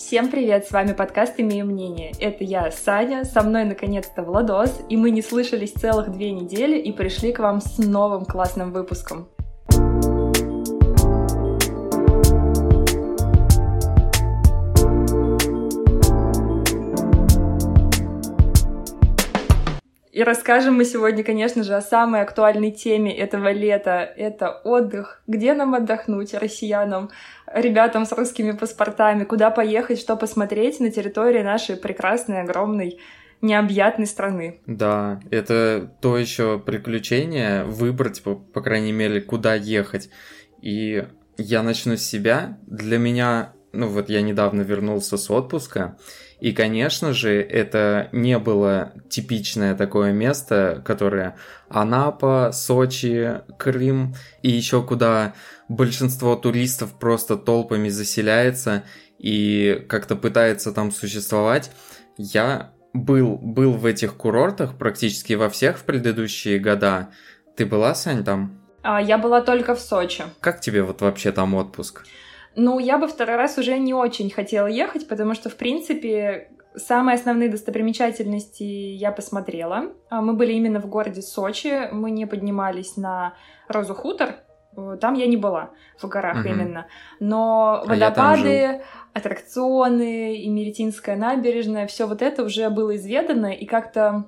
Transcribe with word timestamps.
Всем 0.00 0.30
привет, 0.30 0.66
с 0.66 0.70
вами 0.70 0.94
подкаст 0.94 1.34
«Имею 1.36 1.66
мнение». 1.66 2.12
Это 2.18 2.42
я, 2.42 2.70
Саня, 2.70 3.26
со 3.26 3.42
мной 3.42 3.64
наконец-то 3.64 4.22
Владос, 4.22 4.80
и 4.88 4.96
мы 4.96 5.10
не 5.10 5.20
слышались 5.20 5.72
целых 5.72 6.10
две 6.10 6.32
недели 6.32 6.78
и 6.78 6.90
пришли 6.90 7.34
к 7.34 7.38
вам 7.38 7.60
с 7.60 7.76
новым 7.76 8.24
классным 8.24 8.72
выпуском. 8.72 9.28
И 20.20 20.22
расскажем 20.22 20.74
мы 20.74 20.84
сегодня, 20.84 21.24
конечно 21.24 21.64
же, 21.64 21.74
о 21.74 21.80
самой 21.80 22.20
актуальной 22.20 22.72
теме 22.72 23.16
этого 23.16 23.52
лета. 23.52 24.00
Это 24.18 24.50
отдых. 24.50 25.22
Где 25.26 25.54
нам 25.54 25.74
отдохнуть, 25.74 26.34
россиянам, 26.34 27.08
ребятам 27.46 28.04
с 28.04 28.12
русскими 28.12 28.52
паспортами? 28.52 29.24
Куда 29.24 29.50
поехать, 29.50 29.98
что 29.98 30.16
посмотреть 30.16 30.78
на 30.78 30.90
территории 30.90 31.42
нашей 31.42 31.76
прекрасной, 31.76 32.42
огромной 32.42 33.00
необъятной 33.40 34.06
страны. 34.06 34.60
Да, 34.66 35.22
это 35.30 35.90
то 36.02 36.18
еще 36.18 36.58
приключение, 36.58 37.64
выбрать, 37.64 38.22
по, 38.22 38.34
по 38.34 38.60
крайней 38.60 38.92
мере, 38.92 39.22
куда 39.22 39.54
ехать. 39.54 40.10
И 40.60 41.02
я 41.38 41.62
начну 41.62 41.96
с 41.96 42.02
себя. 42.02 42.58
Для 42.66 42.98
меня, 42.98 43.54
ну 43.72 43.88
вот 43.88 44.10
я 44.10 44.20
недавно 44.20 44.60
вернулся 44.60 45.16
с 45.16 45.30
отпуска, 45.30 45.96
и, 46.40 46.52
конечно 46.52 47.12
же, 47.12 47.40
это 47.40 48.08
не 48.12 48.38
было 48.38 48.92
типичное 49.10 49.74
такое 49.74 50.12
место, 50.12 50.82
которое 50.84 51.36
Анапа, 51.68 52.50
Сочи, 52.52 53.42
Крым 53.58 54.14
и 54.42 54.50
еще 54.50 54.82
куда 54.82 55.34
большинство 55.68 56.36
туристов 56.36 56.98
просто 56.98 57.36
толпами 57.36 57.90
заселяется 57.90 58.84
и 59.18 59.84
как-то 59.88 60.16
пытается 60.16 60.72
там 60.72 60.90
существовать. 60.92 61.70
Я 62.16 62.72
был, 62.94 63.36
был 63.36 63.72
в 63.72 63.84
этих 63.84 64.16
курортах 64.16 64.78
практически 64.78 65.34
во 65.34 65.50
всех 65.50 65.78
в 65.78 65.84
предыдущие 65.84 66.58
года. 66.58 67.10
Ты 67.54 67.66
была, 67.66 67.94
Сань, 67.94 68.24
там? 68.24 68.58
А, 68.82 69.00
я 69.00 69.18
была 69.18 69.42
только 69.42 69.74
в 69.74 69.80
Сочи. 69.80 70.24
Как 70.40 70.60
тебе 70.60 70.82
вот 70.82 71.02
вообще 71.02 71.32
там 71.32 71.54
отпуск? 71.54 72.04
Ну, 72.56 72.78
я 72.78 72.98
бы 72.98 73.06
второй 73.06 73.36
раз 73.36 73.58
уже 73.58 73.78
не 73.78 73.94
очень 73.94 74.30
хотела 74.30 74.66
ехать, 74.66 75.08
потому 75.08 75.34
что, 75.34 75.48
в 75.48 75.56
принципе, 75.56 76.48
самые 76.74 77.14
основные 77.14 77.48
достопримечательности 77.48 78.62
я 78.62 79.12
посмотрела. 79.12 79.92
А, 80.08 80.20
мы 80.20 80.34
были 80.34 80.52
именно 80.52 80.80
в 80.80 80.86
городе 80.86 81.22
Сочи, 81.22 81.88
мы 81.92 82.10
не 82.10 82.26
поднимались 82.26 82.96
на 82.96 83.34
Розу 83.68 83.94
Хутор, 83.94 84.36
там 85.00 85.14
я 85.14 85.26
не 85.26 85.36
была, 85.36 85.70
в 85.98 86.06
горах 86.06 86.40
угу. 86.40 86.48
именно. 86.48 86.86
Но 87.18 87.82
водопады, 87.86 88.64
а 88.64 88.80
аттракционы, 89.14 90.36
и 90.36 90.48
Меретинская 90.48 91.16
набережная, 91.16 91.86
все 91.86 92.06
вот 92.06 92.22
это 92.22 92.44
уже 92.44 92.70
было 92.70 92.96
изведано, 92.96 93.52
и 93.52 93.66
как-то 93.66 94.26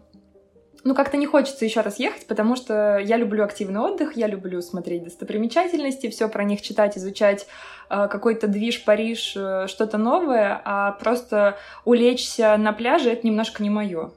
ну, 0.84 0.94
как-то 0.94 1.16
не 1.16 1.26
хочется 1.26 1.64
еще 1.64 1.80
раз 1.80 1.98
ехать, 1.98 2.26
потому 2.26 2.56
что 2.56 2.98
я 2.98 3.16
люблю 3.16 3.44
активный 3.44 3.80
отдых, 3.80 4.16
я 4.16 4.26
люблю 4.26 4.60
смотреть 4.62 5.04
достопримечательности, 5.04 6.10
все 6.10 6.28
про 6.28 6.42
них 6.44 6.60
читать, 6.60 6.98
изучать 6.98 7.46
э, 7.88 8.08
какой-то 8.08 8.48
движ, 8.48 8.84
Париж, 8.84 9.34
э, 9.36 9.66
что-то 9.68 9.98
новое, 9.98 10.60
а 10.64 10.92
просто 10.92 11.56
улечься 11.84 12.56
на 12.56 12.72
пляже— 12.72 13.10
это 13.12 13.26
немножко 13.26 13.62
не 13.62 13.70
мое. 13.70 14.10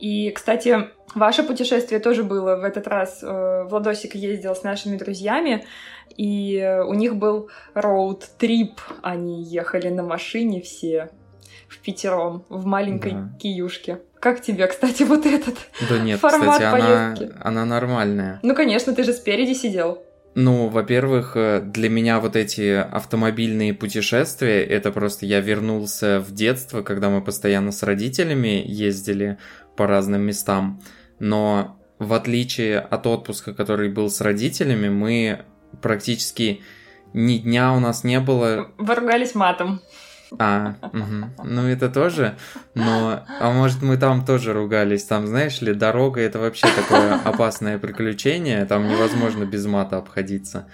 И, 0.00 0.30
кстати, 0.30 0.88
ваше 1.14 1.42
путешествие 1.42 2.00
тоже 2.00 2.24
было 2.24 2.56
в 2.56 2.64
этот 2.64 2.88
раз. 2.88 3.20
Э, 3.22 3.64
Владосик 3.64 4.16
ездил 4.16 4.56
с 4.56 4.64
нашими 4.64 4.96
друзьями, 4.96 5.64
и 6.16 6.82
у 6.86 6.94
них 6.94 7.16
был 7.16 7.48
роуд-трип. 7.74 8.80
Они 9.02 9.42
ехали 9.42 9.88
на 9.88 10.02
машине 10.02 10.60
все 10.62 11.10
в 11.68 11.78
пятером, 11.78 12.44
в 12.48 12.66
маленькой 12.66 13.12
да. 13.12 13.30
киюшке. 13.38 14.00
Как 14.20 14.40
тебе, 14.40 14.66
кстати, 14.66 15.02
вот 15.02 15.26
этот 15.26 15.56
да 15.88 15.98
нет, 15.98 16.20
формат 16.20 16.54
кстати, 16.54 16.80
поездки? 16.80 17.24
Она, 17.40 17.62
она 17.62 17.64
нормальная. 17.64 18.40
Ну, 18.42 18.54
конечно, 18.54 18.92
ты 18.94 19.04
же 19.04 19.12
спереди 19.12 19.52
сидел. 19.52 20.02
Ну, 20.34 20.68
во-первых, 20.68 21.32
э, 21.34 21.62
для 21.62 21.88
меня 21.88 22.20
вот 22.20 22.36
эти 22.36 22.74
автомобильные 22.74 23.72
путешествия, 23.72 24.62
это 24.62 24.92
просто 24.92 25.24
я 25.24 25.40
вернулся 25.40 26.20
в 26.20 26.32
детство, 26.32 26.82
когда 26.82 27.08
мы 27.08 27.22
постоянно 27.22 27.72
с 27.72 27.82
родителями 27.82 28.62
ездили 28.66 29.38
по 29.76 29.86
разным 29.86 30.22
местам. 30.22 30.82
Но 31.18 31.78
в 31.98 32.12
отличие 32.12 32.80
от 32.80 33.06
отпуска, 33.06 33.54
который 33.54 33.88
был 33.88 34.10
с 34.10 34.20
родителями, 34.20 34.90
мы 34.90 35.40
практически 35.80 36.60
ни 37.14 37.38
дня 37.38 37.72
у 37.72 37.80
нас 37.80 38.04
не 38.04 38.20
было... 38.20 38.70
Выругались 38.76 39.34
матом. 39.34 39.80
А, 40.38 40.76
угу. 40.82 41.44
ну 41.44 41.66
это 41.66 41.88
тоже, 41.88 42.36
но, 42.74 43.24
а 43.40 43.50
может 43.52 43.82
мы 43.82 43.96
там 43.96 44.24
тоже 44.24 44.52
ругались, 44.52 45.04
там, 45.04 45.26
знаешь 45.26 45.60
ли, 45.60 45.72
дорога 45.72 46.20
это 46.20 46.38
вообще 46.38 46.66
такое 46.76 47.14
опасное 47.24 47.78
приключение, 47.78 48.64
там 48.66 48.88
невозможно 48.88 49.44
без 49.44 49.64
мата 49.66 49.96
обходиться. 49.96 50.66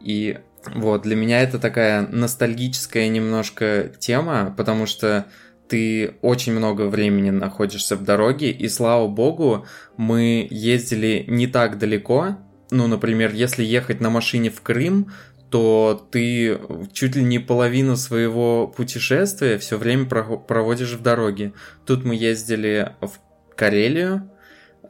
И 0.00 0.38
вот, 0.74 1.02
для 1.02 1.16
меня 1.16 1.42
это 1.42 1.58
такая 1.58 2.06
ностальгическая 2.06 3.08
немножко 3.08 3.90
тема, 3.98 4.54
потому 4.56 4.86
что 4.86 5.26
ты 5.68 6.14
очень 6.22 6.52
много 6.52 6.82
времени 6.88 7.30
находишься 7.30 7.96
в 7.96 8.04
дороге, 8.04 8.50
и 8.50 8.68
слава 8.68 9.06
богу, 9.06 9.66
мы 9.96 10.46
ездили 10.50 11.24
не 11.28 11.46
так 11.46 11.78
далеко, 11.78 12.38
ну, 12.70 12.86
например, 12.86 13.32
если 13.32 13.64
ехать 13.64 14.00
на 14.00 14.10
машине 14.10 14.50
в 14.50 14.60
Крым, 14.60 15.10
то 15.50 16.08
ты 16.10 16.58
чуть 16.92 17.16
ли 17.16 17.24
не 17.24 17.38
половину 17.38 17.96
своего 17.96 18.66
путешествия 18.66 19.58
все 19.58 19.78
время 19.78 20.06
проводишь 20.06 20.92
в 20.92 21.02
дороге. 21.02 21.52
Тут 21.86 22.04
мы 22.04 22.14
ездили 22.14 22.92
в 23.00 23.12
Карелию, 23.56 24.30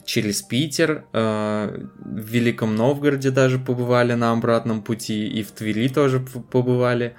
через 0.04 0.42
Питер, 0.42 1.04
э, 1.12 1.86
в 1.98 2.28
Великом 2.28 2.74
Новгороде 2.74 3.30
даже 3.30 3.58
побывали 3.58 4.14
на 4.14 4.32
обратном 4.32 4.82
пути, 4.82 5.28
и 5.28 5.42
в 5.42 5.52
Твери 5.52 5.88
тоже 5.88 6.20
побывали. 6.20 7.14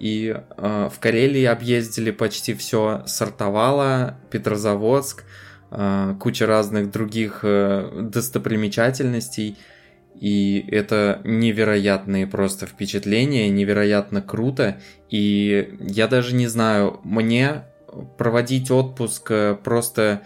И 0.00 0.36
э, 0.36 0.90
в 0.92 1.00
Карелии 1.00 1.44
объездили 1.44 2.10
почти 2.10 2.54
все 2.54 3.04
Сартовало, 3.06 4.18
Петрозаводск, 4.30 5.24
э, 5.70 6.16
куча 6.20 6.46
разных 6.46 6.90
других 6.90 7.40
достопримечательностей– 7.42 9.56
и 10.14 10.64
это 10.70 11.20
невероятные 11.24 12.26
просто 12.26 12.66
впечатления, 12.66 13.48
невероятно 13.50 14.22
круто. 14.22 14.80
И 15.10 15.76
я 15.80 16.06
даже 16.06 16.34
не 16.34 16.46
знаю, 16.46 17.00
мне 17.04 17.64
проводить 18.16 18.70
отпуск 18.70 19.30
э, 19.30 19.56
просто 19.62 20.22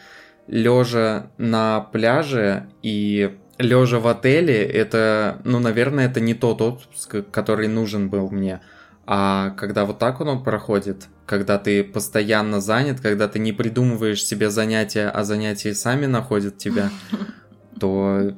лежа 0.47 1.31
на 1.37 1.81
пляже 1.81 2.69
и 2.83 3.37
лежа 3.59 3.99
в 3.99 4.07
отеле, 4.07 4.65
это, 4.65 5.41
ну, 5.45 5.59
наверное, 5.59 6.07
это 6.07 6.21
не 6.21 6.35
тот 6.35 6.63
отпуск, 6.63 7.17
который 7.31 7.69
нужен 7.69 8.09
был 8.09 8.31
мне. 8.31 8.61
А 9.05 9.51
когда 9.51 9.85
вот 9.85 9.99
так 9.99 10.21
он 10.21 10.45
проходит, 10.45 11.09
когда 11.27 11.59
ты 11.59 11.83
постоянно 11.83 12.61
занят, 12.61 13.01
когда 13.01 13.27
ты 13.27 13.39
не 13.39 13.53
придумываешь 13.53 14.25
себе 14.25 14.51
занятия, 14.51 15.09
а 15.09 15.25
занятия 15.25 15.75
сами 15.75 16.07
находят 16.07 16.59
тебя, 16.59 16.91
то 17.81 18.35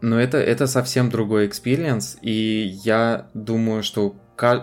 ну, 0.00 0.18
это, 0.18 0.38
это 0.38 0.66
совсем 0.66 1.10
другой 1.10 1.46
experience, 1.46 2.18
и 2.22 2.78
я 2.84 3.28
думаю, 3.34 3.82
что 3.82 4.16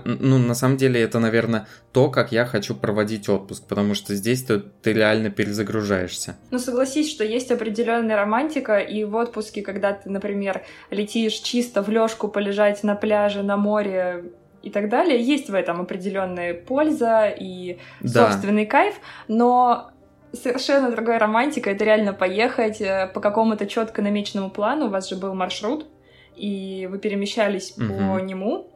ну, 0.06 0.38
на 0.38 0.56
самом 0.56 0.78
деле, 0.78 1.02
это, 1.02 1.20
наверное, 1.20 1.68
то, 1.92 2.10
как 2.10 2.32
я 2.32 2.46
хочу 2.46 2.76
проводить 2.76 3.28
отпуск, 3.28 3.68
потому 3.68 3.94
что 3.94 4.16
здесь 4.16 4.44
ты, 4.44 4.60
ты 4.60 4.94
реально 4.94 5.30
перезагружаешься. 5.30 6.38
Ну, 6.52 6.60
согласись, 6.60 7.12
что 7.12 7.24
есть 7.24 7.52
определенная 7.52 8.16
романтика, 8.16 8.78
и 8.78 9.04
в 9.04 9.16
отпуске, 9.16 9.62
когда 9.62 9.94
ты, 9.94 10.10
например, 10.10 10.64
летишь 10.92 11.34
чисто 11.34 11.84
в 11.84 11.90
лёжку 11.90 12.28
полежать 12.28 12.84
на 12.84 12.96
пляже, 12.96 13.44
на 13.44 13.58
море 13.58 14.32
и 14.64 14.70
так 14.70 14.90
далее, 14.90 15.22
есть 15.22 15.50
в 15.50 15.54
этом 15.54 15.82
определенная 15.82 16.54
польза 16.54 17.28
и 17.28 17.78
да. 18.02 18.32
собственный 18.32 18.66
кайф, 18.66 18.96
но 19.28 19.92
совершенно 20.36 20.92
другая 20.92 21.20
романтика. 21.20 21.70
Это 21.70 21.84
реально 21.86 22.14
поехать 22.14 22.82
э, 22.82 23.10
по 23.14 23.20
какому-то 23.20 23.66
четко 23.66 24.02
намеченному 24.02 24.50
плану. 24.50 24.88
У 24.88 24.90
вас 24.90 25.10
же 25.10 25.16
был 25.16 25.34
маршрут, 25.34 25.88
и 26.36 26.88
вы 26.90 27.00
перемещались 27.00 27.74
угу. 27.78 27.88
по 27.88 28.20
нему 28.20 28.72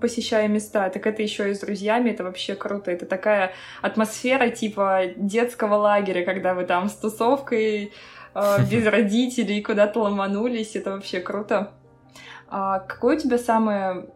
посещая 0.00 0.48
места, 0.48 0.88
так 0.88 1.06
это 1.06 1.22
еще 1.22 1.50
и 1.50 1.54
с 1.54 1.60
друзьями, 1.60 2.10
это 2.10 2.24
вообще 2.24 2.54
круто. 2.54 2.90
Это 2.90 3.06
такая 3.06 3.52
атмосфера 3.82 4.48
типа 4.48 5.02
детского 5.16 5.74
лагеря, 5.74 6.24
когда 6.24 6.54
вы 6.54 6.64
там 6.64 6.88
с 6.88 6.94
тусовкой, 6.94 7.92
э, 8.34 8.56
без 8.70 8.86
родителей 8.86 9.62
куда-то 9.62 10.00
ломанулись, 10.00 10.76
это 10.76 10.92
вообще 10.92 11.20
круто. 11.20 11.72
А 12.48 12.80
какое 12.80 13.16
у 13.16 13.20
тебя 13.20 13.38
самое 13.38 14.06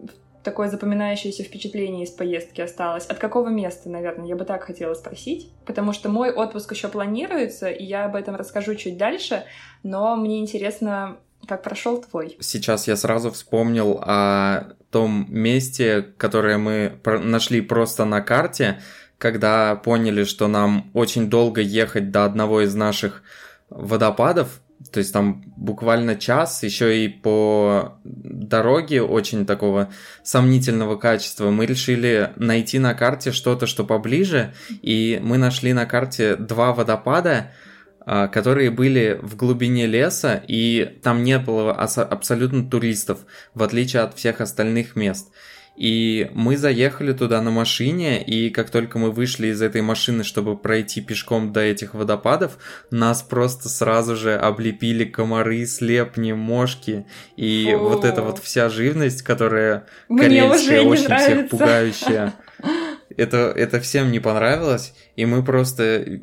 такое 0.46 0.70
запоминающееся 0.70 1.43
впечатление 1.43 2.04
из 2.04 2.10
поездки 2.10 2.62
осталось? 2.62 3.04
От 3.06 3.19
какого 3.19 3.48
места, 3.48 3.90
наверное, 3.90 4.26
я 4.26 4.37
бы 4.37 4.46
так 4.46 4.62
хотела 4.62 4.94
спросить, 4.94 5.50
потому 5.66 5.93
что 5.93 6.08
мой 6.08 6.31
отпуск 6.31 6.72
еще 6.72 6.88
планируется, 6.88 7.69
и 7.69 7.84
я 7.84 8.06
об 8.06 8.14
этом 8.14 8.37
расскажу 8.37 8.76
чуть 8.76 8.96
дальше, 8.96 9.44
но 9.82 10.16
мне 10.16 10.38
интересно, 10.38 11.19
как 11.46 11.62
прошел 11.62 12.00
твой? 12.00 12.37
Сейчас 12.40 12.87
я 12.87 12.96
сразу 12.96 13.31
вспомнил 13.31 13.98
о 14.00 14.72
том 14.90 15.26
месте, 15.28 16.02
которое 16.16 16.58
мы 16.58 17.00
нашли 17.04 17.60
просто 17.60 18.04
на 18.04 18.20
карте. 18.22 18.81
когда 19.19 19.76
поняли, 19.76 20.25
что 20.25 20.46
нам 20.46 20.90
очень 20.93 21.31
долго 21.31 21.62
ехать 21.62 22.10
до 22.10 22.26
одного 22.26 22.60
из 22.60 22.75
наших 22.75 23.22
водопадов, 23.70 24.60
то 24.93 24.99
есть 24.99 25.12
там 25.12 25.43
буквально 25.56 26.17
час, 26.17 26.62
еще 26.62 27.05
и 27.05 27.08
по 27.08 27.99
дороге 28.05 29.02
очень 29.02 29.46
такого 29.46 29.90
сомнительного 30.23 30.96
качества, 30.96 31.50
мы 31.50 31.67
решили 31.67 32.32
найти 32.37 32.78
на 32.78 32.94
карте 32.94 33.32
что-то, 33.32 33.67
что 33.67 33.84
поближе, 33.84 34.55
и 34.82 35.19
мы 35.23 35.38
нашли 35.38 35.73
на 35.73 35.87
карте 35.87 36.37
два 36.37 36.73
водопада, 36.73 37.52
а, 38.00 38.28
которые 38.28 38.70
были 38.70 39.19
в 39.20 39.37
глубине 39.37 39.87
леса, 39.87 40.43
и 40.46 40.99
там 41.02 41.25
не 41.25 41.38
было 41.38 41.72
абсолютно 41.72 42.69
туристов, 42.69 43.20
в 43.55 43.62
отличие 43.62 44.02
от 44.02 44.14
всех 44.17 44.40
остальных 44.40 44.94
мест. 44.94 45.32
И 45.76 46.31
мы 46.32 46.56
заехали 46.56 47.12
туда 47.12 47.43
на 47.43 47.50
машине, 47.50 48.23
и 48.23 48.49
как 48.49 48.70
только 48.70 48.99
мы 48.99 49.11
вышли 49.11 49.49
из 49.49 49.61
этой 49.61 49.82
машины, 49.82 50.25
чтобы 50.25 50.56
пройти 50.56 51.02
пешком 51.02 51.52
до 51.52 51.61
этих 51.61 51.93
водопадов, 51.93 52.56
нас 52.90 53.23
просто 53.23 53.69
сразу 53.69 54.17
же 54.17 54.34
облепили 54.34 55.05
комары, 55.05 55.67
слепни, 55.67 56.32
мошки, 56.32 57.06
и 57.37 57.69
Фу. 57.70 57.78
вот 57.78 58.05
эта 58.06 58.23
вот 58.23 58.38
вся 58.38 58.70
живность, 58.70 59.20
которая 59.23 59.87
Мне 60.08 60.23
карельская, 60.23 60.82
очень 60.82 61.05
нравится. 61.05 61.31
всех 61.31 61.49
пугающая. 61.50 62.34
Это, 63.17 63.52
это 63.56 63.81
всем 63.81 64.12
не 64.12 64.20
понравилось, 64.20 64.93
и 65.14 65.25
мы 65.25 65.43
просто 65.43 66.20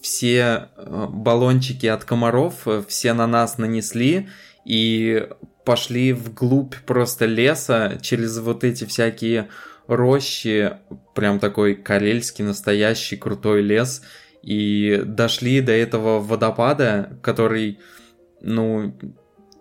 все 0.00 0.68
э, 0.76 1.06
баллончики 1.10 1.84
от 1.84 2.04
комаров 2.04 2.66
э, 2.66 2.82
все 2.88 3.12
на 3.12 3.26
нас 3.26 3.58
нанесли, 3.58 4.28
и 4.64 5.28
пошли 5.64 6.12
вглубь 6.12 6.74
просто 6.86 7.26
леса 7.26 7.98
через 8.00 8.38
вот 8.38 8.64
эти 8.64 8.84
всякие 8.84 9.48
рощи, 9.86 10.72
прям 11.14 11.38
такой 11.38 11.74
карельский 11.74 12.44
настоящий 12.44 13.16
крутой 13.16 13.62
лес, 13.62 14.02
и 14.42 15.02
дошли 15.04 15.60
до 15.60 15.72
этого 15.72 16.20
водопада, 16.20 17.18
который, 17.22 17.78
ну, 18.40 18.94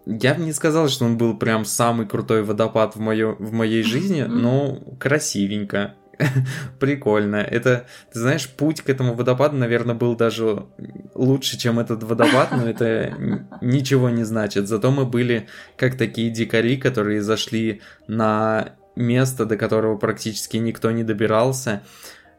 я 0.05 0.33
бы 0.33 0.43
не 0.43 0.51
сказал, 0.51 0.89
что 0.89 1.05
он 1.05 1.17
был 1.17 1.37
прям 1.37 1.63
самый 1.63 2.05
крутой 2.05 2.43
водопад 2.43 2.95
в, 2.95 2.99
моё, 2.99 3.35
в 3.39 3.53
моей 3.53 3.83
жизни, 3.83 4.23
но 4.23 4.77
красивенько. 4.99 5.95
Прикольно. 6.79 7.37
Это, 7.37 7.85
ты 8.11 8.19
знаешь, 8.19 8.49
путь 8.49 8.81
к 8.81 8.89
этому 8.89 9.13
водопаду, 9.13 9.57
наверное, 9.57 9.95
был 9.95 10.15
даже 10.15 10.65
лучше, 11.13 11.57
чем 11.57 11.79
этот 11.79 12.03
водопад, 12.03 12.51
но 12.51 12.69
это 12.69 13.13
ничего 13.61 14.09
не 14.09 14.23
значит. 14.23 14.67
Зато 14.67 14.91
мы 14.91 15.05
были 15.05 15.47
как 15.77 15.97
такие 15.97 16.29
дикари, 16.29 16.77
которые 16.77 17.21
зашли 17.21 17.81
на 18.07 18.73
место, 18.95 19.45
до 19.45 19.57
которого 19.57 19.97
практически 19.97 20.57
никто 20.57 20.91
не 20.91 21.03
добирался. 21.03 21.83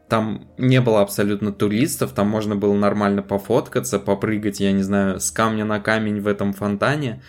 Там 0.07 0.47
не 0.57 0.81
было 0.81 1.01
абсолютно 1.01 1.51
туристов, 1.51 2.11
там 2.11 2.27
можно 2.27 2.55
было 2.55 2.75
нормально 2.75 3.23
пофоткаться, 3.23 3.99
попрыгать, 3.99 4.59
я 4.59 4.71
не 4.71 4.83
знаю, 4.83 5.19
с 5.19 5.31
камня 5.31 5.65
на 5.65 5.79
камень 5.79 6.21
в 6.21 6.27
этом 6.27 6.53
фонтане. 6.53 7.23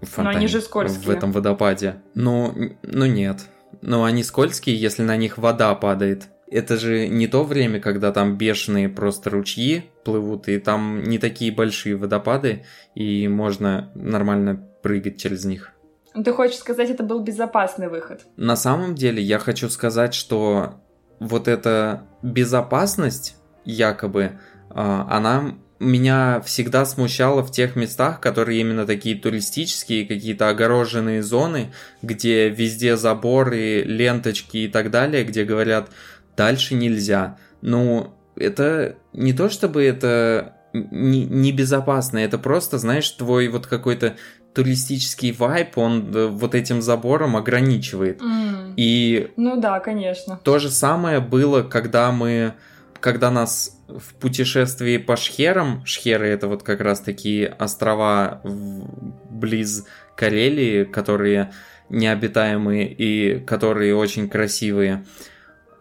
фонтане 0.00 0.30
Но 0.30 0.38
они 0.38 0.48
же 0.48 0.60
скользкие. 0.62 1.04
В 1.04 1.10
этом 1.10 1.32
водопаде. 1.32 1.96
Ну, 2.14 2.54
ну 2.82 3.06
нет. 3.06 3.46
Но 3.82 4.04
они 4.04 4.22
скользкие, 4.22 4.76
если 4.76 5.02
на 5.02 5.16
них 5.16 5.38
вода 5.38 5.74
падает. 5.74 6.28
Это 6.50 6.76
же 6.76 7.08
не 7.08 7.26
то 7.26 7.44
время, 7.44 7.80
когда 7.80 8.10
там 8.10 8.38
бешеные 8.38 8.88
просто 8.88 9.30
ручьи 9.30 9.84
плывут, 10.04 10.48
и 10.48 10.58
там 10.58 11.02
не 11.02 11.18
такие 11.18 11.52
большие 11.52 11.96
водопады, 11.96 12.64
и 12.94 13.28
можно 13.28 13.90
нормально 13.94 14.56
прыгать 14.82 15.20
через 15.20 15.44
них. 15.44 15.72
Ты 16.14 16.32
хочешь 16.32 16.56
сказать, 16.56 16.90
это 16.90 17.02
был 17.02 17.20
безопасный 17.20 17.88
выход? 17.88 18.22
На 18.36 18.56
самом 18.56 18.94
деле 18.94 19.22
я 19.22 19.38
хочу 19.38 19.68
сказать, 19.68 20.14
что 20.14 20.80
вот 21.20 21.48
эта 21.48 22.04
безопасность, 22.22 23.36
якобы, 23.64 24.40
а, 24.70 25.06
она 25.10 25.54
меня 25.80 26.40
всегда 26.44 26.84
смущало 26.84 27.42
в 27.42 27.52
тех 27.52 27.76
местах, 27.76 28.20
которые 28.20 28.60
именно 28.60 28.86
такие 28.86 29.16
туристические, 29.16 30.06
какие-то 30.06 30.48
огороженные 30.48 31.22
зоны, 31.22 31.72
где 32.02 32.48
везде 32.48 32.96
заборы, 32.96 33.82
ленточки 33.82 34.58
и 34.58 34.68
так 34.68 34.90
далее, 34.90 35.24
где 35.24 35.44
говорят 35.44 35.90
дальше 36.36 36.74
нельзя. 36.74 37.38
Ну, 37.60 38.14
это 38.36 38.96
не 39.12 39.32
то 39.32 39.48
чтобы 39.48 39.84
это 39.84 40.54
небезопасно, 40.72 42.18
не 42.18 42.24
это 42.24 42.38
просто, 42.38 42.78
знаешь, 42.78 43.08
твой 43.10 43.48
вот 43.48 43.66
какой-то 43.66 44.16
туристический 44.54 45.32
вайп, 45.32 45.78
он 45.78 46.14
э, 46.14 46.26
вот 46.26 46.54
этим 46.54 46.82
забором 46.82 47.36
ограничивает. 47.36 48.20
Mm. 48.20 48.74
И... 48.76 49.30
Ну 49.36 49.60
да, 49.60 49.78
конечно. 49.78 50.40
То 50.42 50.58
же 50.58 50.70
самое 50.70 51.20
было, 51.20 51.62
когда 51.62 52.10
мы 52.10 52.54
когда 53.00 53.30
нас 53.30 53.78
в 53.88 54.14
путешествии 54.14 54.96
по 54.98 55.16
Шхерам, 55.16 55.84
Шхеры 55.84 56.28
это 56.28 56.48
вот 56.48 56.62
как 56.62 56.80
раз 56.80 57.00
такие 57.00 57.48
острова 57.48 58.40
близ 58.44 59.86
Карелии, 60.16 60.84
которые 60.84 61.52
необитаемые 61.88 62.92
и 62.92 63.40
которые 63.40 63.94
очень 63.94 64.28
красивые, 64.28 65.04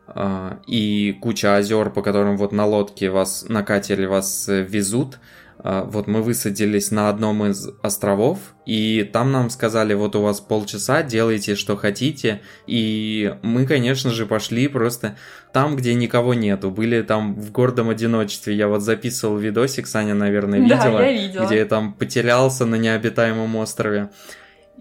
а, 0.07 0.59
и 0.67 1.17
куча 1.21 1.55
озер, 1.55 1.89
по 1.89 2.01
которым 2.01 2.37
вот 2.37 2.51
на 2.51 2.65
лодке 2.65 3.09
вас, 3.09 3.45
на 3.49 3.63
катере 3.63 4.07
вас 4.07 4.47
э, 4.47 4.61
везут, 4.61 5.19
вот 5.63 6.07
мы 6.07 6.21
высадились 6.21 6.91
на 6.91 7.09
одном 7.09 7.45
из 7.45 7.67
островов, 7.81 8.37
и 8.65 9.09
там 9.11 9.31
нам 9.31 9.49
сказали, 9.49 9.93
вот 9.93 10.15
у 10.15 10.21
вас 10.21 10.39
полчаса, 10.39 11.01
делайте 11.01 11.55
что 11.55 11.75
хотите, 11.75 12.41
и 12.67 13.35
мы, 13.41 13.65
конечно 13.65 14.11
же, 14.11 14.25
пошли 14.25 14.67
просто 14.67 15.17
там, 15.53 15.75
где 15.75 15.93
никого 15.95 16.33
нету, 16.33 16.69
были 16.69 17.01
там 17.01 17.33
в 17.33 17.51
гордом 17.51 17.89
одиночестве, 17.89 18.55
я 18.55 18.67
вот 18.67 18.81
записывал 18.81 19.37
видосик, 19.37 19.87
Саня, 19.87 20.13
наверное, 20.13 20.59
видела, 20.59 20.99
да, 20.99 21.05
я 21.07 21.27
видела. 21.27 21.45
где 21.45 21.57
я 21.57 21.65
там 21.65 21.93
потерялся 21.93 22.65
на 22.65 22.75
необитаемом 22.75 23.55
острове. 23.55 24.09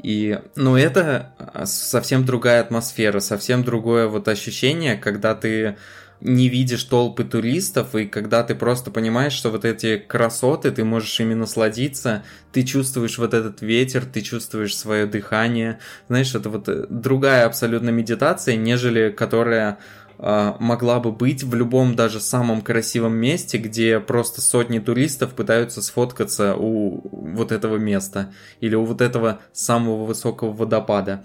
И, 0.03 0.39
ну, 0.57 0.77
это 0.77 1.33
а, 1.39 1.65
совсем 1.65 2.27
другая 2.27 2.61
атмосфера, 2.61 3.21
совсем 3.21 3.65
другое 3.65 4.09
вот 4.09 4.29
ощущение, 4.29 4.97
когда 4.97 5.35
ты 5.35 5.77
не 6.21 6.49
видишь 6.49 6.85
толпы 6.85 7.25
туристов, 7.25 7.95
и 7.95 8.07
когда 8.07 8.43
ты 8.43 8.55
просто 8.55 8.91
понимаешь, 8.91 9.33
что 9.33 9.51
вот 9.51 9.65
эти 9.65 9.99
красоты, 9.99 10.71
ты 10.71 10.85
можешь 10.85 11.19
ими 11.21 11.35
насладиться, 11.35 12.25
ты 12.53 12.63
чувствуешь 12.63 13.19
вот 13.19 13.35
этот 13.35 13.61
ветер, 13.61 14.05
ты 14.05 14.23
чувствуешь 14.23 14.77
свое 14.77 15.07
дыхание, 15.07 15.79
знаешь, 16.09 16.35
это 16.35 16.49
вот 16.49 16.69
э, 16.69 16.87
другая 16.89 17.47
абсолютно 17.47 17.91
медитация, 17.91 18.57
нежели 18.57 19.11
которая 19.11 19.79
э, 20.19 20.53
могла 20.59 21.01
бы 21.01 21.13
быть 21.13 21.43
в 21.43 21.55
любом 21.55 21.95
даже 21.95 22.21
самом 22.21 22.63
красивом 22.63 23.15
месте, 23.15 23.59
где 23.59 24.01
просто 24.01 24.41
сотни 24.41 24.79
туристов 24.79 25.35
пытаются 25.35 25.83
сфоткаться 25.83 26.55
у 26.57 27.09
вот 27.13 27.53
этого 27.53 27.77
места 27.77 28.33
или 28.61 28.75
у 28.75 28.85
вот 28.85 29.03
этого 29.03 29.41
самого 29.53 30.07
высокого 30.07 30.53
водопада. 30.53 31.25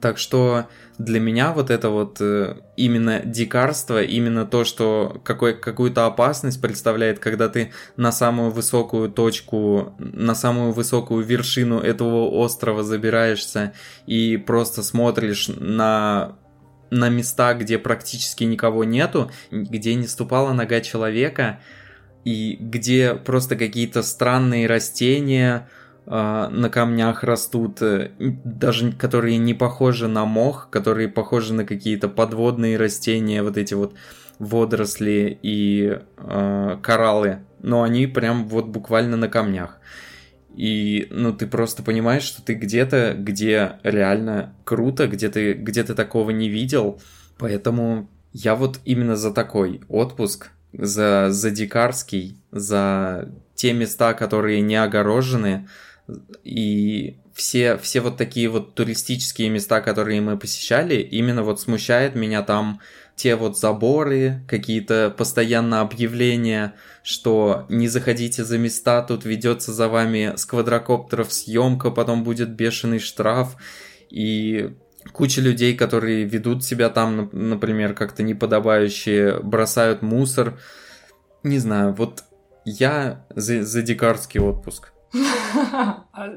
Так 0.00 0.18
что 0.18 0.66
для 0.98 1.18
меня 1.18 1.52
вот 1.52 1.70
это 1.70 1.90
вот 1.90 2.18
э, 2.20 2.56
именно 2.76 3.20
дикарство, 3.20 4.02
именно 4.02 4.46
то, 4.46 4.64
что 4.64 5.20
какой, 5.24 5.58
какую-то 5.58 6.06
опасность 6.06 6.60
представляет, 6.60 7.18
когда 7.18 7.48
ты 7.48 7.72
на 7.96 8.12
самую 8.12 8.50
высокую 8.50 9.10
точку, 9.10 9.94
на 9.98 10.34
самую 10.34 10.72
высокую 10.72 11.24
вершину 11.24 11.80
этого 11.80 12.28
острова 12.28 12.82
забираешься 12.82 13.72
и 14.06 14.36
просто 14.36 14.82
смотришь 14.82 15.48
на 15.48 16.36
на 16.90 17.08
места, 17.08 17.54
где 17.54 17.78
практически 17.78 18.44
никого 18.44 18.84
нету, 18.84 19.30
где 19.50 19.94
не 19.96 20.06
ступала 20.06 20.52
нога 20.52 20.80
человека, 20.80 21.58
и 22.24 22.56
где 22.60 23.14
просто 23.14 23.56
какие-то 23.56 24.02
странные 24.02 24.68
растения, 24.68 25.68
на 26.06 26.68
камнях 26.70 27.24
растут, 27.24 27.80
э, 27.82 28.10
даже 28.18 28.92
которые 28.92 29.38
не 29.38 29.54
похожи 29.54 30.06
на 30.08 30.24
мох, 30.24 30.68
которые 30.70 31.08
похожи 31.08 31.54
на 31.54 31.64
какие-то 31.64 32.08
подводные 32.08 32.76
растения, 32.76 33.42
вот 33.42 33.56
эти 33.56 33.74
вот 33.74 33.94
водоросли 34.38 35.38
и 35.42 35.98
э, 36.16 36.78
кораллы, 36.82 37.38
но 37.60 37.82
они 37.82 38.06
прям 38.06 38.48
вот 38.48 38.66
буквально 38.66 39.16
на 39.16 39.28
камнях. 39.28 39.78
И, 40.54 41.08
ну, 41.10 41.32
ты 41.32 41.46
просто 41.46 41.82
понимаешь, 41.82 42.22
что 42.22 42.42
ты 42.42 42.54
где-то, 42.54 43.14
где 43.18 43.80
реально 43.82 44.54
круто, 44.64 45.08
где 45.08 45.28
ты, 45.28 45.54
где 45.54 45.82
ты 45.82 45.94
такого 45.94 46.30
не 46.30 46.48
видел. 46.48 47.00
Поэтому 47.38 48.08
я 48.32 48.54
вот 48.54 48.78
именно 48.84 49.16
за 49.16 49.32
такой 49.32 49.80
отпуск, 49.88 50.50
за, 50.72 51.28
за 51.30 51.50
дикарский, 51.50 52.40
за 52.52 53.32
те 53.54 53.72
места, 53.72 54.14
которые 54.14 54.60
не 54.60 54.76
огорожены, 54.76 55.68
и 56.42 57.16
все, 57.32 57.76
все 57.78 58.00
вот 58.00 58.16
такие 58.16 58.48
вот 58.48 58.74
туристические 58.74 59.48
места, 59.48 59.80
которые 59.80 60.20
мы 60.20 60.38
посещали, 60.38 60.96
именно 60.96 61.42
вот 61.42 61.60
смущает 61.60 62.14
меня 62.14 62.42
там 62.42 62.80
те 63.16 63.36
вот 63.36 63.58
заборы, 63.58 64.42
какие-то 64.48 65.14
постоянно 65.16 65.80
объявления, 65.80 66.74
что 67.02 67.64
не 67.68 67.88
заходите 67.88 68.44
за 68.44 68.58
места, 68.58 69.02
тут 69.02 69.24
ведется 69.24 69.72
за 69.72 69.88
вами 69.88 70.34
с 70.36 70.44
квадрокоптеров 70.44 71.32
съемка, 71.32 71.90
потом 71.90 72.24
будет 72.24 72.50
бешеный 72.50 72.98
штраф. 72.98 73.56
И 74.10 74.74
куча 75.12 75.40
людей, 75.40 75.76
которые 75.76 76.24
ведут 76.24 76.64
себя 76.64 76.88
там, 76.90 77.30
например, 77.32 77.94
как-то 77.94 78.22
неподобающе, 78.22 79.40
бросают 79.42 80.02
мусор. 80.02 80.58
Не 81.44 81.58
знаю, 81.58 81.94
вот 81.94 82.24
я 82.64 83.24
за, 83.34 83.64
за 83.64 83.82
дикарский 83.82 84.40
отпуск. 84.40 84.93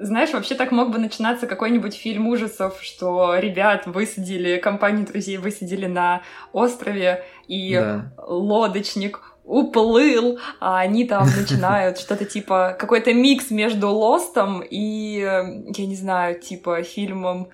Знаешь, 0.02 0.34
вообще 0.34 0.56
так 0.56 0.72
мог 0.72 0.92
бы 0.92 1.00
начинаться 1.00 1.48
какой-нибудь 1.48 1.96
фильм 1.96 2.28
ужасов, 2.28 2.80
что 2.82 3.36
ребят 3.38 3.88
высадили, 3.88 4.58
компанию 4.58 5.06
друзей 5.06 5.38
высадили 5.38 5.88
на 5.88 6.22
острове, 6.54 7.24
и 7.48 7.76
да. 7.76 8.14
лодочник 8.18 9.38
уплыл, 9.44 10.40
а 10.60 10.80
они 10.80 11.06
там 11.06 11.28
начинают 11.38 11.98
что-то 11.98 12.26
типа 12.26 12.76
какой-то 12.78 13.14
микс 13.14 13.50
между 13.50 13.90
Лостом 13.90 14.62
и, 14.62 15.20
я 15.20 15.86
не 15.86 15.96
знаю, 15.96 16.40
типа 16.40 16.84
фильмом 16.84 17.50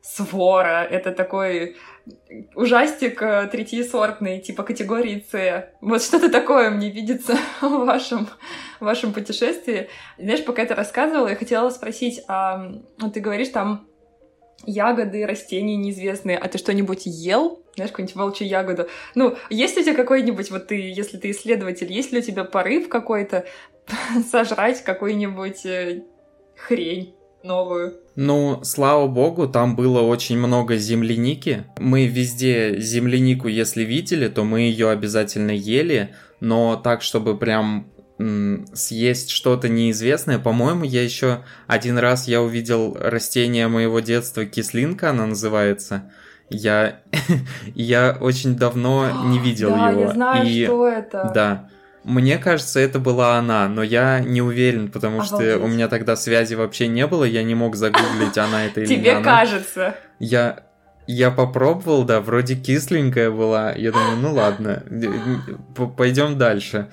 Свора. 0.00 0.84
Это 0.84 1.10
такой 1.12 1.76
ужастик 2.54 3.22
э, 3.22 3.48
третьесортный, 3.50 4.40
типа 4.40 4.62
категории 4.62 5.24
С. 5.30 5.70
Вот 5.80 6.02
что-то 6.02 6.30
такое 6.30 6.70
мне 6.70 6.90
видится 6.90 7.36
в 7.60 7.84
вашем, 7.84 8.28
в 8.80 8.84
вашем 8.84 9.12
путешествии. 9.12 9.88
Знаешь, 10.18 10.44
пока 10.44 10.62
это 10.62 10.74
рассказывала, 10.74 11.28
я 11.28 11.36
хотела 11.36 11.70
спросить, 11.70 12.20
а 12.28 12.72
ты 13.12 13.20
говоришь 13.20 13.48
там 13.48 13.86
ягоды, 14.64 15.24
растения 15.26 15.76
неизвестные, 15.76 16.38
а 16.38 16.48
ты 16.48 16.58
что-нибудь 16.58 17.02
ел? 17.06 17.62
Знаешь, 17.76 17.90
какую-нибудь 17.90 18.16
волчью 18.16 18.48
ягоду? 18.48 18.88
Ну, 19.14 19.36
есть 19.50 19.76
ли 19.76 19.82
у 19.82 19.84
тебя 19.84 19.94
какой-нибудь, 19.94 20.50
вот 20.50 20.66
ты, 20.66 20.74
если 20.74 21.16
ты 21.16 21.30
исследователь, 21.30 21.92
есть 21.92 22.12
ли 22.12 22.18
у 22.18 22.22
тебя 22.22 22.44
порыв 22.44 22.88
какой-то 22.88 23.46
сожрать 24.30 24.82
какую-нибудь 24.82 25.64
э, 25.64 26.04
хрень? 26.56 27.14
Новую. 27.48 27.94
Ну, 28.14 28.60
слава 28.62 29.08
богу, 29.08 29.48
там 29.48 29.74
было 29.74 30.02
очень 30.02 30.38
много 30.38 30.76
земляники. 30.76 31.64
Мы 31.78 32.06
везде 32.06 32.78
землянику, 32.78 33.48
если 33.48 33.82
видели, 33.82 34.28
то 34.28 34.44
мы 34.44 34.60
ее 34.60 34.90
обязательно 34.90 35.50
ели, 35.50 36.14
но 36.40 36.76
так, 36.76 37.02
чтобы 37.02 37.36
прям 37.36 37.88
съесть 38.74 39.30
что-то 39.30 39.68
неизвестное. 39.68 40.38
По-моему, 40.38 40.84
я 40.84 41.02
еще 41.02 41.44
один 41.66 41.98
раз 41.98 42.26
я 42.26 42.42
увидел 42.42 42.96
растение 42.98 43.68
моего 43.68 44.00
детства, 44.00 44.44
кислинка 44.44 45.10
она 45.10 45.26
называется. 45.26 46.10
Я, 46.50 47.00
я 47.74 48.16
очень 48.20 48.56
давно 48.56 49.26
не 49.26 49.38
видел 49.38 49.70
да, 49.70 49.90
его. 49.90 50.00
Я 50.00 50.10
знаю, 50.10 50.48
и... 50.48 50.64
что 50.64 50.88
это. 50.88 51.30
Да. 51.34 51.70
Мне 52.08 52.38
кажется, 52.38 52.80
это 52.80 52.98
была 52.98 53.36
она, 53.36 53.68
но 53.68 53.82
я 53.82 54.20
не 54.20 54.40
уверен, 54.40 54.90
потому 54.90 55.20
Обалдеть. 55.20 55.50
что 55.50 55.58
у 55.62 55.66
меня 55.66 55.88
тогда 55.88 56.16
связи 56.16 56.54
вообще 56.54 56.88
не 56.88 57.06
было, 57.06 57.24
я 57.24 57.42
не 57.42 57.54
мог 57.54 57.76
загуглить, 57.76 58.38
она 58.38 58.64
это 58.64 58.80
или 58.80 58.86
Тебе 58.86 59.20
кажется. 59.20 59.94
Я 60.18 60.64
я 61.06 61.30
попробовал, 61.30 62.04
да, 62.04 62.22
вроде 62.22 62.54
кисленькая 62.54 63.30
была. 63.30 63.72
Я 63.72 63.92
думаю, 63.92 64.16
ну 64.16 64.32
ладно, 64.32 64.82
пойдем 65.96 66.38
дальше. 66.38 66.88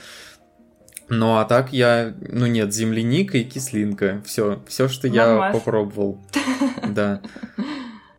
Ну 1.08 1.38
а 1.38 1.46
так 1.46 1.72
я, 1.72 2.14
ну 2.20 2.46
нет, 2.46 2.74
земляника 2.74 3.38
и 3.38 3.46
кислинка. 3.46 4.22
Все, 4.26 4.62
все, 4.68 4.90
что 4.90 5.08
я 5.08 5.52
попробовал. 5.54 6.20
Да. 6.90 7.22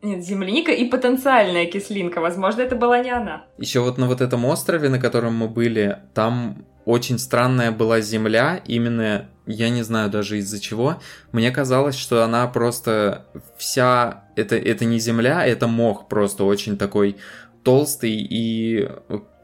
Нет, 0.03 0.25
земляника 0.25 0.73
и 0.73 0.89
потенциальная 0.89 1.67
кислинка. 1.67 2.21
Возможно, 2.21 2.63
это 2.63 2.77
была 2.77 3.01
не 3.01 3.11
она. 3.11 3.45
Еще 3.59 3.81
вот 3.81 3.99
на 3.99 4.07
вот 4.07 4.21
этом 4.21 4.45
острове, 4.47 4.89
на 4.89 4.99
котором 4.99 5.35
мы 5.35 5.49
были, 5.49 5.99
там 6.15 6.65
очень 6.87 7.19
странная 7.19 7.73
была 7.73 8.01
земля, 8.01 8.63
именно, 8.65 9.29
я 9.45 9.71
не 9.71 9.83
знаю 9.83 10.09
даже 10.09 10.39
из-за 10.39 10.61
чего. 10.61 11.03
Мне 11.33 11.51
казалось, 11.51 11.97
что 11.97 12.25
она 12.25 12.47
просто 12.47 13.27
вся, 13.59 14.25
это, 14.37 14.57
это 14.57 14.85
не 14.85 15.01
земля, 15.01 15.45
это 15.45 15.67
мох 15.67 16.09
просто 16.09 16.45
очень 16.45 16.79
такой 16.79 17.17
толстый 17.65 18.13
и 18.13 18.89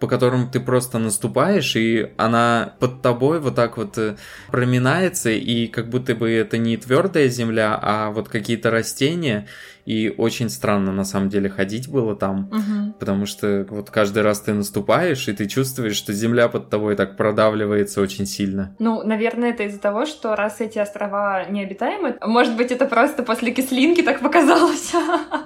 по 0.02 0.08
которым 0.08 0.50
ты 0.50 0.58
просто 0.58 0.98
наступаешь, 0.98 1.76
и 1.76 2.10
она 2.16 2.74
под 2.80 3.02
тобой 3.02 3.38
вот 3.38 3.54
так 3.54 3.76
вот 3.76 3.96
э, 3.98 4.16
проминается, 4.50 5.30
и 5.30 5.68
как 5.68 5.90
будто 5.90 6.16
бы 6.16 6.28
это 6.28 6.58
не 6.58 6.76
твердая 6.76 7.28
земля, 7.28 7.78
а 7.80 8.10
вот 8.10 8.28
какие-то 8.28 8.72
растения, 8.72 9.46
и 9.84 10.12
очень 10.18 10.50
странно 10.50 10.90
на 10.90 11.04
самом 11.04 11.28
деле 11.28 11.48
ходить 11.48 11.88
было 11.88 12.16
там, 12.16 12.48
угу. 12.50 12.92
потому 12.98 13.26
что 13.26 13.64
вот 13.70 13.90
каждый 13.90 14.24
раз 14.24 14.40
ты 14.40 14.52
наступаешь, 14.54 15.28
и 15.28 15.32
ты 15.32 15.46
чувствуешь, 15.46 15.94
что 15.94 16.12
земля 16.12 16.48
под 16.48 16.68
тобой 16.68 16.96
так 16.96 17.16
продавливается 17.16 18.00
очень 18.00 18.26
сильно. 18.26 18.74
Ну, 18.80 19.04
наверное, 19.04 19.50
это 19.50 19.62
из-за 19.62 19.78
того, 19.78 20.04
что 20.04 20.34
раз 20.34 20.60
эти 20.60 20.80
острова 20.80 21.44
необитаемы, 21.48 22.16
может 22.26 22.56
быть, 22.56 22.72
это 22.72 22.86
просто 22.86 23.22
после 23.22 23.52
кислинки 23.52 24.02
так 24.02 24.20
показалось. 24.20 24.92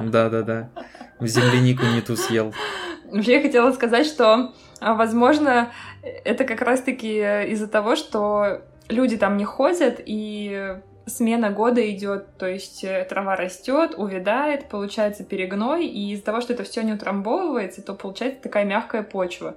Да-да-да, 0.00 0.70
землянику 1.20 1.84
не 1.94 2.00
ту 2.00 2.16
съел. 2.16 2.54
Вообще 3.10 3.32
я 3.36 3.42
хотела 3.42 3.72
сказать, 3.72 4.06
что, 4.06 4.52
а, 4.80 4.94
возможно, 4.94 5.70
это 6.02 6.44
как 6.44 6.62
раз-таки 6.62 7.18
из-за 7.50 7.68
того, 7.68 7.96
что 7.96 8.62
люди 8.88 9.16
там 9.16 9.36
не 9.36 9.44
ходят, 9.44 10.00
и 10.04 10.76
смена 11.06 11.50
года 11.50 11.88
идет, 11.90 12.36
то 12.36 12.46
есть 12.46 12.82
э, 12.82 13.06
трава 13.08 13.36
растет, 13.36 13.94
увядает, 13.96 14.68
получается 14.68 15.24
перегной, 15.24 15.86
и 15.86 16.12
из-за 16.12 16.24
того, 16.24 16.40
что 16.40 16.52
это 16.52 16.64
все 16.64 16.82
не 16.82 16.92
утрамбовывается, 16.92 17.80
то 17.82 17.94
получается 17.94 18.42
такая 18.42 18.64
мягкая 18.64 19.02
почва. 19.02 19.56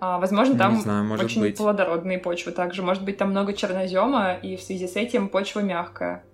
А, 0.00 0.18
возможно, 0.18 0.58
там 0.58 0.80
знаю, 0.80 1.04
может 1.04 1.26
очень 1.26 1.40
быть. 1.40 1.56
плодородные 1.56 2.18
почвы 2.18 2.52
также. 2.52 2.82
Может 2.82 3.04
быть, 3.04 3.16
там 3.16 3.30
много 3.30 3.54
чернозема, 3.54 4.34
и 4.34 4.56
в 4.56 4.60
связи 4.60 4.86
с 4.86 4.96
этим 4.96 5.28
почва 5.28 5.60
мягкая. 5.60 6.24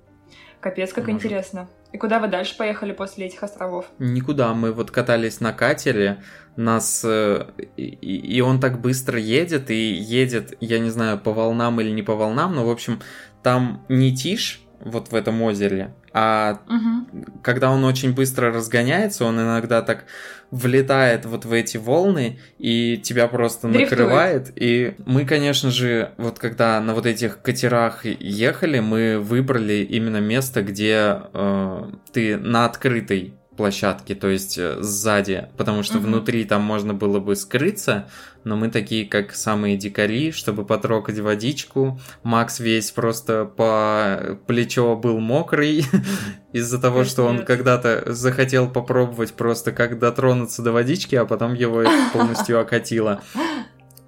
Капец, 0.60 0.92
как 0.92 1.06
может. 1.06 1.22
интересно. 1.22 1.68
И 1.92 1.96
куда 1.96 2.18
вы 2.18 2.28
дальше 2.28 2.56
поехали 2.56 2.92
после 2.92 3.26
этих 3.26 3.42
островов? 3.42 3.86
Никуда. 3.98 4.52
Мы 4.52 4.72
вот 4.72 4.90
катались 4.90 5.40
на 5.40 5.52
катере, 5.52 6.22
нас... 6.56 7.02
Э, 7.04 7.46
и, 7.76 8.40
он 8.40 8.60
так 8.60 8.80
быстро 8.80 9.18
едет, 9.18 9.70
и 9.70 9.92
едет, 9.92 10.56
я 10.60 10.78
не 10.80 10.90
знаю, 10.90 11.18
по 11.18 11.32
волнам 11.32 11.80
или 11.80 11.90
не 11.90 12.02
по 12.02 12.14
волнам, 12.14 12.54
но, 12.54 12.66
в 12.66 12.70
общем, 12.70 13.00
там 13.42 13.84
не 13.88 14.14
тишь, 14.14 14.60
вот 14.80 15.10
в 15.10 15.14
этом 15.14 15.40
озере, 15.42 15.94
а 16.12 16.60
угу. 16.66 17.22
когда 17.42 17.70
он 17.70 17.84
очень 17.84 18.12
быстро 18.12 18.52
разгоняется, 18.52 19.24
он 19.24 19.40
иногда 19.40 19.82
так 19.82 20.04
влетает 20.50 21.26
вот 21.26 21.44
в 21.44 21.52
эти 21.52 21.76
волны 21.76 22.38
и 22.58 22.96
тебя 22.96 23.28
просто 23.28 23.68
Дрифтует. 23.68 23.90
накрывает. 23.90 24.52
И 24.56 24.94
мы, 25.04 25.24
конечно 25.26 25.70
же, 25.70 26.12
вот 26.16 26.38
когда 26.38 26.80
на 26.80 26.94
вот 26.94 27.06
этих 27.06 27.42
катерах 27.42 28.04
ехали, 28.04 28.80
мы 28.80 29.18
выбрали 29.18 29.86
именно 29.88 30.20
место, 30.20 30.62
где 30.62 31.20
э, 31.32 31.90
ты 32.12 32.36
на 32.38 32.64
открытой 32.64 33.34
площадке, 33.58 34.14
то 34.14 34.28
есть 34.28 34.56
э, 34.56 34.76
сзади, 34.80 35.48
потому 35.56 35.82
что 35.82 35.98
угу. 35.98 36.06
внутри 36.06 36.44
там 36.44 36.62
можно 36.62 36.94
было 36.94 37.18
бы 37.18 37.36
скрыться, 37.36 38.08
но 38.48 38.56
мы 38.56 38.70
такие, 38.70 39.04
как 39.04 39.34
самые 39.34 39.76
дикари, 39.76 40.32
чтобы 40.32 40.64
потрогать 40.64 41.18
водичку. 41.18 42.00
Макс 42.22 42.60
весь 42.60 42.90
просто 42.90 43.44
по 43.44 44.38
плечо 44.46 44.96
был 44.96 45.20
мокрый 45.20 45.84
из-за 46.54 46.80
того, 46.80 47.04
что 47.04 47.24
он 47.24 47.44
когда-то 47.44 48.10
захотел 48.14 48.70
попробовать 48.70 49.34
просто 49.34 49.70
как 49.72 49.98
дотронуться 49.98 50.62
до 50.62 50.72
водички, 50.72 51.14
а 51.14 51.26
потом 51.26 51.52
его 51.52 51.84
полностью 52.14 52.58
окатило. 52.58 53.20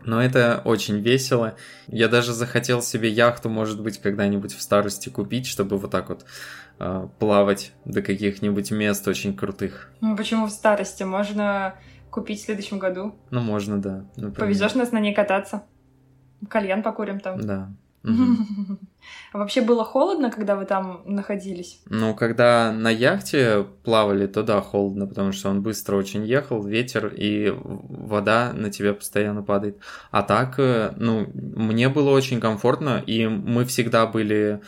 Но 0.07 0.23
это 0.23 0.63
очень 0.65 1.01
весело. 1.01 1.55
Я 1.87 2.09
даже 2.09 2.33
захотел 2.33 2.81
себе 2.81 3.11
яхту, 3.11 3.51
может 3.51 3.83
быть, 3.83 4.01
когда-нибудь 4.01 4.55
в 4.55 4.63
старости 4.63 5.11
купить, 5.11 5.47
чтобы 5.47 5.77
вот 5.77 5.91
так 5.91 6.09
вот 6.09 6.25
э, 6.79 7.09
плавать 7.19 7.73
до 7.85 8.01
каких-нибудь 8.01 8.71
мест 8.71 9.07
очень 9.07 9.37
крутых. 9.37 9.91
Ну, 10.01 10.17
почему 10.17 10.47
в 10.47 10.51
старости? 10.51 11.03
Можно 11.03 11.75
купить 12.11 12.41
в 12.41 12.45
следующем 12.45 12.79
году. 12.79 13.15
Ну, 13.31 13.41
можно, 13.41 13.81
да. 13.81 14.05
Например. 14.17 14.35
Повезешь 14.35 14.75
нас 14.75 14.93
на 14.93 15.01
ней 15.01 15.15
кататься. 15.15 15.65
Кальян 16.49 16.83
покурим 16.83 17.21
там. 17.21 17.41
Да. 17.41 17.73
А 19.33 19.39
вообще 19.39 19.61
было 19.61 19.85
холодно, 19.85 20.31
когда 20.31 20.57
вы 20.57 20.65
там 20.65 21.03
находились? 21.05 21.81
Ну, 21.87 22.15
когда 22.15 22.73
на 22.73 22.91
яхте 22.91 23.67
плавали, 23.85 24.27
то 24.27 24.43
да, 24.43 24.61
холодно, 24.61 25.07
потому 25.07 25.33
что 25.33 25.51
он 25.51 25.63
быстро 25.63 25.97
очень 25.97 26.25
ехал, 26.25 26.63
ветер 26.63 27.13
и 27.15 27.53
вода 27.55 28.53
на 28.53 28.71
тебя 28.71 28.93
постоянно 28.93 29.43
падает. 29.43 29.79
А 30.11 30.23
так, 30.23 30.59
э, 30.59 30.93
ну, 30.97 31.31
мне 31.35 31.89
было 31.89 32.11
очень 32.11 32.41
комфортно, 32.41 33.03
и 33.07 33.27
мы 33.27 33.65
всегда 33.65 34.07
были 34.07 34.61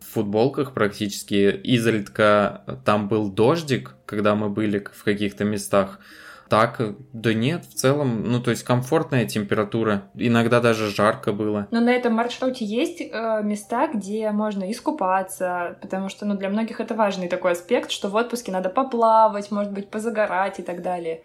в 0.00 0.14
футболках 0.14 0.72
практически. 0.72 1.50
Изредка 1.62 2.80
там 2.84 3.08
был 3.08 3.30
дождик, 3.30 3.94
когда 4.06 4.34
мы 4.34 4.48
были 4.48 4.86
в 4.92 5.04
каких-то 5.04 5.44
местах. 5.44 6.00
Так, 6.48 6.80
да 7.12 7.34
нет, 7.34 7.64
в 7.64 7.74
целом, 7.74 8.22
ну 8.30 8.40
то 8.40 8.50
есть 8.50 8.62
комфортная 8.62 9.26
температура, 9.26 10.04
иногда 10.14 10.60
даже 10.60 10.90
жарко 10.90 11.32
было. 11.32 11.66
Но 11.70 11.80
на 11.80 11.90
этом 11.90 12.14
маршруте 12.14 12.64
есть 12.64 13.00
э, 13.00 13.40
места, 13.42 13.88
где 13.88 14.30
можно 14.30 14.70
искупаться, 14.70 15.76
потому 15.82 16.08
что, 16.08 16.24
ну 16.24 16.36
для 16.36 16.48
многих 16.48 16.80
это 16.80 16.94
важный 16.94 17.28
такой 17.28 17.52
аспект, 17.52 17.90
что 17.90 18.08
в 18.08 18.14
отпуске 18.14 18.52
надо 18.52 18.68
поплавать, 18.68 19.50
может 19.50 19.72
быть, 19.72 19.90
позагорать 19.90 20.60
и 20.60 20.62
так 20.62 20.82
далее. 20.82 21.22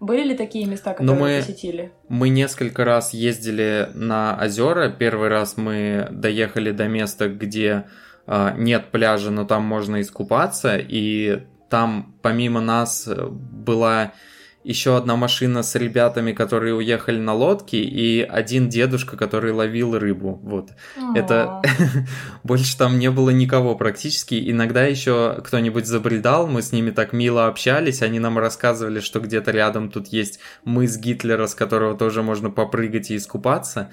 Были 0.00 0.24
ли 0.24 0.36
такие 0.36 0.66
места, 0.66 0.92
которые 0.92 1.18
мы, 1.18 1.36
посетили? 1.38 1.92
Мы 2.08 2.28
несколько 2.28 2.84
раз 2.84 3.14
ездили 3.14 3.88
на 3.94 4.36
озера. 4.42 4.90
Первый 4.90 5.28
раз 5.28 5.56
мы 5.56 6.08
доехали 6.10 6.72
до 6.72 6.88
места, 6.88 7.28
где 7.28 7.86
э, 8.26 8.50
нет 8.56 8.86
пляжа, 8.90 9.30
но 9.30 9.44
там 9.44 9.62
можно 9.62 10.00
искупаться, 10.00 10.76
и 10.76 11.44
там 11.70 12.16
помимо 12.22 12.60
нас 12.60 13.08
была 13.08 14.12
еще 14.64 14.96
одна 14.96 15.14
машина 15.14 15.62
с 15.62 15.74
ребятами, 15.74 16.32
которые 16.32 16.74
уехали 16.74 17.18
на 17.18 17.34
лодке, 17.34 17.82
и 17.82 18.22
один 18.22 18.70
дедушка, 18.70 19.16
который 19.16 19.52
ловил 19.52 19.96
рыбу. 19.98 20.40
Вот. 20.42 20.70
О-о-о. 20.96 21.16
Это 21.16 21.62
больше 22.44 22.76
там 22.76 22.98
не 22.98 23.10
было 23.10 23.30
никого 23.30 23.76
практически. 23.76 24.50
Иногда 24.50 24.84
еще 24.84 25.42
кто-нибудь 25.44 25.86
забредал, 25.86 26.46
мы 26.46 26.62
с 26.62 26.72
ними 26.72 26.90
так 26.90 27.12
мило 27.12 27.46
общались, 27.46 28.00
они 28.00 28.18
нам 28.18 28.38
рассказывали, 28.38 29.00
что 29.00 29.20
где-то 29.20 29.50
рядом 29.50 29.90
тут 29.90 30.08
есть 30.08 30.40
мыс 30.64 30.96
Гитлера, 30.96 31.46
с 31.46 31.54
которого 31.54 31.96
тоже 31.96 32.22
можно 32.22 32.50
попрыгать 32.50 33.10
и 33.10 33.16
искупаться. 33.16 33.90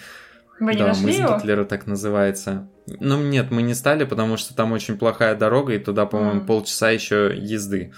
Вы 0.62 0.74
не 0.74 0.80
да, 0.80 0.88
нашли 0.88 1.08
мыс 1.08 1.18
его? 1.18 1.36
Гитлера 1.36 1.66
так 1.66 1.86
называется. 1.86 2.70
Ну 3.00 3.22
нет, 3.22 3.52
мы 3.52 3.62
не 3.62 3.74
стали, 3.74 4.06
потому 4.06 4.38
что 4.38 4.56
там 4.56 4.72
очень 4.72 4.98
плохая 4.98 5.36
дорога, 5.36 5.74
и 5.74 5.80
туда, 5.80 6.06
по-моему, 6.06 6.42
mm. 6.42 6.46
полчаса 6.46 6.92
еще 6.92 7.34
езды. 7.36 7.92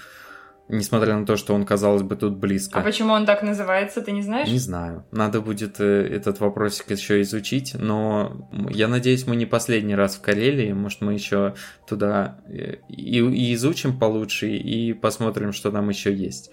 Несмотря 0.68 1.14
на 1.16 1.26
то, 1.26 1.36
что 1.36 1.54
он, 1.54 1.66
казалось 1.66 2.02
бы, 2.02 2.16
тут 2.16 2.36
близко. 2.36 2.78
А 2.78 2.82
почему 2.82 3.12
он 3.12 3.26
так 3.26 3.42
называется, 3.42 4.00
ты 4.00 4.12
не 4.12 4.22
знаешь? 4.22 4.48
Не 4.48 4.58
знаю. 4.58 5.04
Надо 5.12 5.42
будет 5.42 5.78
э, 5.78 6.08
этот 6.10 6.40
вопросик 6.40 6.90
еще 6.90 7.20
изучить, 7.20 7.74
но 7.78 8.48
я 8.70 8.88
надеюсь, 8.88 9.26
мы 9.26 9.36
не 9.36 9.44
последний 9.44 9.94
раз 9.94 10.16
в 10.16 10.22
Карелии. 10.22 10.72
Может, 10.72 11.02
мы 11.02 11.12
еще 11.12 11.54
туда 11.86 12.38
э, 12.48 12.76
и, 12.88 13.18
и 13.18 13.54
изучим 13.54 13.98
получше, 13.98 14.48
и 14.48 14.94
посмотрим, 14.94 15.52
что 15.52 15.70
там 15.70 15.90
еще 15.90 16.14
есть. 16.14 16.50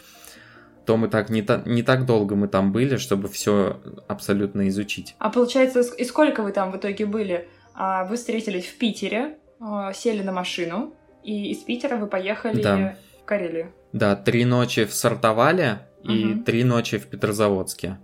То 0.85 0.97
мы 0.97 1.07
так 1.07 1.29
не, 1.29 1.41
та, 1.41 1.63
не 1.65 1.83
так 1.83 2.05
долго 2.05 2.35
мы 2.35 2.49
там 2.49 2.73
были, 2.73 2.97
чтобы 2.97 3.29
все 3.29 3.79
абсолютно 4.09 4.67
изучить. 4.67 5.15
А 5.19 5.29
получается, 5.29 5.81
и 5.81 6.03
сколько 6.03 6.43
вы 6.43 6.51
там 6.51 6.71
в 6.71 6.77
итоге 6.77 7.05
были? 7.05 7.47
А, 7.73 8.03
вы 8.03 8.17
встретились 8.17 8.65
в 8.65 8.77
Питере, 8.77 9.37
а, 9.61 9.93
сели 9.93 10.21
на 10.21 10.33
машину, 10.33 10.93
и 11.23 11.51
из 11.51 11.59
Питера 11.59 11.95
вы 11.95 12.07
поехали 12.07 12.61
да. 12.61 12.95
В 13.21 13.25
Карелию. 13.25 13.73
Да, 13.93 14.15
три 14.15 14.45
ночи 14.45 14.85
в 14.85 14.93
Сартовале 14.93 15.79
и 16.03 16.25
угу. 16.25 16.43
три 16.43 16.63
ночи 16.63 16.97
в 16.97 17.07
Петрозаводске. 17.07 17.97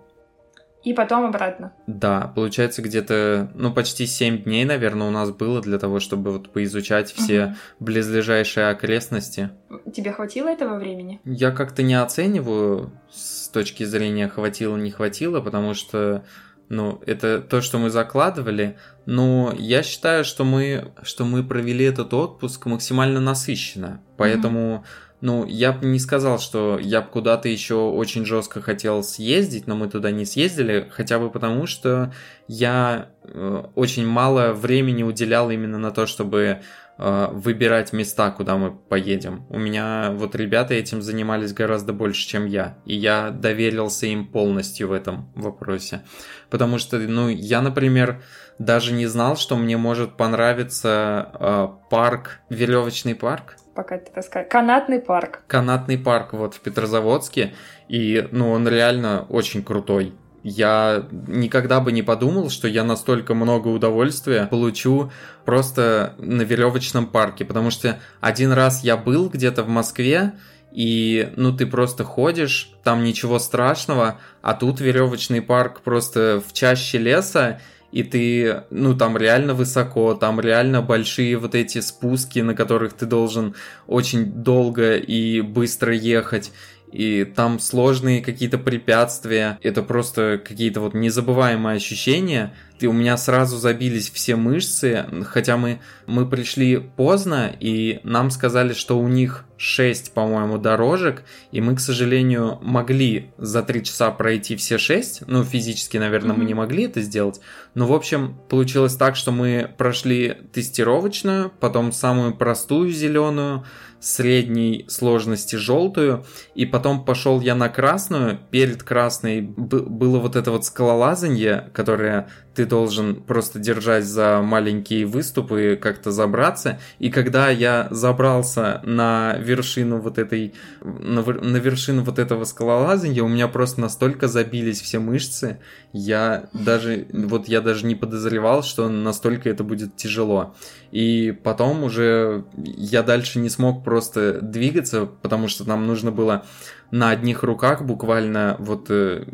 И 0.83 0.93
потом 0.93 1.25
обратно. 1.25 1.73
Да, 1.85 2.31
получается 2.33 2.81
где-то, 2.81 3.51
ну, 3.55 3.73
почти 3.73 4.05
7 4.05 4.43
дней, 4.43 4.63
наверное, 4.63 5.07
у 5.07 5.11
нас 5.11 5.31
было 5.31 5.59
для 5.61 5.79
того, 5.79 5.99
чтобы 5.99 6.31
вот 6.31 6.53
поизучать 6.53 7.11
все 7.11 7.45
угу. 7.45 7.55
близлежащие 7.81 8.69
окрестности. 8.69 9.49
Тебе 9.93 10.13
хватило 10.13 10.47
этого 10.47 10.77
времени? 10.77 11.19
Я 11.25 11.51
как-то 11.51 11.83
не 11.83 11.95
оцениваю 11.95 12.91
с 13.11 13.49
точки 13.49 13.83
зрения 13.83 14.29
хватило-не 14.29 14.91
хватило, 14.91 15.41
потому 15.41 15.73
что 15.73 16.23
ну, 16.69 17.01
это 17.05 17.41
то, 17.41 17.61
что 17.61 17.79
мы 17.79 17.89
закладывали, 17.89 18.77
но 19.05 19.53
я 19.57 19.83
считаю, 19.83 20.23
что 20.23 20.43
мы, 20.43 20.93
что 21.01 21.25
мы 21.25 21.43
провели 21.43 21.85
этот 21.85 22.13
отпуск 22.13 22.65
максимально 22.65 23.19
насыщенно, 23.19 24.01
поэтому... 24.15 24.85
Mm-hmm 24.85 25.06
ну, 25.19 25.45
я 25.45 25.71
бы 25.71 25.87
не 25.87 25.99
сказал, 25.99 26.39
что 26.39 26.77
я 26.79 27.01
бы 27.01 27.07
куда-то 27.07 27.49
еще 27.49 27.75
очень 27.75 28.25
жестко 28.25 28.61
хотел 28.61 29.01
съездить, 29.01 29.65
но 29.65 29.75
мы 29.75 29.87
туда 29.89 30.11
не 30.11 30.25
съездили, 30.25 30.87
хотя 30.91 31.17
бы 31.17 31.31
потому, 31.31 31.65
что 31.65 32.13
я 32.47 33.09
э, 33.23 33.63
очень 33.73 34.05
мало 34.05 34.53
времени 34.53 35.01
уделял 35.01 35.49
именно 35.49 35.79
на 35.79 35.89
то, 35.89 36.05
чтобы 36.05 36.61
э, 36.99 37.27
выбирать 37.31 37.93
места, 37.93 38.29
куда 38.29 38.57
мы 38.57 38.71
поедем. 38.71 39.47
У 39.49 39.57
меня 39.57 40.11
вот 40.13 40.35
ребята 40.35 40.75
этим 40.75 41.01
занимались 41.01 41.51
гораздо 41.51 41.93
больше, 41.93 42.27
чем 42.27 42.45
я, 42.45 42.77
и 42.85 42.95
я 42.95 43.31
доверился 43.31 44.05
им 44.05 44.27
полностью 44.27 44.89
в 44.89 44.91
этом 44.91 45.31
вопросе. 45.33 46.03
Потому 46.51 46.77
что, 46.77 46.99
ну, 46.99 47.27
я, 47.27 47.61
например, 47.61 48.21
даже 48.59 48.93
не 48.93 49.07
знал, 49.07 49.35
что 49.35 49.55
мне 49.55 49.77
может 49.77 50.15
понравиться 50.15 51.31
э, 51.33 51.67
парк, 51.89 52.39
веревочный 52.49 53.15
парк, 53.15 53.57
пока 53.77 53.99
ты 53.99 54.11
расскажешь. 54.15 54.49
Канатный 54.49 54.99
парк. 54.99 55.41
Канатный 55.45 55.99
парк 55.99 56.33
вот 56.33 56.55
в 56.55 56.59
Петрозаводске. 56.61 57.53
И, 57.87 58.27
ну, 58.31 58.49
он 58.49 58.67
реально 58.67 59.27
очень 59.29 59.63
крутой. 59.63 60.13
Я 60.41 61.05
никогда 61.27 61.79
бы 61.79 61.91
не 61.91 62.01
подумал, 62.01 62.49
что 62.49 62.67
я 62.67 62.83
настолько 62.83 63.35
много 63.35 63.67
удовольствия 63.67 64.47
получу 64.47 65.11
просто 65.45 66.15
на 66.17 66.41
веревочном 66.41 67.05
парке, 67.05 67.45
потому 67.45 67.69
что 67.69 67.99
один 68.19 68.51
раз 68.51 68.83
я 68.83 68.97
был 68.97 69.29
где-то 69.29 69.63
в 69.63 69.69
Москве, 69.69 70.33
и 70.71 71.31
ну 71.35 71.55
ты 71.55 71.67
просто 71.67 72.03
ходишь, 72.03 72.71
там 72.83 73.03
ничего 73.03 73.39
страшного, 73.39 74.19
а 74.41 74.53
тут 74.53 74.79
веревочный 74.79 75.41
парк 75.41 75.81
просто 75.81 76.41
в 76.47 76.53
чаще 76.53 76.97
леса, 76.97 77.59
и 77.91 78.03
ты, 78.03 78.63
ну, 78.69 78.95
там 78.95 79.17
реально 79.17 79.53
высоко, 79.53 80.13
там 80.13 80.39
реально 80.39 80.81
большие 80.81 81.37
вот 81.37 81.55
эти 81.55 81.79
спуски, 81.79 82.39
на 82.39 82.53
которых 82.53 82.93
ты 82.93 83.05
должен 83.05 83.55
очень 83.87 84.25
долго 84.25 84.97
и 84.97 85.41
быстро 85.41 85.93
ехать, 85.93 86.51
и 86.91 87.25
там 87.25 87.59
сложные 87.59 88.21
какие-то 88.21 88.57
препятствия, 88.57 89.59
это 89.61 89.83
просто 89.83 90.41
какие-то 90.43 90.79
вот 90.81 90.93
незабываемые 90.93 91.75
ощущения, 91.75 92.53
и 92.79 92.87
у 92.87 92.93
меня 92.93 93.17
сразу 93.17 93.57
забились 93.57 94.09
все 94.09 94.35
мышцы, 94.35 95.05
хотя 95.25 95.57
мы, 95.57 95.79
мы 96.05 96.27
пришли 96.27 96.77
поздно, 96.77 97.51
и 97.59 97.99
нам 98.03 98.29
сказали, 98.29 98.73
что 98.73 98.99
у 98.99 99.07
них 99.07 99.45
6, 99.57 100.13
по-моему, 100.13 100.59
дорожек, 100.59 101.23
и 101.51 101.59
мы, 101.59 101.75
к 101.75 101.79
сожалению, 101.79 102.59
могли 102.61 103.31
за 103.37 103.63
3 103.63 103.83
часа 103.83 104.11
пройти 104.11 104.55
все 104.55 104.77
6, 104.77 105.23
ну, 105.27 105.43
физически, 105.43 105.97
наверное, 105.97 106.35
mm-hmm. 106.35 106.39
мы 106.39 106.45
не 106.45 106.53
могли 106.53 106.83
это 106.83 107.01
сделать, 107.01 107.41
но, 107.73 107.87
в 107.87 107.93
общем, 107.93 108.37
получилось 108.49 108.95
так, 108.95 109.15
что 109.15 109.31
мы 109.31 109.69
прошли 109.77 110.37
тестировочную, 110.53 111.51
потом 111.59 111.91
самую 111.91 112.35
простую 112.35 112.91
зеленую, 112.91 113.65
средней 113.99 114.85
сложности 114.89 115.55
желтую, 115.55 116.25
и 116.55 116.65
потом 116.65 117.05
пошел 117.05 117.41
я 117.41 117.55
на 117.55 117.69
красную, 117.69 118.39
перед 118.51 118.83
красной 118.83 119.41
было 119.41 120.19
вот 120.19 120.35
это 120.35 120.51
вот 120.51 120.65
скалолазанье, 120.65 121.71
которое 121.73 122.29
ты 122.57 122.65
должен 122.65 123.21
просто 123.21 123.59
держать 123.59 124.03
за 124.03 124.41
маленькие 124.41 125.05
выступы, 125.05 125.77
как-то 125.79 126.09
забраться. 126.09 126.79
И 126.97 127.11
когда 127.11 127.51
я 127.51 127.87
забрался 127.91 128.81
на 128.83 129.37
вершину 129.37 129.99
вот 129.99 130.17
этой, 130.17 130.55
на, 130.81 131.21
на 131.21 131.57
вершину 131.57 132.01
вот 132.01 132.17
этого 132.17 132.45
скалолазания, 132.45 133.21
у 133.21 133.27
меня 133.27 133.47
просто 133.47 133.79
настолько 133.79 134.27
забились 134.27 134.81
все 134.81 134.97
мышцы, 134.97 135.59
я 135.93 136.49
даже, 136.51 137.05
вот 137.13 137.47
я 137.47 137.61
даже 137.61 137.85
не 137.85 137.93
подозревал, 137.93 138.63
что 138.63 138.89
настолько 138.89 139.51
это 139.51 139.63
будет 139.63 139.95
тяжело. 139.95 140.55
И 140.89 141.37
потом 141.43 141.83
уже 141.83 142.45
я 142.55 143.03
дальше 143.03 143.37
не 143.37 143.49
смог 143.49 143.83
просто 143.83 144.41
двигаться, 144.41 145.05
потому 145.05 145.47
что 145.47 145.63
нам 145.63 145.85
нужно 145.85 146.11
было 146.11 146.43
на 146.89 147.11
одних 147.11 147.43
руках 147.43 147.83
буквально 147.83 148.55
вот 148.57 148.89
э, 148.89 149.25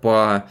по 0.00 0.46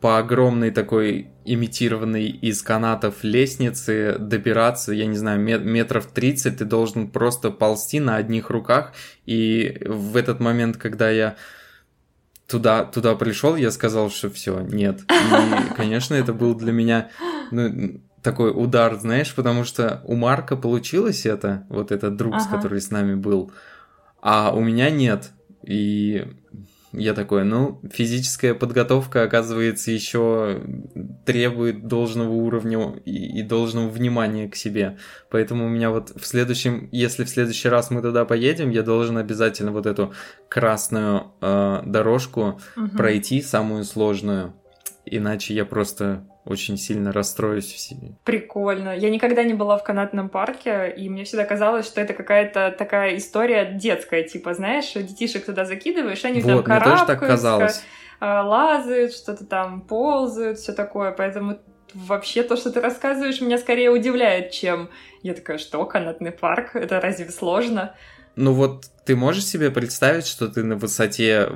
по 0.00 0.18
огромной 0.18 0.70
такой 0.70 1.30
имитированной 1.46 2.26
из 2.26 2.62
канатов 2.62 3.22
лестнице 3.22 4.16
добираться, 4.18 4.92
я 4.92 5.06
не 5.06 5.16
знаю, 5.16 5.40
метров 5.40 6.06
30, 6.06 6.58
ты 6.58 6.64
должен 6.64 7.08
просто 7.08 7.50
ползти 7.50 8.00
на 8.00 8.16
одних 8.16 8.50
руках. 8.50 8.92
И 9.24 9.80
в 9.86 10.16
этот 10.16 10.40
момент, 10.40 10.76
когда 10.76 11.10
я 11.10 11.36
туда, 12.46 12.84
туда 12.84 13.14
пришел, 13.14 13.56
я 13.56 13.70
сказал, 13.70 14.10
что 14.10 14.30
все, 14.30 14.60
нет. 14.60 15.00
И, 15.02 15.74
конечно, 15.74 16.14
это 16.14 16.32
был 16.32 16.54
для 16.54 16.72
меня 16.72 17.10
ну, 17.50 18.00
такой 18.22 18.50
удар, 18.50 18.96
знаешь, 18.96 19.34
потому 19.34 19.64
что 19.64 20.02
у 20.04 20.16
Марка 20.16 20.56
получилось 20.56 21.26
это, 21.26 21.64
вот 21.68 21.92
этот 21.92 22.16
друг, 22.16 22.34
ага. 22.34 22.44
с 22.44 22.46
который 22.48 22.80
с 22.80 22.90
нами 22.90 23.14
был, 23.14 23.52
а 24.20 24.52
у 24.52 24.60
меня 24.60 24.90
нет. 24.90 25.30
И 25.62 26.26
я 26.96 27.14
такой, 27.14 27.44
ну, 27.44 27.80
физическая 27.92 28.54
подготовка, 28.54 29.22
оказывается, 29.22 29.90
еще 29.90 30.62
требует 31.24 31.86
должного 31.86 32.32
уровня 32.32 32.94
и, 33.04 33.40
и 33.40 33.42
должного 33.42 33.88
внимания 33.88 34.48
к 34.48 34.56
себе. 34.56 34.96
Поэтому 35.30 35.66
у 35.66 35.68
меня 35.68 35.90
вот 35.90 36.12
в 36.16 36.26
следующем, 36.26 36.88
если 36.92 37.24
в 37.24 37.28
следующий 37.28 37.68
раз 37.68 37.90
мы 37.90 38.02
туда 38.02 38.24
поедем, 38.24 38.70
я 38.70 38.82
должен 38.82 39.18
обязательно 39.18 39.72
вот 39.72 39.86
эту 39.86 40.12
красную 40.48 41.32
э, 41.40 41.82
дорожку 41.84 42.60
угу. 42.76 42.88
пройти, 42.96 43.42
самую 43.42 43.84
сложную. 43.84 44.54
Иначе 45.04 45.54
я 45.54 45.64
просто 45.64 46.26
очень 46.46 46.78
сильно 46.78 47.12
расстроюсь 47.12 47.72
в 47.72 47.78
себе. 47.78 48.12
Прикольно. 48.24 48.96
Я 48.96 49.10
никогда 49.10 49.42
не 49.42 49.54
была 49.54 49.76
в 49.76 49.84
канатном 49.84 50.28
парке, 50.28 50.94
и 50.96 51.08
мне 51.08 51.24
всегда 51.24 51.44
казалось, 51.44 51.86
что 51.86 52.00
это 52.00 52.14
какая-то 52.14 52.74
такая 52.78 53.16
история 53.16 53.72
детская, 53.72 54.22
типа, 54.22 54.54
знаешь, 54.54 54.92
детишек 54.92 55.44
туда 55.44 55.64
закидываешь, 55.64 56.24
они 56.24 56.40
вот, 56.40 56.48
там 56.48 56.62
карабкаются, 56.62 57.06
так 57.06 57.20
казалось. 57.20 57.82
А, 58.20 58.42
лазают, 58.42 59.12
что-то 59.12 59.44
там 59.44 59.82
ползают, 59.82 60.58
все 60.58 60.72
такое, 60.72 61.10
поэтому 61.10 61.58
вообще 61.92 62.42
то, 62.42 62.56
что 62.56 62.70
ты 62.70 62.80
рассказываешь, 62.80 63.40
меня 63.40 63.58
скорее 63.58 63.90
удивляет, 63.90 64.52
чем 64.52 64.90
я 65.22 65.34
такая, 65.34 65.58
что, 65.58 65.84
канатный 65.84 66.30
парк, 66.30 66.76
это 66.76 67.00
разве 67.00 67.28
сложно? 67.30 67.94
Ну 68.36 68.52
вот 68.52 68.86
ты 69.04 69.16
можешь 69.16 69.44
себе 69.44 69.70
представить, 69.70 70.26
что 70.26 70.48
ты 70.48 70.62
на 70.62 70.76
высоте, 70.76 71.50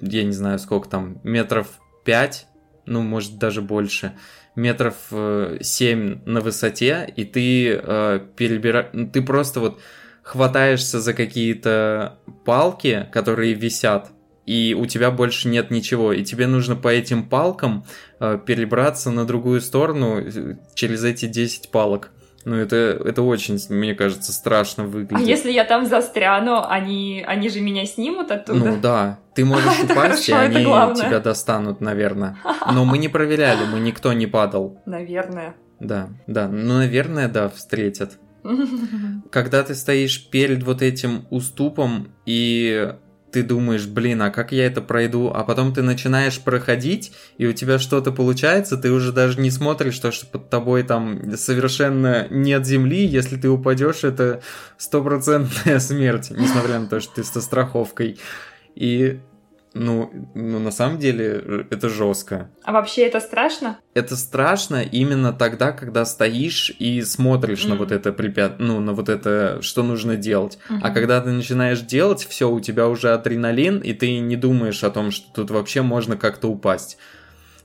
я 0.00 0.24
не 0.24 0.32
знаю, 0.32 0.58
сколько 0.58 0.88
там, 0.88 1.20
метров 1.22 1.68
пять 2.04 2.46
ну, 2.86 3.02
может, 3.02 3.38
даже 3.38 3.62
больше, 3.62 4.12
метров 4.54 4.94
7 5.10 5.12
э, 5.12 6.18
на 6.24 6.40
высоте, 6.40 7.12
и 7.14 7.24
ты 7.24 7.72
э, 7.72 8.20
перебираешь, 8.36 9.10
ты 9.12 9.22
просто 9.22 9.60
вот 9.60 9.80
хватаешься 10.22 11.00
за 11.00 11.14
какие-то 11.14 12.18
палки, 12.44 13.08
которые 13.12 13.54
висят, 13.54 14.10
и 14.46 14.74
у 14.78 14.86
тебя 14.86 15.10
больше 15.10 15.48
нет 15.48 15.70
ничего, 15.70 16.12
и 16.12 16.24
тебе 16.24 16.46
нужно 16.46 16.76
по 16.76 16.88
этим 16.88 17.28
палкам 17.28 17.84
э, 18.20 18.38
перебраться 18.44 19.10
на 19.10 19.26
другую 19.26 19.60
сторону 19.60 20.20
э, 20.20 20.56
через 20.74 21.04
эти 21.04 21.26
10 21.26 21.70
палок. 21.70 22.10
Ну, 22.46 22.54
это, 22.54 22.76
это 22.76 23.22
очень, 23.22 23.58
мне 23.70 23.96
кажется, 23.96 24.32
страшно 24.32 24.84
выглядит. 24.84 25.16
А 25.16 25.20
если 25.20 25.50
я 25.50 25.64
там 25.64 25.84
застряну, 25.84 26.64
они, 26.64 27.24
они 27.26 27.48
же 27.48 27.60
меня 27.60 27.84
снимут 27.86 28.30
оттуда? 28.30 28.58
Ну 28.58 28.80
да, 28.80 29.18
ты 29.34 29.44
можешь 29.44 29.82
упасть, 29.82 30.28
и 30.28 30.32
они 30.32 30.62
тебя 30.62 31.18
достанут, 31.18 31.80
наверное. 31.80 32.38
Но 32.72 32.84
мы 32.84 32.98
не 32.98 33.08
проверяли, 33.08 33.66
мы 33.66 33.80
никто 33.80 34.12
не 34.12 34.28
падал. 34.28 34.80
Наверное. 34.86 35.56
Да, 35.80 36.08
да, 36.28 36.46
ну, 36.46 36.74
наверное, 36.74 37.28
да, 37.28 37.48
встретят. 37.48 38.16
Когда 39.32 39.64
ты 39.64 39.74
стоишь 39.74 40.30
перед 40.30 40.62
вот 40.62 40.82
этим 40.82 41.26
уступом 41.30 42.12
и 42.26 42.94
ты 43.32 43.42
думаешь, 43.42 43.86
блин, 43.86 44.22
а 44.22 44.30
как 44.30 44.52
я 44.52 44.66
это 44.66 44.80
пройду? 44.80 45.30
А 45.34 45.44
потом 45.44 45.74
ты 45.74 45.82
начинаешь 45.82 46.40
проходить, 46.40 47.12
и 47.38 47.46
у 47.46 47.52
тебя 47.52 47.78
что-то 47.78 48.12
получается, 48.12 48.76
ты 48.76 48.90
уже 48.90 49.12
даже 49.12 49.40
не 49.40 49.50
смотришь, 49.50 49.94
что, 49.94 50.12
что 50.12 50.26
под 50.26 50.48
тобой 50.48 50.82
там 50.82 51.36
совершенно 51.36 52.26
нет 52.30 52.66
земли, 52.66 53.04
если 53.04 53.36
ты 53.36 53.48
упадешь, 53.48 54.04
это 54.04 54.42
стопроцентная 54.78 55.78
смерть, 55.80 56.30
несмотря 56.30 56.78
на 56.78 56.86
то, 56.86 57.00
что 57.00 57.16
ты 57.16 57.24
со 57.24 57.40
страховкой. 57.40 58.18
И 58.74 59.20
ну, 59.78 60.10
ну, 60.34 60.58
на 60.58 60.70
самом 60.70 60.98
деле, 60.98 61.66
это 61.70 61.88
жестко. 61.88 62.50
А 62.64 62.72
вообще 62.72 63.02
это 63.02 63.20
страшно? 63.20 63.78
Это 63.94 64.16
страшно 64.16 64.82
именно 64.82 65.32
тогда, 65.32 65.72
когда 65.72 66.04
стоишь 66.04 66.72
и 66.78 67.02
смотришь 67.02 67.64
mm. 67.64 67.68
на 67.68 67.74
вот 67.76 67.92
это 67.92 68.12
препят... 68.12 68.58
ну, 68.58 68.80
на 68.80 68.94
вот 68.94 69.08
это, 69.08 69.58
что 69.60 69.82
нужно 69.82 70.16
делать. 70.16 70.58
Mm-hmm. 70.68 70.80
А 70.82 70.90
когда 70.90 71.20
ты 71.20 71.30
начинаешь 71.30 71.80
делать, 71.80 72.26
все, 72.26 72.50
у 72.50 72.60
тебя 72.60 72.88
уже 72.88 73.12
адреналин, 73.12 73.78
и 73.80 73.92
ты 73.92 74.18
не 74.18 74.36
думаешь 74.36 74.82
о 74.82 74.90
том, 74.90 75.10
что 75.10 75.30
тут 75.32 75.50
вообще 75.50 75.82
можно 75.82 76.16
как-то 76.16 76.48
упасть. 76.48 76.96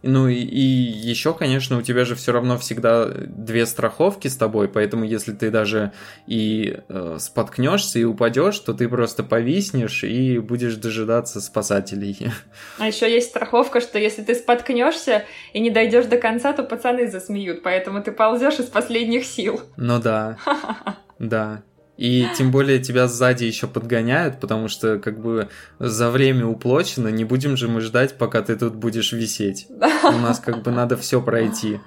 Ну 0.03 0.27
и, 0.27 0.35
и 0.35 0.61
еще, 0.61 1.33
конечно, 1.33 1.77
у 1.77 1.81
тебя 1.81 2.05
же 2.05 2.15
все 2.15 2.31
равно 2.31 2.57
всегда 2.57 3.05
две 3.05 3.65
страховки 3.65 4.27
с 4.27 4.35
тобой, 4.35 4.67
поэтому 4.67 5.03
если 5.03 5.31
ты 5.31 5.51
даже 5.51 5.91
и 6.25 6.79
э, 6.89 7.17
споткнешься 7.19 7.99
и 7.99 8.03
упадешь, 8.03 8.57
то 8.59 8.73
ты 8.73 8.89
просто 8.89 9.23
повиснешь 9.23 10.03
и 10.03 10.39
будешь 10.39 10.75
дожидаться 10.75 11.39
спасателей. 11.39 12.31
А 12.79 12.87
еще 12.87 13.11
есть 13.11 13.29
страховка, 13.29 13.79
что 13.79 13.99
если 13.99 14.23
ты 14.23 14.33
споткнешься 14.35 15.25
и 15.53 15.59
не 15.59 15.69
дойдешь 15.69 16.05
до 16.05 16.17
конца, 16.17 16.53
то 16.53 16.63
пацаны 16.63 17.09
засмеют, 17.09 17.61
поэтому 17.61 18.01
ты 18.01 18.11
ползешь 18.11 18.59
из 18.59 18.65
последних 18.65 19.25
сил. 19.25 19.61
Ну 19.77 19.99
да. 19.99 20.37
Да. 21.19 21.61
И 22.01 22.27
тем 22.35 22.49
более 22.49 22.79
тебя 22.79 23.07
сзади 23.07 23.43
еще 23.43 23.67
подгоняют, 23.67 24.39
потому 24.39 24.69
что 24.69 24.97
как 24.97 25.21
бы 25.21 25.49
за 25.77 26.09
время 26.09 26.47
уплочено, 26.47 27.09
не 27.09 27.25
будем 27.25 27.55
же 27.55 27.67
мы 27.67 27.79
ждать, 27.79 28.17
пока 28.17 28.41
ты 28.41 28.55
тут 28.55 28.73
будешь 28.73 29.11
висеть. 29.11 29.67
У 29.69 30.17
нас 30.17 30.39
как 30.39 30.63
бы 30.63 30.71
надо 30.71 30.97
все 30.97 31.21
пройти. 31.21 31.79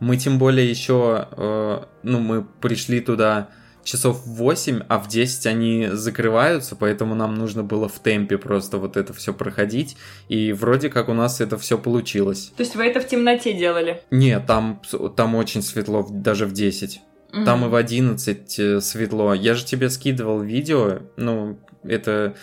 Мы 0.00 0.16
тем 0.16 0.38
более 0.38 0.70
еще, 0.70 1.28
э, 1.30 1.82
ну, 2.02 2.20
мы 2.20 2.42
пришли 2.42 3.00
туда 3.00 3.50
часов 3.82 4.24
в 4.24 4.30
8, 4.36 4.80
а 4.88 4.98
в 4.98 5.08
10 5.08 5.44
они 5.44 5.88
закрываются, 5.92 6.74
поэтому 6.74 7.14
нам 7.14 7.34
нужно 7.34 7.62
было 7.62 7.86
в 7.86 7.98
темпе 7.98 8.38
просто 8.38 8.78
вот 8.78 8.96
это 8.96 9.12
все 9.12 9.34
проходить. 9.34 9.98
И 10.30 10.54
вроде 10.54 10.88
как 10.88 11.10
у 11.10 11.12
нас 11.12 11.42
это 11.42 11.58
все 11.58 11.76
получилось. 11.76 12.50
То 12.56 12.62
есть 12.62 12.76
вы 12.76 12.86
это 12.86 12.98
в 12.98 13.06
темноте 13.06 13.52
делали? 13.52 14.00
Нет, 14.10 14.46
там, 14.46 14.80
там 15.18 15.34
очень 15.34 15.60
светло, 15.60 16.08
даже 16.10 16.46
в 16.46 16.52
10. 16.52 17.02
Mm-hmm. 17.34 17.44
Там 17.44 17.64
и 17.64 17.68
в 17.68 17.74
11 17.74 18.58
э, 18.58 18.80
светло. 18.80 19.34
Я 19.34 19.54
же 19.54 19.64
тебе 19.64 19.90
скидывал 19.90 20.40
видео, 20.40 21.00
ну, 21.16 21.58
это 21.82 22.34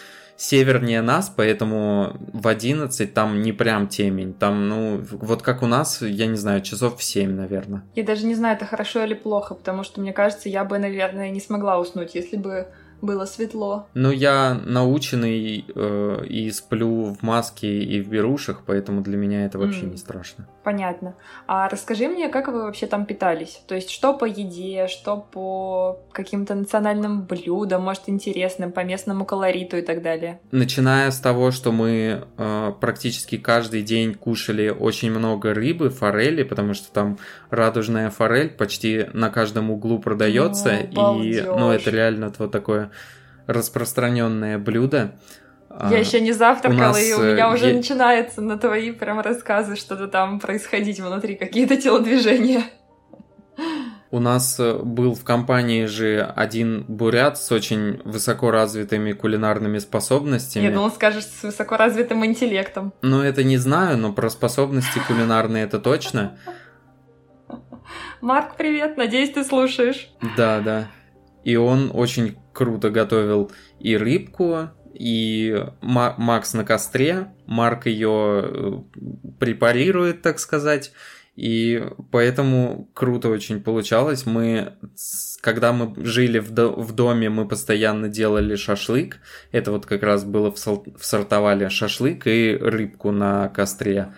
севернее 0.41 1.01
нас, 1.01 1.31
поэтому 1.33 2.17
в 2.33 2.47
11 2.47 3.13
там 3.13 3.41
не 3.41 3.53
прям 3.53 3.87
темень. 3.87 4.33
Там, 4.33 4.67
ну, 4.67 5.01
вот 5.11 5.43
как 5.43 5.61
у 5.61 5.67
нас, 5.67 6.01
я 6.01 6.25
не 6.25 6.35
знаю, 6.35 6.61
часов 6.61 6.97
в 6.97 7.03
7, 7.03 7.31
наверное. 7.31 7.83
Я 7.95 8.03
даже 8.03 8.25
не 8.25 8.33
знаю, 8.33 8.55
это 8.55 8.65
хорошо 8.65 9.03
или 9.03 9.13
плохо, 9.13 9.53
потому 9.53 9.83
что, 9.83 10.01
мне 10.01 10.13
кажется, 10.13 10.49
я 10.49 10.65
бы, 10.65 10.79
наверное, 10.79 11.29
не 11.29 11.39
смогла 11.39 11.79
уснуть, 11.79 12.15
если 12.15 12.37
бы 12.37 12.67
было 13.01 13.25
светло. 13.25 13.87
Ну, 13.93 14.11
я 14.11 14.59
наученный 14.65 15.65
э, 15.73 16.25
и 16.27 16.51
сплю 16.51 17.15
в 17.15 17.21
маске 17.21 17.83
и 17.83 18.01
в 18.01 18.09
берушах, 18.09 18.61
поэтому 18.65 19.01
для 19.01 19.17
меня 19.17 19.45
это 19.45 19.57
вообще 19.57 19.81
mm. 19.81 19.91
не 19.91 19.97
страшно. 19.97 20.47
Понятно. 20.63 21.15
А 21.47 21.67
расскажи 21.69 22.07
мне, 22.07 22.29
как 22.29 22.47
вы 22.47 22.63
вообще 22.63 22.85
там 22.85 23.05
питались? 23.05 23.61
То 23.67 23.73
есть, 23.73 23.89
что 23.89 24.13
по 24.13 24.25
еде, 24.25 24.87
что 24.87 25.17
по 25.17 25.99
каким-то 26.11 26.53
национальным 26.53 27.23
блюдам, 27.23 27.83
может, 27.83 28.03
интересным, 28.07 28.71
по 28.71 28.81
местному 28.81 29.25
колориту 29.25 29.77
и 29.77 29.81
так 29.81 30.03
далее? 30.03 30.39
Начиная 30.51 31.09
с 31.09 31.19
того, 31.19 31.49
что 31.49 31.71
мы 31.71 32.27
э, 32.37 32.73
практически 32.79 33.37
каждый 33.37 33.81
день 33.81 34.13
кушали 34.13 34.69
очень 34.69 35.09
много 35.11 35.53
рыбы, 35.53 35.89
форели, 35.89 36.43
потому 36.43 36.75
что 36.75 36.91
там 36.91 37.17
радужная 37.49 38.11
форель 38.11 38.49
почти 38.49 39.07
на 39.13 39.29
каждом 39.29 39.71
углу 39.71 39.97
продается, 39.99 40.77
О, 40.95 41.19
и 41.21 41.41
ну, 41.41 41.71
это 41.71 41.89
реально 41.89 42.31
вот 42.37 42.51
такое 42.51 42.91
распространенное 43.47 44.57
блюдо. 44.57 45.15
Я 45.89 45.97
еще 45.97 46.19
не 46.19 46.31
завтракала, 46.31 46.79
нас, 46.79 47.01
и 47.01 47.13
у 47.13 47.21
меня 47.21 47.51
уже 47.51 47.69
я... 47.69 47.75
начинается 47.75 48.41
на 48.41 48.57
твои 48.57 48.91
прям 48.91 49.19
рассказы 49.19 49.75
что-то 49.75 50.07
там 50.07 50.39
происходить 50.39 50.99
внутри, 50.99 51.35
какие-то 51.35 51.77
телодвижения. 51.77 52.63
У 54.11 54.19
нас 54.19 54.59
э, 54.59 54.77
был 54.83 55.15
в 55.15 55.23
компании 55.23 55.85
же 55.85 56.21
один 56.35 56.83
бурят 56.87 57.37
с 57.37 57.49
очень 57.49 58.01
высоко 58.03 58.51
развитыми 58.51 59.13
кулинарными 59.13 59.79
способностями. 59.79 60.65
Я 60.65 60.71
думал, 60.71 60.91
скажешь, 60.91 61.23
с 61.23 61.43
высоко 61.43 61.77
развитым 61.77 62.25
интеллектом. 62.25 62.93
Ну, 63.01 63.21
это 63.21 63.43
не 63.45 63.55
знаю, 63.55 63.97
но 63.97 64.11
про 64.11 64.29
способности 64.29 64.99
кулинарные 65.07 65.63
это 65.63 65.79
точно. 65.79 66.37
Марк, 68.19 68.57
привет, 68.57 68.97
надеюсь, 68.97 69.31
ты 69.31 69.45
слушаешь. 69.45 70.09
Да, 70.35 70.59
да. 70.59 70.87
И 71.45 71.55
он 71.55 71.89
очень 71.93 72.37
круто 72.53 72.89
готовил 72.89 73.51
и 73.79 73.95
рыбку, 73.95 74.69
и 74.93 75.65
Макс 75.81 76.53
на 76.53 76.63
костре, 76.63 77.27
Марк 77.45 77.85
ее 77.85 78.41
э, 78.43 78.71
препарирует, 79.39 80.21
так 80.21 80.39
сказать, 80.39 80.91
и 81.35 81.83
поэтому 82.11 82.89
круто 82.93 83.29
очень 83.29 83.61
получалось. 83.61 84.25
Мы, 84.25 84.73
когда 85.39 85.71
мы 85.71 85.93
жили 86.05 86.39
в, 86.39 86.51
до, 86.51 86.69
в 86.69 86.93
доме, 86.93 87.29
мы 87.29 87.47
постоянно 87.47 88.09
делали 88.09 88.55
шашлык. 88.55 89.19
Это 89.51 89.71
вот 89.71 89.85
как 89.85 90.03
раз 90.03 90.25
было 90.25 90.51
в, 90.51 90.57
в 90.57 91.05
сортовали 91.05 91.69
шашлык 91.69 92.27
и 92.27 92.57
рыбку 92.59 93.11
на 93.11 93.47
костре. 93.49 94.13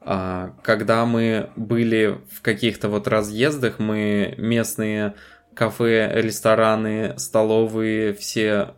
А, 0.00 0.54
когда 0.62 1.06
мы 1.06 1.50
были 1.56 2.18
в 2.30 2.42
каких-то 2.42 2.88
вот 2.88 3.08
разъездах, 3.08 3.78
мы 3.78 4.34
местные 4.36 5.14
кафе, 5.54 6.12
рестораны, 6.14 7.14
столовые 7.16 8.12
все 8.12 8.74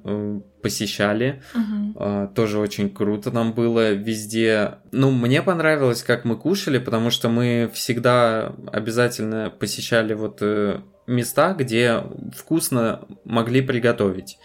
посещали. 0.63 1.43
Uh-huh. 1.55 2.33
Тоже 2.35 2.59
очень 2.59 2.91
круто 2.91 3.31
нам 3.31 3.53
было 3.53 3.93
везде. 3.93 4.79
Ну, 4.93 5.11
мне 5.11 5.43
понравилось, 5.43 6.03
как 6.03 6.25
мы 6.25 6.37
кушали, 6.37 6.79
потому 6.79 7.11
что 7.11 7.29
мы 7.29 7.71
всегда 7.73 8.55
обязательно 8.73 9.51
посещали 9.51 10.15
вот 10.15 10.39
э, 10.41 10.81
места, 11.07 11.55
где 11.55 12.03
вкусно 12.37 13.07
могли 13.25 13.63
приготовить. 13.63 14.39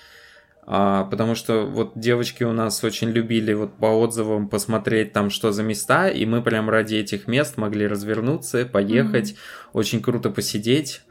А, 0.67 1.03
потому 1.05 1.35
что 1.35 1.65
вот 1.65 1.91
девочки 1.95 2.43
у 2.43 2.51
нас 2.51 2.83
очень 2.83 3.09
любили 3.09 3.53
вот 3.53 3.77
по 3.77 3.85
отзывам 3.85 4.49
посмотреть 4.49 5.13
там, 5.13 5.29
что 5.29 5.51
за 5.51 5.61
места, 5.61 6.09
и 6.09 6.25
мы 6.25 6.41
прям 6.41 6.69
ради 6.69 6.95
этих 6.95 7.27
мест 7.27 7.57
могли 7.57 7.85
развернуться, 7.85 8.65
поехать, 8.65 9.31
mm-hmm. 9.31 9.69
очень 9.73 10.01
круто 10.01 10.31
посидеть. 10.31 11.01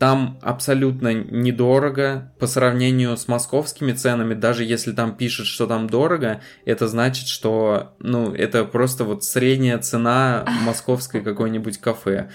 Там 0.00 0.38
абсолютно 0.40 1.12
недорого 1.12 2.32
по 2.38 2.46
сравнению 2.46 3.18
с 3.18 3.28
московскими 3.28 3.92
ценами. 3.92 4.32
Даже 4.32 4.64
если 4.64 4.92
там 4.92 5.14
пишет, 5.14 5.44
что 5.44 5.66
там 5.66 5.90
дорого, 5.90 6.40
это 6.64 6.88
значит, 6.88 7.28
что 7.28 7.94
ну, 7.98 8.32
это 8.32 8.64
просто 8.64 9.04
вот 9.04 9.24
средняя 9.24 9.76
цена 9.76 10.46
московской 10.64 11.20
какой-нибудь 11.20 11.76
кафе. 11.76 12.30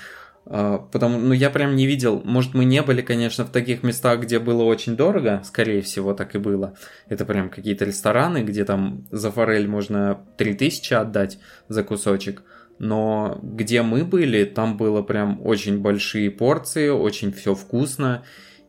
А, 0.45 0.77
потому, 0.77 1.17
ну, 1.17 1.33
я 1.33 1.49
прям 1.49 1.75
не 1.75 1.87
видел, 1.87 2.21
может, 2.23 2.53
мы 2.53 2.65
не 2.65 2.83
были, 2.83 3.01
конечно, 3.01 3.45
в 3.45 3.49
таких 3.49 3.81
местах, 3.81 4.19
где 4.19 4.37
было 4.37 4.61
очень 4.61 4.95
дорого, 4.95 5.41
скорее 5.43 5.81
всего, 5.81 6.13
так 6.13 6.35
и 6.35 6.37
было. 6.37 6.75
Это 7.09 7.25
прям 7.25 7.49
какие-то 7.49 7.83
рестораны, 7.83 8.43
где 8.43 8.63
там 8.63 9.07
за 9.09 9.31
форель 9.31 9.67
можно 9.67 10.19
3000 10.37 10.93
отдать 10.93 11.39
за 11.67 11.83
кусочек 11.83 12.43
но 12.79 13.39
где 13.41 13.81
мы 13.81 14.03
были, 14.03 14.43
там 14.43 14.77
было 14.77 15.01
прям 15.01 15.39
очень 15.45 15.79
большие 15.79 16.31
порции, 16.31 16.89
очень 16.89 17.31
все 17.31 17.55
вкусно, 17.55 18.23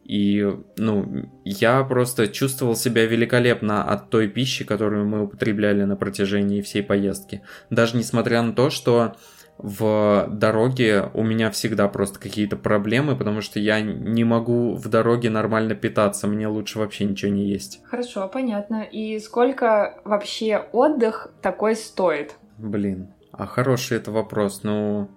и, 0.05 0.49
ну, 0.77 1.31
я 1.45 1.83
просто 1.83 2.29
чувствовал 2.29 2.77
себя 2.77 3.07
великолепно 3.07 3.83
от 3.83 4.09
той 4.09 4.29
пищи, 4.29 4.65
которую 4.65 5.07
мы 5.07 5.25
употребляли 5.25 5.83
на 5.83 5.97
протяжении 5.97 6.63
всей 6.63 6.85
поездки. 6.85 7.43
Даже 7.71 7.97
несмотря 7.97 8.43
на 8.43 8.53
то, 8.53 8.71
что 8.71 9.17
в 9.59 10.29
дороге 10.31 11.11
у 11.15 11.25
меня 11.25 11.51
всегда 11.51 11.89
просто 11.89 12.21
какие-то 12.21 12.57
проблемы, 12.57 13.17
потому 13.17 13.41
что 13.41 13.59
я 13.59 13.81
не 13.81 14.23
могу 14.23 14.75
в 14.75 14.89
дороге 14.89 15.31
нормально 15.31 15.75
питаться, 15.75 16.29
мне 16.29 16.47
лучше 16.47 16.79
вообще 16.79 17.05
ничего 17.05 17.33
не 17.33 17.49
есть. 17.49 17.81
Хорошо, 17.85 18.29
понятно. 18.33 18.83
И 18.83 19.19
сколько 19.19 20.01
вообще 20.05 20.59
отдых 20.73 21.33
такой 21.43 21.75
стоит? 21.75 22.37
Блин, 22.59 23.09
а 23.39 23.47
хороший 23.47 23.97
это 23.99 24.11
вопрос, 24.11 24.61
ну... 24.63 25.09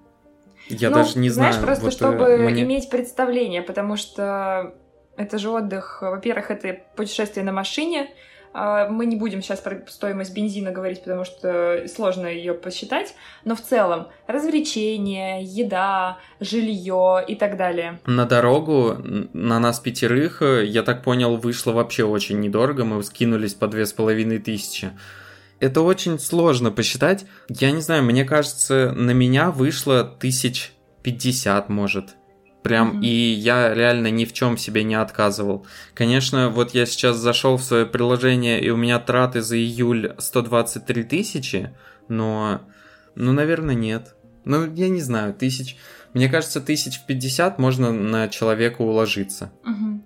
Я 0.67 0.89
ну, 0.89 0.97
даже 0.97 1.17
не 1.17 1.29
знаешь, 1.29 1.55
знаю. 1.55 1.67
просто 1.67 1.85
вот, 1.85 1.93
э, 1.93 1.97
чтобы 1.97 2.37
мне... 2.37 2.63
иметь 2.63 2.89
представление, 2.89 3.61
потому 3.61 3.95
что 3.95 4.75
это 5.17 5.37
же 5.37 5.49
отдых, 5.49 6.01
во-первых, 6.01 6.51
это 6.51 6.79
путешествие 6.95 7.43
на 7.43 7.51
машине, 7.51 8.09
а, 8.51 8.89
мы 8.89 9.05
не 9.05 9.15
будем 9.15 9.41
сейчас 9.41 9.59
про 9.59 9.83
стоимость 9.87 10.33
бензина 10.33 10.71
говорить, 10.71 11.03
потому 11.03 11.23
что 11.23 11.85
сложно 11.87 12.27
ее 12.27 12.53
посчитать, 12.53 13.13
но 13.45 13.55
в 13.55 13.61
целом 13.61 14.07
развлечения, 14.27 15.41
еда, 15.41 16.17
жилье 16.39 17.23
и 17.27 17.35
так 17.35 17.57
далее. 17.57 17.99
На 18.05 18.25
дорогу 18.25 18.97
на 19.33 19.59
нас 19.59 19.79
пятерых, 19.79 20.41
э, 20.41 20.65
я 20.65 20.83
так 20.83 21.03
понял, 21.03 21.37
вышло 21.37 21.73
вообще 21.73 22.03
очень 22.03 22.39
недорого, 22.39 22.85
мы 22.85 23.03
скинулись 23.03 23.53
по 23.53 23.67
две 23.67 23.85
с 23.85 23.93
половиной 23.93 24.39
тысячи. 24.39 24.91
Это 25.59 25.81
очень 25.81 26.19
сложно 26.19 26.71
посчитать. 26.71 27.25
Я 27.49 27.71
не 27.71 27.81
знаю, 27.81 28.03
мне 28.03 28.23
кажется, 28.23 28.93
на 28.95 29.11
меня 29.11 29.51
вышло 29.51 30.03
тысяч 30.03 30.73
пятьдесят, 31.03 31.69
может. 31.69 32.15
Прям, 32.63 32.99
mm-hmm. 32.99 33.05
и 33.05 33.31
я 33.33 33.73
реально 33.73 34.11
ни 34.11 34.25
в 34.25 34.33
чем 34.33 34.57
себе 34.57 34.83
не 34.83 34.95
отказывал. 34.95 35.65
Конечно, 35.93 36.49
вот 36.49 36.73
я 36.73 36.85
сейчас 36.85 37.17
зашел 37.17 37.55
в 37.55 37.63
свое 37.63 37.85
приложение, 37.85 38.61
и 38.61 38.69
у 38.69 38.75
меня 38.75 38.99
траты 38.99 39.41
за 39.41 39.57
июль 39.57 40.13
123 40.17 41.03
тысячи, 41.05 41.71
но, 42.09 42.61
ну, 43.15 43.31
наверное, 43.31 43.75
нет. 43.75 44.15
Ну, 44.43 44.73
я 44.73 44.89
не 44.89 45.01
знаю, 45.01 45.33
тысяч... 45.33 45.77
Мне 46.13 46.27
кажется, 46.27 46.59
тысяч 46.59 46.99
в 46.99 47.05
50 47.05 47.59
можно 47.59 47.93
на 47.93 48.27
человека 48.27 48.81
уложиться. 48.81 49.51
Угу. 49.63 50.01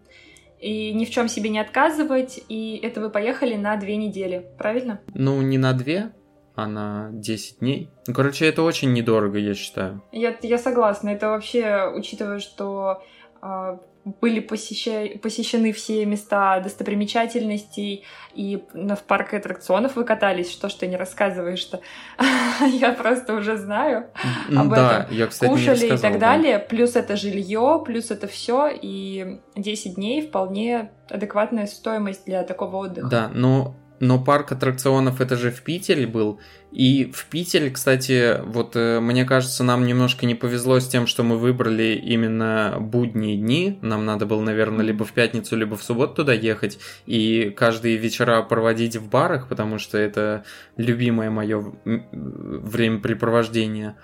И 0.64 0.94
ни 0.94 1.04
в 1.04 1.10
чем 1.10 1.28
себе 1.28 1.50
не 1.50 1.60
отказывать, 1.60 2.40
и 2.48 2.80
это 2.82 3.02
вы 3.02 3.10
поехали 3.10 3.56
на 3.56 3.76
две 3.76 3.98
недели, 3.98 4.48
правильно? 4.58 5.02
Ну, 5.14 5.42
не 5.42 5.58
на 5.58 5.74
две, 5.74 6.14
а 6.56 6.68
на 6.68 7.10
10 7.12 7.60
дней. 7.60 7.90
Ну, 8.08 8.14
короче, 8.14 8.48
это 8.48 8.64
очень 8.64 8.94
недорого, 8.94 9.38
я 9.38 9.56
считаю. 9.56 10.02
Я, 10.14 10.34
я 10.42 10.58
согласна. 10.58 11.10
Это 11.10 11.32
вообще, 11.32 11.92
учитывая, 11.94 12.40
что 12.40 13.04
э, 13.42 13.78
были 14.06 14.40
посеща... 14.40 15.18
посещены 15.22 15.72
все 15.72 16.06
места 16.06 16.60
достопримечательностей, 16.60 18.04
и 18.34 18.64
в 18.74 19.04
парке 19.08 19.38
аттракционов 19.38 19.96
вы 19.96 20.04
катались, 20.04 20.52
что 20.52 20.70
ж 20.70 20.74
ты 20.74 20.88
не 20.88 20.98
рассказываешь-то? 20.98 21.80
я 22.72 22.92
просто 22.92 23.34
уже 23.34 23.58
знаю 23.58 24.08
об 24.56 24.74
этом. 24.74 25.06
Я, 25.12 25.28
кстати, 25.28 25.50
Кушали 25.50 25.96
и 25.96 25.98
так 25.98 26.20
далее. 26.20 26.60
Плюс 26.60 26.96
это 26.96 27.16
жилье, 27.16 27.82
плюс 27.86 28.12
это 28.12 28.28
все, 28.28 28.70
и 28.70 29.40
10 29.56 29.96
дней 29.96 30.22
вполне 30.28 30.92
адекватная 31.10 31.68
стоимость 31.68 32.26
для 32.26 32.44
такого 32.44 32.78
отдыха. 32.78 33.08
Да, 33.08 33.32
но 33.34 33.76
но 34.04 34.22
парк 34.22 34.52
аттракционов 34.52 35.22
это 35.22 35.38
же 35.38 35.50
в 35.50 35.62
Питере 35.62 36.06
был. 36.06 36.42
И 36.74 37.10
в 37.14 37.26
Питере, 37.28 37.70
кстати, 37.70 38.42
вот 38.44 38.76
э, 38.76 39.00
мне 39.00 39.24
кажется, 39.24 39.64
нам 39.64 39.86
немножко 39.86 40.26
не 40.26 40.36
повезло 40.36 40.82
с 40.82 40.90
тем, 40.90 41.08
что 41.08 41.24
мы 41.24 41.38
выбрали 41.38 41.98
именно 42.04 42.80
будние 42.82 43.38
дни. 43.38 43.80
Нам 43.82 44.06
надо 44.06 44.26
было, 44.26 44.42
наверное, 44.42 44.84
либо 44.84 45.06
в 45.06 45.14
пятницу, 45.14 45.56
либо 45.56 45.78
в 45.78 45.84
субботу 45.84 46.16
туда 46.16 46.34
ехать. 46.34 46.80
И 47.06 47.54
каждые 47.56 47.96
вечера 47.96 48.42
проводить 48.42 48.98
в 48.98 49.08
барах, 49.08 49.48
потому 49.48 49.80
что 49.80 49.98
это 49.98 50.44
любимое 50.76 51.30
мое 51.30 51.72
времяпрепровождение. 51.86 53.96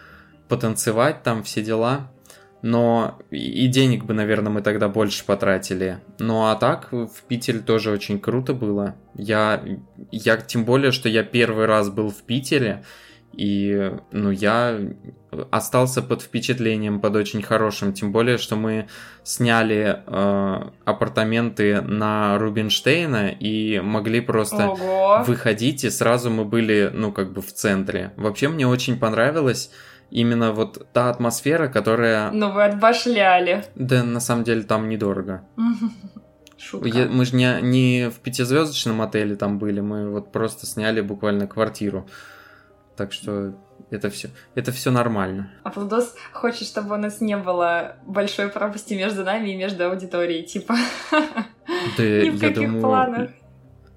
Потанцевать 0.48 1.24
там, 1.24 1.44
все 1.44 1.62
дела 1.62 2.10
но 2.62 3.20
и 3.32 3.68
денег 3.68 4.06
бы, 4.06 4.14
наверное, 4.14 4.52
мы 4.52 4.62
тогда 4.62 4.90
больше 4.90 5.26
потратили. 5.26 6.00
Ну 6.20 6.46
а 6.46 6.56
так 6.56 6.92
в 6.92 7.24
Питере 7.28 7.60
тоже 7.60 7.92
очень 7.92 8.20
круто 8.20 8.54
было. 8.54 8.96
Я, 9.16 9.64
я 10.12 10.38
тем 10.38 10.66
более, 10.66 10.92
что 10.92 11.10
я 11.10 11.24
первый 11.24 11.66
раз 11.66 11.90
был 11.90 12.10
в 12.10 12.22
Питере, 12.24 12.84
и 13.34 13.94
ну 14.12 14.32
я 14.32 14.78
остался 15.52 16.02
под 16.02 16.22
впечатлением, 16.22 17.00
под 17.00 17.16
очень 17.16 17.42
хорошим. 17.42 17.94
Тем 17.94 18.12
более, 18.12 18.38
что 18.38 18.56
мы 18.56 18.88
сняли 19.24 20.02
э, 20.06 20.70
апартаменты 20.86 21.82
на 21.82 22.38
Рубинштейна 22.38 23.30
и 23.30 23.80
могли 23.80 24.22
просто 24.22 24.70
Ого. 24.70 25.24
выходить, 25.26 25.84
и 25.84 25.90
сразу 25.90 26.30
мы 26.32 26.46
были, 26.46 26.90
ну, 26.94 27.12
как 27.12 27.32
бы 27.32 27.42
в 27.42 27.54
центре. 27.54 28.12
Вообще 28.18 28.50
мне 28.50 28.68
очень 28.68 29.00
понравилось 29.00 29.72
именно 30.12 30.52
вот 30.52 30.88
та 30.94 31.10
атмосфера, 31.10 31.68
которая... 31.68 32.32
Ну, 32.32 32.52
вы 32.52 32.64
отбашляли. 32.64 33.66
Да, 33.76 34.04
на 34.04 34.20
самом 34.20 34.44
деле 34.44 34.64
там 34.64 34.90
недорого. 34.90 35.44
Шутка. 36.58 36.90
Я, 36.90 37.06
мы 37.08 37.24
же 37.26 37.36
не, 37.36 37.62
не 37.62 38.10
в 38.10 38.20
пятизвездочном 38.20 39.02
отеле 39.02 39.36
там 39.36 39.60
были, 39.60 39.80
мы 39.80 40.10
вот 40.10 40.32
просто 40.32 40.66
сняли 40.66 41.00
буквально 41.00 41.48
квартиру. 41.48 42.06
Так 42.98 43.14
что 43.14 43.54
это 43.90 44.10
все, 44.10 44.30
это 44.56 44.74
все 44.74 44.92
нормально. 44.92 45.50
А 45.64 45.72
Владос 45.72 46.16
хочет, 46.34 46.68
чтобы 46.68 46.96
у 46.96 46.98
нас 46.98 47.22
не 47.22 47.38
было 47.38 47.96
большой 48.06 48.50
пропасти 48.50 48.94
между 48.94 49.24
нами 49.24 49.52
и 49.52 49.56
между 49.56 49.90
аудиторией, 49.90 50.46
типа. 50.46 50.76
Да, 51.12 51.20
Ни 51.98 52.30
в 52.30 52.36
я 52.36 52.50
каких 52.50 52.68
думаю, 52.68 52.82
планах. 52.82 53.30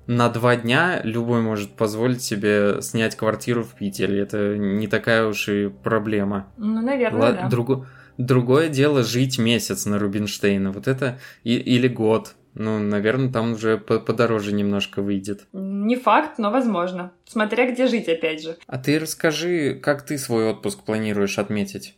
На 0.07 0.29
два 0.29 0.57
дня 0.57 1.01
любой 1.05 1.41
может 1.43 1.77
позволить 1.77 2.23
себе 2.23 2.83
снять 2.83 3.17
квартиру 3.17 3.63
в 3.63 3.75
Питере. 3.75 4.19
Это 4.21 4.57
не 4.57 4.87
такая 4.89 5.27
уж 5.27 5.49
и 5.49 5.69
проблема. 5.69 6.49
Ну, 6.57 6.81
наверное, 6.83 7.21
Ла- 7.21 7.33
да. 7.33 7.49
друго- 7.49 7.87
Другое 8.19 8.69
дело 8.69 9.03
жить 9.03 9.39
месяц 9.39 9.87
на 9.87 9.99
Рубинштейна. 9.99 10.71
Вот 10.71 10.87
это 10.87 11.19
и- 11.45 11.57
или 11.57 11.89
год. 11.89 12.35
Ну, 12.55 12.79
наверное, 12.79 13.33
там 13.33 13.53
уже 13.53 13.79
по- 13.79 13.99
подороже 13.99 14.53
немножко 14.53 15.01
выйдет. 15.01 15.47
Не 15.55 15.97
факт, 15.97 16.39
но 16.39 16.51
возможно. 16.51 17.13
Смотря 17.25 17.71
где 17.73 17.87
жить, 17.87 18.09
опять 18.09 18.43
же. 18.43 18.59
А 18.67 18.77
ты 18.77 18.99
расскажи, 18.99 19.75
как 19.83 20.05
ты 20.05 20.19
свой 20.19 20.51
отпуск 20.51 20.85
планируешь 20.85 21.39
отметить? 21.39 21.97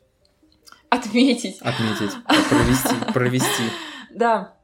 Отметить. 0.90 1.58
Отметить. 1.60 2.14
Провести. 2.48 3.12
Провести. 3.12 3.62
Да. 4.14 4.54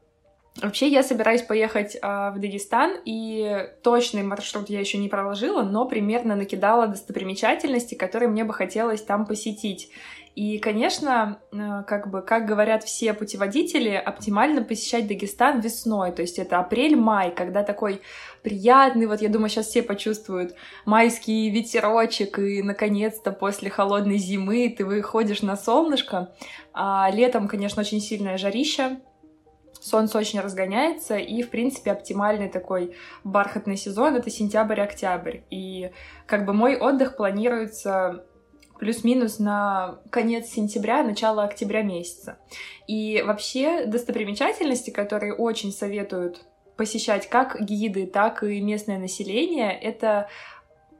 Вообще, 0.57 0.89
я 0.89 1.01
собираюсь 1.01 1.43
поехать 1.43 1.97
а, 2.01 2.31
в 2.31 2.39
Дагестан, 2.39 2.97
и 3.05 3.69
точный 3.83 4.23
маршрут 4.23 4.69
я 4.69 4.81
еще 4.81 4.97
не 4.97 5.07
проложила, 5.07 5.63
но 5.63 5.85
примерно 5.85 6.35
накидала 6.35 6.87
достопримечательности, 6.87 7.95
которые 7.95 8.27
мне 8.27 8.43
бы 8.43 8.53
хотелось 8.53 9.01
там 9.01 9.25
посетить. 9.25 9.89
И, 10.35 10.59
конечно, 10.59 11.39
э, 11.51 11.83
как 11.85 12.09
бы, 12.09 12.21
как 12.21 12.45
говорят 12.45 12.83
все 12.83 13.13
путеводители, 13.13 13.89
оптимально 13.89 14.61
посещать 14.61 15.07
Дагестан 15.07 15.59
весной, 15.59 16.13
то 16.13 16.21
есть 16.21 16.39
это 16.39 16.59
апрель-май, 16.59 17.31
когда 17.31 17.63
такой 17.63 18.01
приятный, 18.41 19.07
вот 19.07 19.21
я 19.21 19.27
думаю, 19.27 19.49
сейчас 19.49 19.67
все 19.67 19.83
почувствуют 19.83 20.55
майский 20.85 21.49
ветерочек, 21.49 22.39
и, 22.39 22.63
наконец-то, 22.63 23.33
после 23.33 23.69
холодной 23.69 24.17
зимы 24.17 24.73
ты 24.77 24.85
выходишь 24.85 25.41
на 25.41 25.57
солнышко, 25.57 26.33
а 26.73 27.09
летом, 27.11 27.49
конечно, 27.49 27.81
очень 27.81 27.99
сильное 27.99 28.37
жарище, 28.37 28.99
солнце 29.81 30.17
очень 30.17 30.39
разгоняется, 30.39 31.17
и, 31.17 31.41
в 31.41 31.49
принципе, 31.49 31.91
оптимальный 31.91 32.49
такой 32.49 32.95
бархатный 33.23 33.75
сезон— 33.75 34.15
это 34.17 34.29
сентябрь-октябрь. 34.29 35.39
И 35.49 35.91
как 36.27 36.45
бы 36.45 36.53
мой 36.53 36.77
отдых 36.77 37.17
планируется 37.17 38.23
плюс-минус 38.79 39.39
на 39.39 39.99
конец 40.09 40.47
сентября, 40.47 41.03
начало 41.03 41.43
октября 41.43 41.81
месяца. 41.81 42.37
И 42.87 43.23
вообще 43.25 43.85
достопримечательности, 43.85 44.91
которые 44.91 45.33
очень 45.33 45.71
советуют 45.71 46.45
посещать 46.77 47.27
как 47.29 47.59
гиды, 47.61 48.07
так 48.07 48.43
и 48.43 48.61
местное 48.61 48.97
население, 48.97 49.77
это 49.77 50.29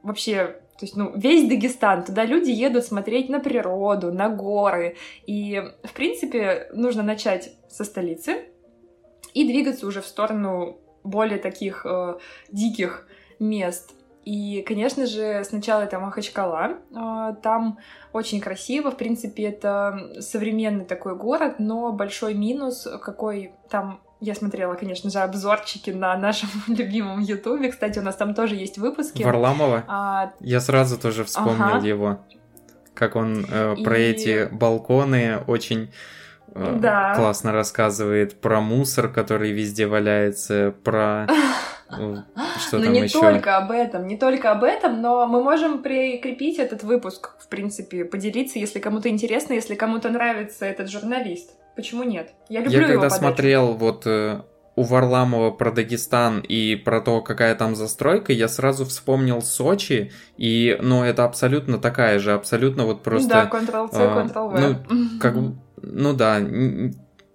вообще 0.02 0.58
то 0.78 0.86
есть, 0.86 0.96
ну, 0.96 1.12
весь 1.14 1.48
Дагестан, 1.48 2.02
туда 2.02 2.24
люди 2.24 2.50
едут 2.50 2.84
смотреть 2.84 3.28
на 3.28 3.38
природу, 3.38 4.12
на 4.12 4.28
горы. 4.28 4.96
И, 5.26 5.62
в 5.84 5.92
принципе, 5.92 6.68
нужно 6.72 7.04
начать 7.04 7.52
со 7.68 7.84
столицы 7.84 8.46
и 9.34 9.44
двигаться 9.46 9.86
уже 9.86 10.00
в 10.00 10.06
сторону 10.06 10.78
более 11.04 11.38
таких 11.38 11.84
э, 11.84 12.14
диких 12.50 13.06
мест. 13.38 13.92
И, 14.24 14.62
конечно 14.62 15.06
же, 15.06 15.42
сначала 15.44 15.82
это 15.82 15.98
Махачкала. 15.98 16.78
А, 16.94 17.32
Там 17.34 17.78
очень 18.12 18.40
красиво. 18.40 18.92
В 18.92 18.96
принципе, 18.96 19.44
это 19.44 20.12
современный 20.20 20.84
такой 20.84 21.16
город, 21.16 21.56
но 21.58 21.92
большой 21.92 22.34
минус, 22.34 22.86
какой 23.02 23.52
там 23.68 24.00
я 24.20 24.36
смотрела, 24.36 24.74
конечно 24.74 25.10
же, 25.10 25.18
обзорчики 25.18 25.90
на 25.90 26.16
нашем 26.16 26.48
любимом 26.68 27.18
Ютубе. 27.18 27.72
Кстати, 27.72 27.98
у 27.98 28.02
нас 28.02 28.14
там 28.14 28.34
тоже 28.34 28.54
есть 28.54 28.78
выпуски. 28.78 29.24
Варламова? 29.24 29.82
А, 29.88 30.32
Я 30.38 30.60
сразу 30.60 30.96
тоже 31.00 31.24
вспомнил 31.24 31.64
Ага. 31.78 31.84
его. 31.86 32.18
Как 32.94 33.16
он 33.16 33.44
э, 33.50 33.74
про 33.82 33.98
И- 33.98 34.02
эти 34.02 34.48
балконы 34.52 35.38
очень 35.48 35.84
э, 35.84 35.90
Да. 36.54 37.14
классно 37.14 37.52
рассказывает 37.52 38.40
про 38.40 38.60
мусор, 38.60 39.08
который 39.08 39.52
везде 39.52 39.86
валяется, 39.86 40.74
про 40.84 41.26
что 42.58 42.78
но 42.78 42.84
там 42.84 42.92
не 42.92 43.00
еще? 43.00 43.20
только 43.20 43.56
об 43.56 43.70
этом, 43.70 44.06
не 44.06 44.16
только 44.16 44.50
об 44.52 44.64
этом, 44.64 45.00
но 45.00 45.26
мы 45.26 45.42
можем 45.42 45.82
прикрепить 45.82 46.58
этот 46.58 46.82
выпуск, 46.82 47.34
в 47.38 47.48
принципе, 47.48 48.04
поделиться, 48.04 48.58
если 48.58 48.78
кому-то 48.78 49.08
интересно, 49.08 49.54
если 49.54 49.74
кому-то 49.74 50.10
нравится 50.10 50.64
этот 50.66 50.90
журналист. 50.90 51.50
Почему 51.76 52.02
нет? 52.02 52.32
Я 52.48 52.60
люблю 52.60 52.72
Я 52.72 52.78
его 52.88 53.00
когда 53.00 53.08
подачу. 53.08 53.20
смотрел 53.20 53.74
вот 53.74 54.06
э, 54.06 54.42
у 54.76 54.82
Варламова 54.82 55.50
про 55.50 55.70
Дагестан 55.70 56.40
и 56.40 56.76
про 56.76 57.00
то, 57.00 57.20
какая 57.20 57.54
там 57.54 57.74
застройка, 57.74 58.32
я 58.32 58.48
сразу 58.48 58.84
вспомнил 58.84 59.42
Сочи, 59.42 60.12
и, 60.36 60.78
ну, 60.80 61.02
это 61.04 61.24
абсолютно 61.24 61.78
такая 61.78 62.18
же, 62.18 62.32
абсолютно 62.32 62.84
вот 62.84 63.02
просто... 63.02 63.28
Да, 63.28 63.44
Ctrl-C, 63.44 63.96
а, 63.96 64.24
Ctrl-V. 64.24 64.60
ну, 64.60 65.18
как, 65.20 65.34
ну 65.82 66.12
да, 66.12 66.40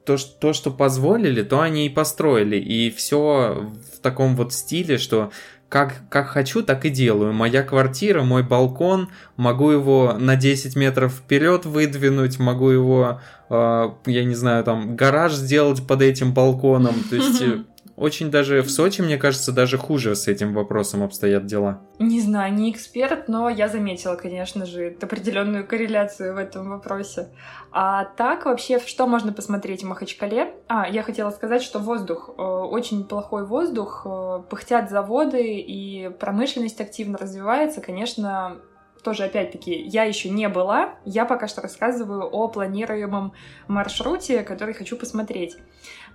то, 0.05 0.17
что, 0.17 0.39
то, 0.39 0.53
что 0.53 0.71
позволили, 0.71 1.43
то 1.43 1.59
они 1.61 1.85
и 1.85 1.89
построили, 1.89 2.55
и 2.57 2.89
все 2.91 3.69
в 3.93 3.99
таком 3.99 4.35
вот 4.35 4.53
стиле, 4.53 4.97
что 4.97 5.31
как, 5.69 5.95
как 6.09 6.27
хочу, 6.27 6.63
так 6.63 6.85
и 6.85 6.89
делаю. 6.89 7.33
Моя 7.33 7.61
квартира, 7.61 8.23
мой 8.23 8.43
балкон, 8.43 9.09
могу 9.35 9.69
его 9.71 10.15
на 10.17 10.35
10 10.35 10.75
метров 10.77 11.11
вперед 11.11 11.65
выдвинуть, 11.65 12.39
могу 12.39 12.69
его, 12.69 13.21
э, 13.49 13.89
я 14.05 14.23
не 14.23 14.35
знаю, 14.35 14.63
там, 14.63 14.95
гараж 14.95 15.33
сделать 15.33 15.85
под 15.85 16.01
этим 16.01 16.33
балконом. 16.33 16.95
То 17.09 17.17
есть 17.17 17.41
э, 17.41 17.63
очень 17.97 18.29
даже 18.29 18.61
в 18.61 18.69
Сочи, 18.69 19.01
мне 19.01 19.17
кажется, 19.17 19.51
даже 19.51 19.79
хуже 19.79 20.15
с 20.15 20.27
этим 20.27 20.53
вопросом 20.53 21.01
обстоят 21.01 21.47
дела. 21.47 21.81
Не 21.97 22.21
знаю, 22.21 22.53
не 22.53 22.71
эксперт, 22.71 23.27
но 23.27 23.49
я 23.49 23.67
заметила, 23.67 24.15
конечно 24.15 24.67
же, 24.67 24.95
определенную 25.01 25.67
корреляцию 25.67 26.35
в 26.35 26.37
этом 26.37 26.69
вопросе. 26.69 27.29
А 27.71 28.05
так 28.05 28.45
вообще, 28.45 28.79
что 28.79 29.07
можно 29.07 29.33
посмотреть 29.33 29.81
в 29.83 29.87
Махачкале? 29.87 30.53
А, 30.67 30.87
я 30.87 31.01
хотела 31.01 31.31
сказать, 31.31 31.63
что 31.63 31.79
воздух, 31.79 32.29
э, 32.37 32.41
очень 32.41 33.03
плохой 33.03 33.45
воздух, 33.45 34.03
э, 34.05 34.43
пыхтят 34.47 34.91
заводы 34.91 35.57
и 35.59 36.09
промышленность 36.19 36.79
активно 36.79 37.17
развивается, 37.17 37.81
конечно, 37.81 38.57
тоже 39.03 39.23
опять-таки, 39.23 39.73
я 39.73 40.03
еще 40.03 40.29
не 40.29 40.49
была, 40.49 40.95
я 41.05 41.25
пока 41.25 41.47
что 41.47 41.61
рассказываю 41.61 42.23
о 42.23 42.49
планируемом 42.49 43.33
маршруте, 43.67 44.43
который 44.43 44.73
хочу 44.73 44.97
посмотреть. 44.97 45.55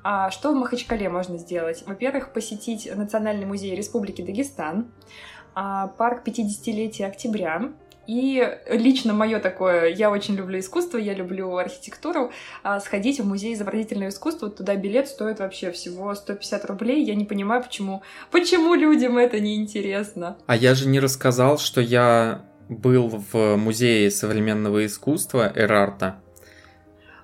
А 0.05 0.31
что 0.31 0.53
в 0.53 0.57
Махачкале 0.57 1.09
можно 1.09 1.39
сделать? 1.39 1.85
Во-первых, 1.87 2.33
посетить 2.33 2.91
Национальный 2.95 3.47
музей 3.47 3.75
Республики 3.77 4.23
Дагестан, 4.23 4.87
а, 5.55 5.89
парк 5.89 6.23
50-летия 6.27 7.07
октября. 7.07 7.71
И 8.09 8.59
лично 8.69 9.13
мое 9.13 9.39
такое, 9.39 9.87
я 9.87 10.11
очень 10.11 10.35
люблю 10.35 10.59
искусство, 10.59 10.99
я 10.99 11.15
люблю 11.15 11.57
архитектуру, 11.57 12.33
а, 12.65 12.81
сходить 12.81 13.21
в 13.21 13.27
музей 13.27 13.55
изобразительного 13.55 14.09
искусства, 14.09 14.51
туда 14.51 14.75
билет 14.75 15.07
стоит 15.07 15.39
вообще 15.39 15.71
всего 15.71 16.13
150 16.13 16.65
рублей, 16.65 17.05
я 17.05 17.15
не 17.15 17.25
понимаю, 17.25 17.63
почему, 17.63 18.03
почему 18.33 18.75
людям 18.75 19.19
это 19.19 19.39
не 19.39 19.55
интересно. 19.55 20.37
А 20.47 20.57
я 20.57 20.75
же 20.75 20.89
не 20.89 20.99
рассказал, 20.99 21.59
что 21.59 21.81
я 21.81 22.43
был 22.69 23.09
в 23.09 23.57
музее 23.57 24.11
современного 24.11 24.85
искусства 24.85 25.53
Эрарта. 25.55 26.17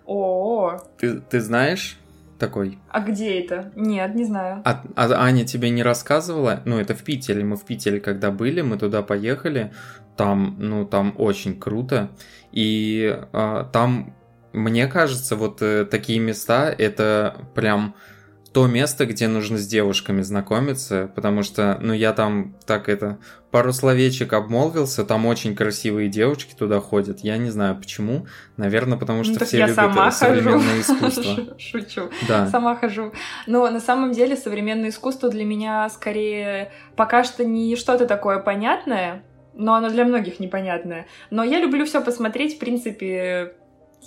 О, 0.07 0.79
Ты, 0.97 1.19
ты 1.19 1.41
знаешь 1.41 1.99
такой? 2.39 2.79
а 2.91 3.01
где 3.01 3.41
это? 3.41 3.73
Нет, 3.75 4.15
не 4.15 4.25
знаю. 4.25 4.63
А, 4.65 4.83
а 4.97 5.13
Аня 5.25 5.45
тебе 5.45 5.71
не 5.71 5.83
рассказывала? 5.83 6.63
Ну, 6.65 6.79
это 6.79 6.95
в 6.95 7.03
Питере. 7.03 7.45
Мы 7.45 7.57
в 7.57 7.65
Питере, 7.65 8.01
когда 8.01 8.31
были, 8.31 8.61
мы 8.61 8.79
туда 8.79 9.03
поехали. 9.03 9.73
Там, 10.17 10.57
ну, 10.59 10.85
там 10.85 11.15
очень 11.17 11.59
круто. 11.59 12.11
И 12.53 13.19
а, 13.33 13.65
там, 13.65 14.15
мне 14.53 14.87
кажется, 14.87 15.37
вот 15.37 15.63
э, 15.63 15.85
такие 15.85 16.19
места 16.19 16.75
это 16.77 17.37
прям 17.55 17.95
то 18.53 18.67
место, 18.67 19.05
где 19.07 19.29
нужно 19.29 19.59
с 19.59 19.67
девушками 19.67 20.23
знакомиться, 20.23 21.11
потому 21.15 21.43
что, 21.43 21.79
ну, 21.83 21.93
я 21.93 22.13
там 22.13 22.55
так 22.67 22.89
это 22.89 23.19
пару 23.51 23.73
словечек 23.73 24.33
обмолвился, 24.33 25.05
там 25.05 25.27
очень 25.27 25.55
красивые 25.55 26.09
девушки 26.09 26.55
туда 26.59 26.81
ходят. 26.81 27.21
Я 27.21 27.37
не 27.37 27.51
знаю 27.51 27.77
почему. 27.77 28.27
Наверное, 28.57 28.99
потому 28.99 29.25
что 29.25 29.39
Ну, 29.39 29.45
все 29.47 29.59
я 29.59 29.67
любят 29.67 29.77
сама 29.77 30.11
современное 30.11 30.83
хожу. 30.83 31.09
искусство. 31.09 31.55
Шучу. 31.59 32.11
Да. 32.27 32.47
Сама 32.49 32.75
хожу. 32.77 33.13
Но 33.47 33.69
на 33.71 33.81
самом 33.81 34.13
деле 34.13 34.37
современное 34.37 34.91
искусство 34.91 35.29
для 35.29 35.45
меня 35.45 35.89
скорее 35.91 36.73
пока 36.97 37.25
что 37.25 37.45
не 37.45 37.77
что-то 37.77 38.07
такое 38.07 38.39
понятное, 38.39 39.23
но 39.55 39.75
оно 39.75 39.91
для 39.91 40.05
многих 40.05 40.41
непонятное. 40.41 41.07
Но 41.31 41.45
я 41.45 41.59
люблю 41.61 41.85
все 41.85 42.01
посмотреть, 42.03 42.57
в 42.57 42.59
принципе, 42.59 43.55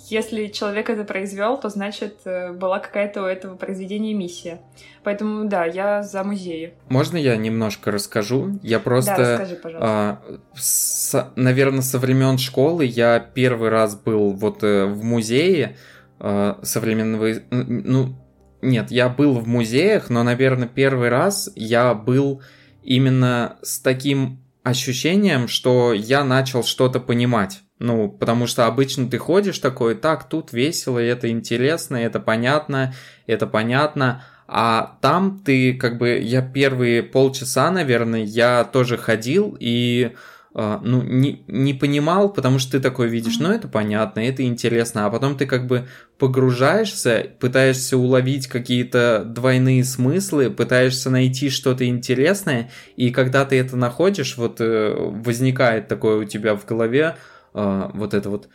если 0.08 0.48
человек 0.48 0.90
это 0.90 1.04
произвел, 1.04 1.58
то 1.58 1.68
значит 1.68 2.20
э, 2.24 2.52
была 2.52 2.78
какая-то 2.80 3.22
у 3.22 3.26
этого 3.26 3.56
произведения 3.56 4.14
миссия. 4.14 4.60
Поэтому 5.04 5.44
да, 5.48 5.64
я 5.64 6.02
за 6.02 6.22
музеи. 6.24 6.74
Можно 6.88 7.16
я 7.16 7.36
немножко 7.36 7.90
расскажу? 7.90 8.58
Я 8.62 8.78
Да, 8.78 8.84
просто, 8.84 9.16
расскажи, 9.16 9.56
пожалуйста. 9.56 9.88
а, 9.90 10.22
с- 10.54 11.32
наверное, 11.36 11.82
со 11.82 11.98
времен 11.98 12.38
школы 12.38 12.84
я 12.84 13.18
первый 13.20 13.70
раз 13.70 13.94
был 13.96 14.32
вот 14.32 14.62
э, 14.62 14.84
в 14.86 15.02
музее 15.04 15.76
а, 16.20 16.58
современного, 16.62 17.34
ну 17.50 18.14
нет, 18.60 18.92
я 18.92 19.08
был 19.08 19.34
в 19.40 19.48
музеях, 19.48 20.08
но, 20.08 20.22
наверное, 20.22 20.68
первый 20.68 21.08
раз 21.08 21.50
я 21.56 21.94
был 21.94 22.42
именно 22.84 23.56
с 23.62 23.80
таким 23.80 24.38
ощущением, 24.62 25.48
что 25.48 25.92
я 25.92 26.22
начал 26.22 26.62
что-то 26.62 27.00
понимать. 27.00 27.61
Ну, 27.82 28.08
потому 28.08 28.46
что 28.46 28.66
обычно 28.66 29.10
ты 29.10 29.18
ходишь 29.18 29.58
такой, 29.58 29.96
так, 29.96 30.28
тут 30.28 30.52
весело, 30.52 31.00
это 31.00 31.28
интересно, 31.28 31.96
это 31.96 32.20
понятно, 32.20 32.94
это 33.26 33.48
понятно, 33.48 34.24
а 34.46 34.98
там 35.00 35.42
ты 35.44 35.74
как 35.74 35.98
бы, 35.98 36.16
я 36.20 36.42
первые 36.42 37.02
полчаса, 37.02 37.72
наверное, 37.72 38.22
я 38.22 38.62
тоже 38.62 38.96
ходил 38.96 39.56
и 39.58 40.12
э, 40.54 40.78
ну, 40.80 41.02
не, 41.02 41.44
не 41.48 41.74
понимал, 41.74 42.32
потому 42.32 42.60
что 42.60 42.70
ты 42.72 42.80
такой 42.80 43.08
видишь, 43.08 43.40
ну, 43.40 43.50
это 43.50 43.66
понятно, 43.66 44.20
это 44.20 44.44
интересно, 44.44 45.06
а 45.06 45.10
потом 45.10 45.36
ты 45.36 45.46
как 45.46 45.66
бы 45.66 45.88
погружаешься, 46.18 47.32
пытаешься 47.40 47.98
уловить 47.98 48.46
какие-то 48.46 49.24
двойные 49.26 49.82
смыслы, 49.82 50.50
пытаешься 50.50 51.10
найти 51.10 51.50
что-то 51.50 51.84
интересное, 51.84 52.70
и 52.94 53.10
когда 53.10 53.44
ты 53.44 53.58
это 53.58 53.76
находишь, 53.76 54.36
вот 54.36 54.60
э, 54.60 54.94
возникает 54.96 55.88
такое 55.88 56.18
у 56.18 56.24
тебя 56.24 56.54
в 56.54 56.64
голове, 56.64 57.16
вот 57.54 58.14
это 58.14 58.30
вот, 58.30 58.48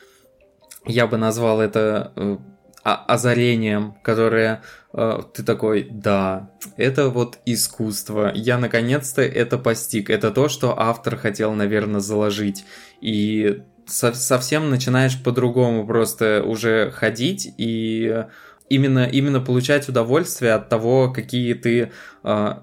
я 0.85 1.07
бы 1.07 1.17
назвал 1.17 1.61
это 1.61 2.11
э, 2.15 2.37
а- 2.83 3.03
озарением, 3.07 3.95
которое 4.01 4.63
э, 4.93 5.19
ты 5.33 5.43
такой, 5.43 5.87
да, 5.91 6.51
это 6.77 7.09
вот 7.09 7.39
искусство. 7.45 8.31
Я 8.33 8.57
наконец-то 8.57 9.21
это 9.21 9.57
постиг. 9.57 10.09
Это 10.09 10.31
то, 10.31 10.47
что 10.47 10.79
автор 10.79 11.17
хотел, 11.17 11.53
наверное, 11.53 11.99
заложить. 11.99 12.63
И 13.01 13.63
со- 13.85 14.13
совсем 14.13 14.69
начинаешь 14.69 15.21
по-другому 15.21 15.85
просто 15.85 16.43
уже 16.45 16.91
ходить 16.91 17.53
и 17.57 18.25
именно, 18.69 19.05
именно 19.05 19.39
получать 19.39 19.87
удовольствие 19.89 20.53
от 20.53 20.69
того, 20.69 21.11
какие 21.11 21.53
ты, 21.53 21.91
э, 22.23 22.53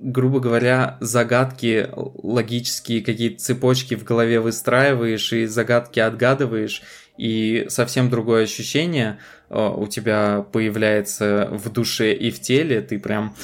грубо 0.00 0.40
говоря, 0.40 0.96
загадки 1.00 1.88
логические, 1.94 3.02
какие-то 3.02 3.42
цепочки 3.42 3.94
в 3.94 4.04
голове 4.04 4.40
выстраиваешь 4.40 5.32
и 5.32 5.46
загадки 5.46 6.00
отгадываешь. 6.00 6.82
И 7.16 7.66
совсем 7.68 8.10
другое 8.10 8.44
ощущение 8.44 9.18
э, 9.50 9.68
у 9.76 9.86
тебя 9.88 10.44
появляется 10.52 11.48
в 11.50 11.70
душе 11.72 12.14
и 12.14 12.30
в 12.30 12.40
теле. 12.40 12.80
Ты 12.80 12.98
прям 13.00 13.34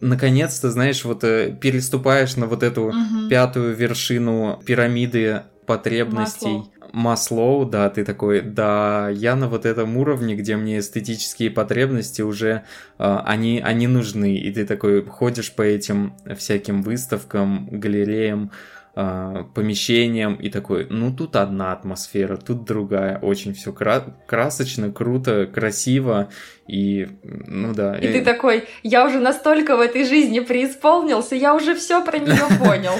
наконец-то, 0.00 0.70
знаешь, 0.70 1.04
вот 1.04 1.24
э, 1.24 1.56
переступаешь 1.60 2.36
на 2.36 2.46
вот 2.46 2.62
эту 2.62 2.92
Мгм. 2.92 3.28
пятую 3.28 3.74
вершину 3.74 4.60
пирамиды 4.64 5.42
потребностей. 5.66 6.62
Маслоу, 6.92 7.64
да, 7.64 7.88
ты 7.90 8.04
такой, 8.04 8.40
да, 8.40 9.08
я 9.10 9.36
на 9.36 9.48
вот 9.48 9.66
этом 9.66 9.96
уровне, 9.96 10.34
где 10.34 10.56
мне 10.56 10.78
эстетические 10.78 11.50
потребности 11.50 12.22
уже, 12.22 12.64
э, 12.98 13.18
они, 13.24 13.60
они 13.64 13.86
нужны, 13.86 14.36
и 14.36 14.52
ты 14.52 14.66
такой 14.66 15.04
ходишь 15.04 15.52
по 15.54 15.62
этим 15.62 16.14
всяким 16.36 16.82
выставкам, 16.82 17.68
галереям, 17.70 18.50
э, 18.94 19.44
помещениям, 19.54 20.34
и 20.36 20.48
такой, 20.48 20.86
ну 20.88 21.14
тут 21.14 21.36
одна 21.36 21.72
атмосфера, 21.72 22.36
тут 22.36 22.64
другая, 22.64 23.18
очень 23.18 23.54
все 23.54 23.72
красочно, 23.72 24.92
круто, 24.92 25.46
красиво, 25.46 26.30
и, 26.66 27.08
ну 27.22 27.74
да. 27.74 27.96
И 27.96 28.12
ты 28.12 28.22
такой, 28.22 28.64
я 28.82 29.06
уже 29.06 29.20
настолько 29.20 29.76
в 29.76 29.80
этой 29.80 30.04
жизни 30.04 30.40
преисполнился, 30.40 31.34
я 31.34 31.54
уже 31.54 31.74
все 31.74 32.04
про 32.04 32.18
нее 32.18 32.44
понял. 32.58 32.94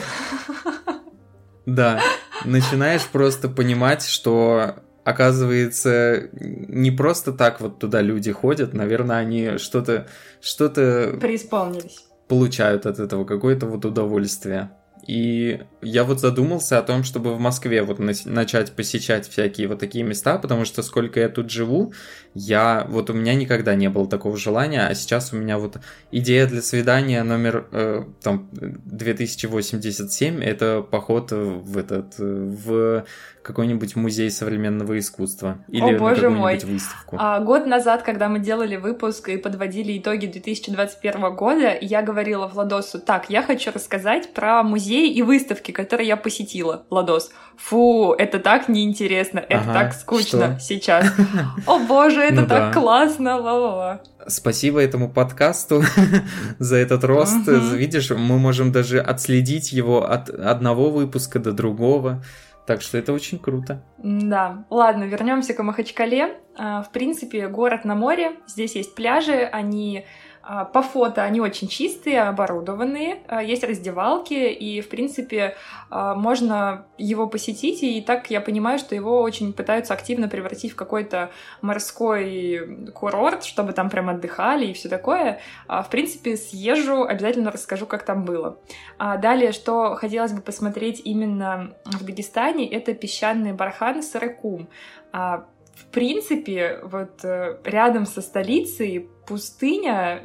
Да, 1.67 2.01
начинаешь 2.45 3.05
просто 3.07 3.49
понимать, 3.49 4.07
что 4.07 4.77
оказывается 5.05 6.29
не 6.33 6.91
просто 6.91 7.33
так 7.33 7.61
вот 7.61 7.79
туда 7.79 8.01
люди 8.01 8.33
ходят, 8.33 8.73
наверное, 8.73 9.19
они 9.19 9.59
что-то 9.59 10.07
что-то 10.41 11.17
Преисполнились. 11.21 12.07
получают 12.29 12.87
от 12.87 12.99
этого 12.99 13.25
какое-то 13.25 13.67
вот 13.67 13.85
удовольствие. 13.85 14.71
И 15.07 15.61
я 15.83 16.05
вот 16.05 16.21
задумался 16.21 16.79
о 16.79 16.83
том, 16.83 17.05
чтобы 17.05 17.35
в 17.35 17.39
Москве 17.39 17.83
вот 17.83 17.99
начать 17.99 18.73
посещать 18.73 19.29
всякие 19.29 19.69
вот 19.69 19.79
такие 19.79 20.05
места, 20.05 20.39
потому 20.39 20.65
что 20.65 20.83
сколько 20.83 21.21
я 21.21 21.29
тут 21.29 21.51
живу, 21.51 21.93
я 22.35 22.87
вот 22.89 23.09
у 23.11 23.13
меня 23.13 23.35
никогда 23.35 23.75
не 23.75 23.89
было 23.89 24.09
такого 24.09 24.37
желания, 24.37 24.87
а 24.87 24.95
сейчас 24.95 25.33
у 25.33 25.37
меня 25.37 25.59
вот 25.59 25.79
идея 26.11 26.47
для 26.47 26.61
свидания 26.61 27.23
номер 27.23 27.69
э, 27.71 28.05
там 28.21 28.49
2087 28.53 30.43
это 30.43 30.83
поход 30.83 31.31
в 31.31 31.79
этот 31.79 32.15
в 32.19 33.05
какой-нибудь 33.47 33.95
музей 33.95 34.29
современного 34.31 34.99
искусства 34.99 35.59
или 35.69 35.83
О, 35.83 35.93
на 35.93 35.99
какую-нибудь 36.15 36.65
выставку. 36.65 37.17
А, 37.19 37.39
год 37.39 37.65
назад, 37.67 38.03
когда 38.03 38.29
мы 38.29 38.41
делали 38.41 38.75
выпуск 38.75 39.29
и 39.29 39.37
подводили 39.37 39.97
итоги 39.97 40.27
2021 40.27 41.35
года, 41.37 41.79
я 41.81 42.03
говорила 42.03 42.49
Владосу, 42.49 42.99
так, 42.99 43.31
я 43.31 43.43
хочу 43.43 43.71
рассказать 43.73 44.35
про 44.35 44.65
музеи 44.65 45.13
и 45.13 45.23
выставки, 45.23 45.71
которые 45.71 46.09
я 46.09 46.17
посетила. 46.17 46.85
Владос, 46.91 47.31
фу, 47.57 48.15
это 48.19 48.41
так 48.41 48.69
неинтересно, 48.69 49.39
это 49.39 49.61
ага, 49.61 49.73
так 49.73 49.95
скучно 49.95 50.59
что? 50.59 50.61
сейчас. 50.61 51.07
О 51.67 51.79
боже, 51.79 52.23
это 52.23 52.41
ну 52.41 52.47
так 52.49 52.75
классно, 52.75 53.37
ла-ла-ла. 53.37 54.01
Спасибо 54.27 54.81
этому 54.81 55.09
подкасту 55.09 55.85
за 56.59 56.77
этот 56.77 57.05
рост. 57.05 57.47
Видишь, 57.47 58.11
мы 58.11 58.39
можем 58.39 58.73
даже 58.73 58.99
отследить 58.99 59.71
его 59.71 60.11
от 60.11 60.31
одного 60.31 60.91
выпуска 60.91 61.39
до 61.39 61.53
другого. 61.53 62.25
Так 62.67 62.83
что 62.83 62.99
это 62.99 63.13
очень 63.13 63.39
круто. 63.39 63.83
Да. 63.99 64.65
Ладно, 64.71 65.05
вернемся 65.05 65.55
к 65.55 65.63
Махачкале. 65.63 66.41
А, 66.57 66.83
в 66.83 66.91
принципе, 66.91 67.49
город 67.49 67.85
на 67.85 67.95
море. 67.95 68.33
Здесь 68.47 68.75
есть 68.75 68.95
пляжи, 68.95 69.49
они 69.53 70.05
по 70.73 70.83
фото 70.83 71.25
они 71.25 71.41
очень 71.41 71.67
чистые, 71.67 72.23
оборудованные, 72.23 73.23
а, 73.27 73.43
есть 73.43 73.65
раздевалки, 73.65 74.35
и, 74.35 74.81
в 74.81 74.89
принципе, 74.89 75.57
а, 75.91 76.15
можно 76.15 76.87
его 76.99 77.27
посетить, 77.27 77.83
и 77.83 78.01
так 78.01 78.31
я 78.31 78.41
понимаю, 78.41 78.79
что 78.79 78.95
его 78.95 79.23
очень 79.23 79.53
пытаются 79.53 79.93
активно 79.93 80.29
превратить 80.29 80.73
в 80.73 80.77
какой-то 80.77 81.31
морской 81.63 82.91
курорт, 82.95 83.43
чтобы 83.43 83.73
там 83.73 83.91
прям 83.91 84.09
отдыхали 84.09 84.67
и 84.67 84.73
все 84.73 84.89
такое. 84.89 85.41
В 85.69 85.87
принципе, 85.91 86.37
съезжу, 86.37 87.03
обязательно 87.03 87.51
расскажу, 87.51 87.87
как 87.87 88.05
там 88.05 88.25
было. 88.25 88.59
Далее, 88.99 89.53
что 89.53 89.97
хотелось 89.97 90.33
бы 90.33 90.41
посмотреть 90.41 91.03
именно 91.05 91.75
в 91.85 92.05
Дагестане, 92.05 92.69
это 92.71 92.95
песчаный 92.95 93.53
бархан 93.53 94.03
Сарыкум 94.03 94.69
в 95.77 95.85
принципе, 95.87 96.81
вот 96.83 97.23
э, 97.23 97.59
рядом 97.65 98.07
со 98.07 98.23
столицей 98.23 99.09
пустыня, 99.27 100.23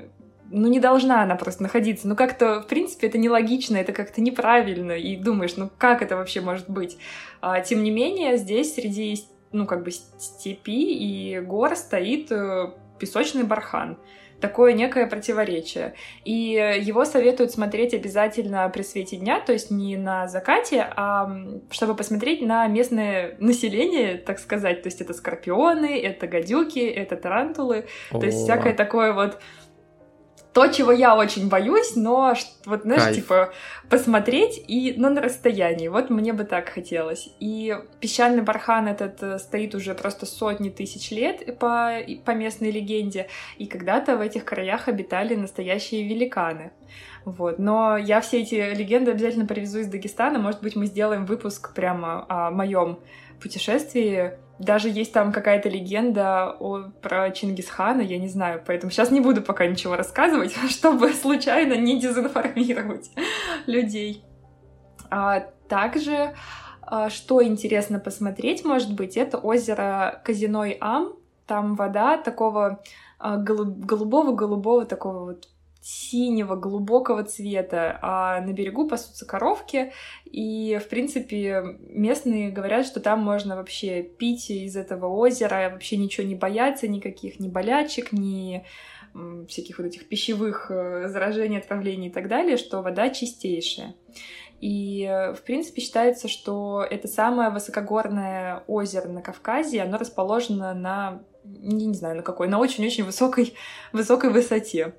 ну, 0.49 0.67
не 0.69 0.79
должна 0.79 1.23
она 1.23 1.35
просто 1.35 1.63
находиться. 1.63 2.07
Ну, 2.07 2.15
как-то, 2.15 2.61
в 2.61 2.67
принципе, 2.67 3.07
это 3.07 3.17
нелогично, 3.17 3.75
это 3.75 3.91
как-то 3.91 4.21
неправильно. 4.21 4.93
И 4.93 5.17
думаешь, 5.17 5.57
ну, 5.57 5.69
как 5.77 6.01
это 6.01 6.15
вообще 6.15 6.39
может 6.39 6.69
быть? 6.69 6.97
А, 7.41 7.59
тем 7.59 7.83
не 7.83 7.91
менее, 7.91 8.37
здесь 8.37 8.75
среди, 8.75 9.25
ну, 9.51 9.65
как 9.65 9.83
бы 9.83 9.91
степи 9.91 10.93
и 10.93 11.39
гор 11.41 11.75
стоит 11.75 12.31
э, 12.31 12.71
песочный 12.97 13.43
бархан 13.43 13.97
такое 14.41 14.73
некое 14.73 15.07
противоречие. 15.07 15.93
И 16.25 16.79
его 16.81 17.05
советуют 17.05 17.51
смотреть 17.51 17.93
обязательно 17.93 18.67
при 18.69 18.81
свете 18.81 19.17
дня, 19.17 19.39
то 19.39 19.53
есть 19.53 19.71
не 19.71 19.95
на 19.95 20.27
закате, 20.27 20.87
а 20.95 21.31
чтобы 21.69 21.95
посмотреть 21.95 22.41
на 22.41 22.67
местное 22.67 23.35
население, 23.39 24.17
так 24.17 24.39
сказать. 24.39 24.81
То 24.81 24.87
есть 24.87 24.99
это 24.99 25.13
скорпионы, 25.13 26.01
это 26.01 26.27
гадюки, 26.27 26.79
это 26.79 27.15
тарантулы, 27.15 27.85
О. 28.11 28.19
то 28.19 28.25
есть 28.25 28.39
всякое 28.39 28.73
такое 28.73 29.13
вот 29.13 29.39
то, 30.53 30.67
чего 30.67 30.91
я 30.91 31.15
очень 31.15 31.47
боюсь, 31.47 31.95
но 31.95 32.33
вот, 32.65 32.81
знаешь, 32.81 33.03
Кайф. 33.03 33.15
типа 33.15 33.53
посмотреть 33.89 34.61
и, 34.67 34.93
но 34.97 35.09
на 35.09 35.21
расстоянии. 35.21 35.87
Вот 35.87 36.09
мне 36.09 36.33
бы 36.33 36.43
так 36.43 36.69
хотелось. 36.69 37.29
И 37.39 37.75
песчаный 38.01 38.41
бархан 38.41 38.87
этот 38.87 39.23
э, 39.23 39.39
стоит 39.39 39.75
уже 39.75 39.95
просто 39.95 40.25
сотни 40.25 40.69
тысяч 40.69 41.11
лет 41.11 41.57
по, 41.57 41.99
по 42.25 42.31
местной 42.31 42.71
легенде, 42.71 43.27
и 43.57 43.65
когда-то 43.65 44.17
в 44.17 44.21
этих 44.21 44.43
краях 44.43 44.89
обитали 44.89 45.35
настоящие 45.35 46.07
великаны. 46.07 46.71
Вот. 47.23 47.59
Но 47.59 47.95
я 47.95 48.19
все 48.19 48.41
эти 48.41 48.55
легенды 48.73 49.11
обязательно 49.11 49.45
привезу 49.45 49.79
из 49.79 49.87
Дагестана. 49.87 50.39
Может 50.39 50.61
быть, 50.61 50.75
мы 50.75 50.85
сделаем 50.87 51.25
выпуск 51.25 51.73
прямо 51.73 52.25
о 52.27 52.51
моем 52.51 52.99
путешествии 53.41 54.37
даже 54.61 54.89
есть 54.89 55.11
там 55.11 55.31
какая-то 55.31 55.69
легенда 55.69 56.55
о, 56.59 56.91
про 57.01 57.31
Чингисхана, 57.31 58.01
я 58.01 58.17
не 58.17 58.27
знаю, 58.27 58.61
поэтому 58.65 58.91
сейчас 58.91 59.11
не 59.11 59.19
буду 59.19 59.41
пока 59.41 59.65
ничего 59.65 59.95
рассказывать, 59.95 60.53
чтобы 60.69 61.13
случайно 61.13 61.73
не 61.73 61.99
дезинформировать 61.99 63.09
людей. 63.65 64.23
А, 65.09 65.39
также, 65.67 66.35
а, 66.83 67.09
что 67.09 67.43
интересно 67.43 67.99
посмотреть, 67.99 68.63
может 68.63 68.93
быть, 68.93 69.17
это 69.17 69.37
озеро 69.37 70.21
Казиной 70.23 70.77
Ам. 70.79 71.13
Там 71.47 71.75
вода 71.75 72.17
такого 72.17 72.81
а, 73.19 73.37
голубого-голубого 73.37 74.85
такого 74.85 75.25
вот 75.25 75.47
синего, 75.81 76.55
глубокого 76.55 77.23
цвета, 77.23 77.97
а 78.01 78.39
на 78.41 78.53
берегу 78.53 78.87
пасутся 78.87 79.25
коровки, 79.25 79.91
и, 80.25 80.79
в 80.83 80.87
принципе, 80.87 81.63
местные 81.79 82.51
говорят, 82.51 82.85
что 82.85 82.99
там 82.99 83.19
можно 83.19 83.55
вообще 83.55 84.03
пить 84.03 84.51
из 84.51 84.75
этого 84.75 85.07
озера, 85.07 85.71
вообще 85.71 85.97
ничего 85.97 86.25
не 86.25 86.35
бояться, 86.35 86.87
никаких 86.87 87.39
ни 87.39 87.49
болячек, 87.49 88.11
ни 88.11 88.63
всяких 89.47 89.79
вот 89.79 89.87
этих 89.87 90.07
пищевых 90.07 90.71
э, 90.71 91.09
заражений, 91.09 91.57
отравлений 91.57 92.07
и 92.07 92.11
так 92.11 92.29
далее, 92.29 92.55
что 92.55 92.81
вода 92.81 93.09
чистейшая. 93.09 93.95
И, 94.61 95.05
в 95.35 95.41
принципе, 95.41 95.81
считается, 95.81 96.27
что 96.29 96.85
это 96.87 97.07
самое 97.07 97.49
высокогорное 97.49 98.63
озеро 98.67 99.09
на 99.09 99.21
Кавказе, 99.21 99.81
оно 99.81 99.97
расположено 99.97 100.73
на, 100.73 101.23
не, 101.43 101.87
не 101.87 101.95
знаю, 101.95 102.15
на 102.15 102.23
какой, 102.23 102.47
на 102.47 102.59
очень-очень 102.59 103.03
высокой, 103.03 103.55
высокой 103.91 104.29
высоте 104.29 104.93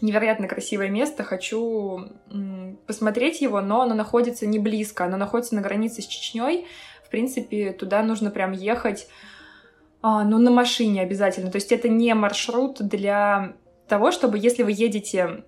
невероятно 0.00 0.48
красивое 0.48 0.88
место, 0.88 1.24
хочу 1.24 2.10
посмотреть 2.86 3.40
его, 3.40 3.60
но 3.60 3.82
оно 3.82 3.94
находится 3.94 4.46
не 4.46 4.58
близко, 4.58 5.04
оно 5.04 5.16
находится 5.16 5.54
на 5.54 5.60
границе 5.60 6.02
с 6.02 6.06
Чечней. 6.06 6.66
В 7.04 7.10
принципе, 7.10 7.72
туда 7.72 8.02
нужно 8.02 8.30
прям 8.30 8.52
ехать, 8.52 9.08
а, 10.00 10.24
ну, 10.24 10.38
на 10.38 10.50
машине 10.50 11.02
обязательно. 11.02 11.50
То 11.50 11.56
есть 11.56 11.72
это 11.72 11.88
не 11.88 12.14
маршрут 12.14 12.80
для 12.80 13.54
того, 13.88 14.12
чтобы, 14.12 14.38
если 14.38 14.62
вы 14.62 14.72
едете 14.72 15.44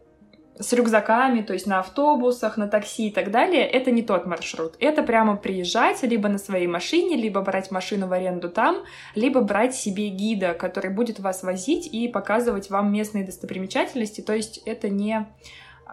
с 0.60 0.72
рюкзаками, 0.72 1.42
то 1.42 1.52
есть 1.52 1.66
на 1.66 1.80
автобусах, 1.80 2.56
на 2.56 2.68
такси 2.68 3.08
и 3.08 3.12
так 3.12 3.30
далее, 3.30 3.66
это 3.66 3.90
не 3.90 4.02
тот 4.02 4.26
маршрут. 4.26 4.74
Это 4.78 5.02
прямо 5.02 5.36
приезжать 5.36 6.02
либо 6.02 6.28
на 6.28 6.38
своей 6.38 6.66
машине, 6.66 7.16
либо 7.16 7.40
брать 7.40 7.70
машину 7.70 8.06
в 8.06 8.12
аренду 8.12 8.50
там, 8.50 8.84
либо 9.14 9.40
брать 9.40 9.74
себе 9.74 10.08
гида, 10.08 10.54
который 10.54 10.90
будет 10.90 11.18
вас 11.18 11.42
возить 11.42 11.86
и 11.86 12.08
показывать 12.08 12.70
вам 12.70 12.92
местные 12.92 13.24
достопримечательности. 13.24 14.20
То 14.20 14.34
есть 14.34 14.58
это 14.58 14.88
не 14.88 15.14
э, 15.16 15.24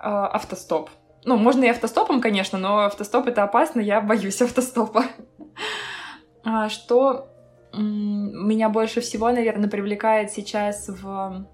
автостоп. 0.01 0.89
Ну, 1.23 1.37
можно 1.37 1.63
и 1.63 1.69
автостопом, 1.69 2.21
конечно, 2.21 2.57
но 2.57 2.79
автостоп 2.79 3.27
это 3.27 3.43
опасно, 3.43 3.79
я 3.79 4.01
боюсь 4.01 4.41
автостопа. 4.41 5.05
А 6.43 6.69
что 6.69 7.29
меня 7.73 8.69
больше 8.69 9.01
всего, 9.01 9.29
наверное, 9.29 9.69
привлекает 9.69 10.31
сейчас 10.31 10.87
в 10.87 11.45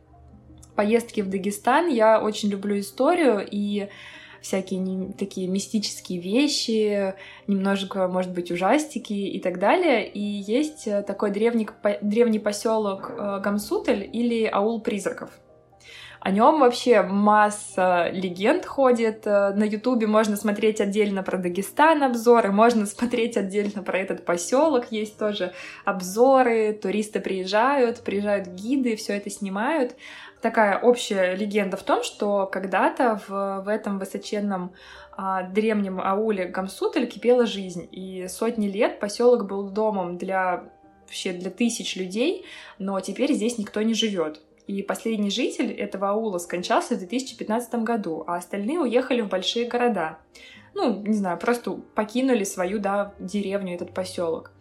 поездки 0.76 1.22
в 1.22 1.30
Дагестан. 1.30 1.88
Я 1.90 2.22
очень 2.22 2.50
люблю 2.50 2.80
историю 2.80 3.46
и 3.50 3.90
всякие 4.44 5.14
такие 5.14 5.48
мистические 5.48 6.20
вещи, 6.20 7.16
немножко, 7.48 8.08
может 8.08 8.32
быть, 8.32 8.52
ужастики 8.52 9.14
и 9.14 9.40
так 9.40 9.58
далее. 9.58 10.08
И 10.08 10.20
есть 10.20 10.86
э, 10.86 11.02
такой 11.02 11.32
древний, 11.32 11.68
древний 12.02 12.40
поселок 12.40 13.10
э, 13.10 13.40
Гамсутель 13.42 14.08
или 14.12 14.44
аул 14.46 14.82
призраков. 14.82 15.32
О 16.20 16.32
нем 16.32 16.62
вообще 16.62 17.02
масса 17.02 18.10
легенд 18.14 18.66
ходит. 18.66 19.26
Э, 19.26 19.54
на 19.54 19.64
Ютубе 19.64 20.08
можно 20.08 20.36
смотреть 20.36 20.82
отдельно 20.82 21.24
про 21.24 21.38
Дагестан 21.38 22.04
обзоры, 22.04 22.52
можно 22.52 22.86
смотреть 22.86 23.38
отдельно 23.38 23.82
про 23.82 23.98
этот 23.98 24.26
поселок. 24.26 24.86
Есть 24.90 25.18
тоже 25.18 25.54
обзоры, 25.86 26.74
туристы 26.74 27.22
приезжают, 27.22 28.02
приезжают 28.02 28.48
гиды, 28.48 28.98
все 28.98 29.18
это 29.18 29.30
снимают 29.30 29.96
такая 30.44 30.78
общая 30.78 31.36
легенда 31.36 31.78
в 31.78 31.84
том, 31.84 32.04
что 32.04 32.46
когда-то 32.46 33.20
в, 33.28 33.64
в 33.66 33.68
этом 33.68 33.98
высоченном 33.98 34.74
а, 35.14 35.44
древнем 35.44 36.00
ауле 36.00 36.46
Гамсутель 36.46 37.08
кипела 37.08 37.48
жизнь, 37.48 37.88
и 37.92 38.28
сотни 38.28 38.68
лет 38.68 39.00
поселок 39.00 39.48
был 39.48 39.70
домом 39.70 40.18
для 40.18 40.66
вообще 41.06 41.32
для 41.32 41.50
тысяч 41.50 41.96
людей, 41.96 42.46
но 42.78 43.00
теперь 43.00 43.34
здесь 43.34 43.58
никто 43.58 43.82
не 43.82 43.94
живет. 43.94 44.42
И 44.68 44.82
последний 44.82 45.30
житель 45.30 45.72
этого 45.72 46.10
аула 46.10 46.38
скончался 46.38 46.96
в 46.96 47.00
2015 47.00 47.76
году, 47.76 48.24
а 48.28 48.36
остальные 48.36 48.80
уехали 48.80 49.22
в 49.22 49.30
большие 49.30 49.68
города. 49.68 50.20
Ну, 50.74 51.02
не 51.02 51.14
знаю, 51.14 51.38
просто 51.38 51.72
покинули 51.72 52.44
свою, 52.44 52.80
да, 52.80 53.14
деревню, 53.20 53.76
этот 53.76 53.94
поселок. 53.94 54.52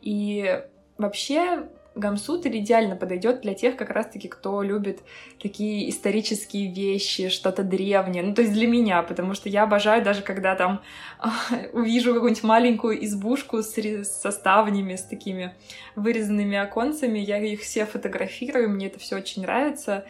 И 0.00 0.62
вообще 0.96 1.68
Гамсутель 1.98 2.58
идеально 2.58 2.96
подойдет 2.96 3.40
для 3.42 3.54
тех, 3.54 3.76
как 3.76 3.90
раз-таки, 3.90 4.28
кто 4.28 4.62
любит 4.62 5.00
такие 5.40 5.90
исторические 5.90 6.72
вещи, 6.72 7.28
что-то 7.28 7.64
древнее. 7.64 8.22
Ну, 8.22 8.34
то 8.34 8.42
есть 8.42 8.54
для 8.54 8.66
меня, 8.66 9.02
потому 9.02 9.34
что 9.34 9.48
я 9.48 9.64
обожаю 9.64 10.02
даже, 10.02 10.22
когда 10.22 10.54
там 10.54 10.80
увижу 11.72 12.14
какую-нибудь 12.14 12.44
маленькую 12.44 13.04
избушку 13.04 13.62
с, 13.62 13.74
со 14.04 14.30
ставнями, 14.30 14.96
с 14.96 15.02
такими 15.02 15.54
вырезанными 15.96 16.56
оконцами, 16.56 17.18
я 17.18 17.38
их 17.38 17.60
все 17.60 17.84
фотографирую, 17.84 18.70
мне 18.70 18.86
это 18.86 18.98
все 18.98 19.16
очень 19.16 19.42
нравится. 19.42 20.04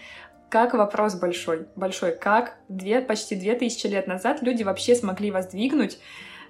Как 0.50 0.74
вопрос 0.74 1.14
большой, 1.14 1.66
большой, 1.76 2.16
как 2.16 2.56
две, 2.68 3.00
почти 3.00 3.36
две 3.36 3.54
тысячи 3.54 3.86
лет 3.86 4.06
назад 4.06 4.42
люди 4.42 4.62
вообще 4.62 4.94
смогли 4.94 5.30
воздвигнуть 5.30 5.98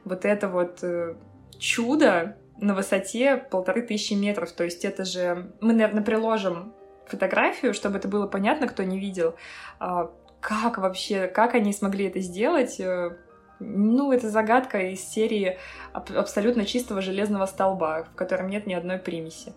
вот 0.05 0.25
это 0.25 0.49
вот 0.49 0.79
э, 0.83 1.15
чудо 1.59 2.37
на 2.61 2.75
высоте 2.75 3.37
полторы 3.37 3.83
тысячи 3.83 4.15
метров. 4.15 4.53
То 4.53 4.65
есть 4.65 4.85
это 4.85 5.05
же... 5.05 5.53
Мы, 5.61 5.73
наверное, 5.73 6.03
приложим 6.03 6.75
фотографию, 7.07 7.75
чтобы 7.75 7.99
это 7.99 8.09
было 8.09 8.27
понятно, 8.27 8.69
кто 8.69 8.83
не 8.83 8.99
видел. 8.99 9.35
А, 9.79 10.11
как 10.41 10.79
вообще, 10.79 11.27
как 11.27 11.55
они 11.55 11.73
смогли 11.73 12.07
это 12.07 12.21
сделать? 12.21 12.79
Э, 12.81 13.17
ну, 13.61 14.13
это 14.13 14.29
загадка 14.31 14.79
из 14.79 15.01
серии 15.01 15.59
абсолютно 15.93 16.65
чистого 16.65 17.01
железного 17.01 17.47
столба, 17.47 18.05
в 18.05 18.15
котором 18.15 18.49
нет 18.49 18.67
ни 18.67 18.75
одной 18.75 18.99
примеси. 18.99 19.53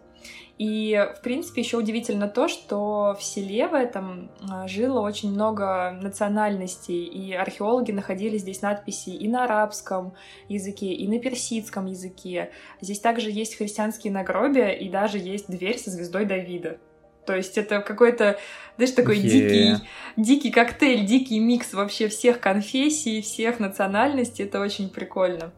И, 0.57 1.07
в 1.17 1.21
принципе, 1.21 1.61
еще 1.61 1.77
удивительно 1.77 2.27
то, 2.27 2.47
что 2.47 3.15
в 3.19 3.23
селе 3.23 3.67
в 3.67 3.73
этом 3.73 4.29
а, 4.47 4.67
жило 4.67 4.99
очень 4.99 5.31
много 5.31 5.97
национальностей, 6.01 7.03
и 7.03 7.33
археологи 7.33 7.91
находили 7.91 8.37
здесь 8.37 8.61
надписи 8.61 9.09
и 9.09 9.27
на 9.27 9.45
арабском 9.45 10.13
языке, 10.49 10.93
и 10.93 11.07
на 11.07 11.19
персидском 11.19 11.87
языке. 11.87 12.51
Здесь 12.79 12.99
также 12.99 13.31
есть 13.31 13.57
христианские 13.57 14.13
нагробия, 14.13 14.69
и 14.69 14.87
даже 14.89 15.17
есть 15.17 15.49
дверь 15.49 15.79
со 15.79 15.89
звездой 15.89 16.25
Давида. 16.25 16.77
То 17.25 17.35
есть 17.35 17.57
это 17.57 17.81
какой-то, 17.81 18.37
знаешь, 18.77 18.91
такой 18.93 19.17
yeah. 19.17 19.21
дикий, 19.21 19.75
дикий 20.17 20.51
коктейль, 20.51 21.05
дикий 21.05 21.39
микс 21.39 21.73
вообще 21.73 22.07
всех 22.07 22.39
конфессий, 22.39 23.21
всех 23.21 23.59
национальностей. 23.59 24.45
Это 24.45 24.59
очень 24.59 24.89
прикольно. 24.89 25.53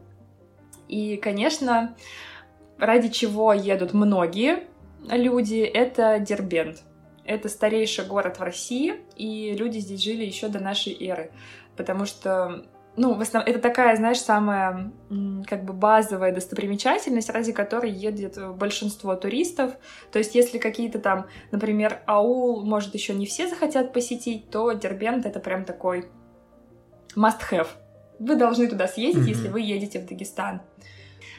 И, 0.88 1.16
конечно, 1.16 1.96
ради 2.78 3.08
чего 3.08 3.52
едут 3.52 3.94
многие 3.94 4.64
люди, 5.00 5.60
это 5.60 6.18
Дербент. 6.18 6.82
Это 7.24 7.48
старейший 7.48 8.04
город 8.04 8.38
в 8.38 8.42
России, 8.42 8.96
и 9.16 9.54
люди 9.54 9.78
здесь 9.78 10.02
жили 10.02 10.24
еще 10.24 10.48
до 10.48 10.60
нашей 10.60 10.92
эры, 11.06 11.30
потому 11.76 12.04
что 12.04 12.66
ну, 12.96 13.14
в 13.14 13.20
основном, 13.20 13.50
это 13.50 13.60
такая, 13.60 13.96
знаешь, 13.96 14.20
самая 14.20 14.92
как 15.46 15.64
бы 15.64 15.72
базовая 15.72 16.32
достопримечательность, 16.32 17.28
ради 17.28 17.52
которой 17.52 17.90
едет 17.90 18.38
большинство 18.56 19.16
туристов. 19.16 19.72
То 20.12 20.20
есть, 20.20 20.34
если 20.36 20.58
какие-то 20.58 21.00
там, 21.00 21.26
например, 21.50 22.02
аул, 22.06 22.64
может, 22.64 22.94
еще 22.94 23.14
не 23.14 23.26
все 23.26 23.48
захотят 23.48 23.92
посетить, 23.92 24.48
то 24.48 24.70
Дербент— 24.72 25.26
это 25.26 25.40
прям 25.40 25.64
такой 25.64 26.08
must-have. 27.16 27.68
Вы 28.20 28.36
должны 28.36 28.68
туда 28.68 28.86
съездить, 28.86 29.24
mm-hmm. 29.24 29.28
если 29.28 29.48
вы 29.48 29.60
едете 29.60 29.98
в 29.98 30.06
Дагестан. 30.06 30.62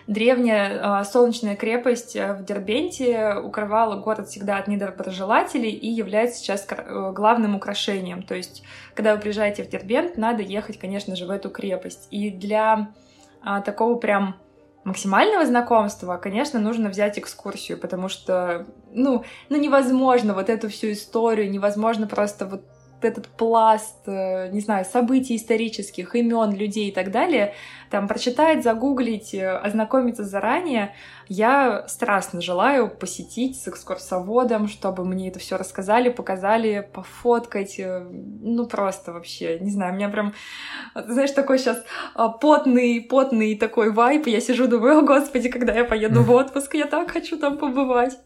Древняя 0.07 1.01
э, 1.01 1.03
солнечная 1.03 1.55
крепость 1.55 2.15
э, 2.15 2.33
в 2.33 2.45
Дербенте 2.45 3.35
укрывала 3.43 3.95
город 3.99 4.27
всегда 4.27 4.57
от 4.57 4.67
недоброжелателей 4.67 5.71
и 5.71 5.87
является 5.89 6.39
сейчас 6.39 6.67
э, 6.69 7.11
главным 7.11 7.55
украшением. 7.55 8.21
То 8.21 8.35
есть, 8.35 8.61
когда 8.93 9.15
вы 9.15 9.21
приезжаете 9.21 9.63
в 9.63 9.69
Дербент, 9.69 10.15
надо 10.15 10.43
ехать, 10.43 10.77
конечно 10.77 11.15
же, 11.15 11.25
в 11.25 11.31
эту 11.31 11.49
крепость. 11.49 12.07
И 12.11 12.29
для 12.29 12.91
э, 13.43 13.61
такого 13.65 13.95
прям 13.95 14.35
максимального 14.83 15.43
знакомства, 15.43 16.17
конечно, 16.17 16.59
нужно 16.59 16.89
взять 16.89 17.17
экскурсию, 17.17 17.79
потому 17.79 18.07
что, 18.07 18.67
ну, 18.91 19.23
ну 19.49 19.57
невозможно 19.59 20.35
вот 20.35 20.49
эту 20.49 20.69
всю 20.69 20.91
историю, 20.91 21.49
невозможно 21.49 22.05
просто 22.05 22.45
вот 22.45 22.61
этот 23.05 23.27
пласт, 23.27 24.07
э, 24.07 24.49
не 24.51 24.59
знаю, 24.59 24.85
событий 24.85 25.35
исторических, 25.35 26.15
имен 26.15 26.55
людей 26.55 26.89
и 26.89 26.91
так 26.91 27.11
далее, 27.11 27.53
там 27.89 28.07
прочитать, 28.07 28.63
загуглить, 28.63 29.33
э, 29.33 29.49
ознакомиться 29.49 30.23
заранее, 30.23 30.93
я 31.27 31.87
страстно 31.87 32.41
желаю 32.41 32.89
посетить 32.89 33.59
с 33.61 33.67
экскурсоводом, 33.67 34.67
чтобы 34.67 35.05
мне 35.05 35.29
это 35.29 35.39
все 35.39 35.57
рассказали, 35.57 36.09
показали, 36.09 36.87
пофоткать, 36.93 37.79
э, 37.79 38.05
ну 38.09 38.65
просто 38.67 39.13
вообще, 39.13 39.59
не 39.59 39.71
знаю, 39.71 39.93
у 39.93 39.95
меня 39.95 40.09
прям, 40.09 40.33
знаешь, 40.93 41.31
такой 41.31 41.59
сейчас 41.59 41.83
потный, 42.41 43.01
потный 43.01 43.55
такой 43.57 43.91
вайп, 43.91 44.27
я 44.27 44.41
сижу, 44.41 44.67
думаю, 44.67 44.99
о 44.99 45.01
господи, 45.01 45.49
когда 45.49 45.73
я 45.73 45.85
поеду 45.85 46.23
в 46.23 46.31
отпуск, 46.31 46.75
я 46.75 46.85
так 46.85 47.11
хочу 47.11 47.37
там 47.37 47.57
побывать. 47.57 48.17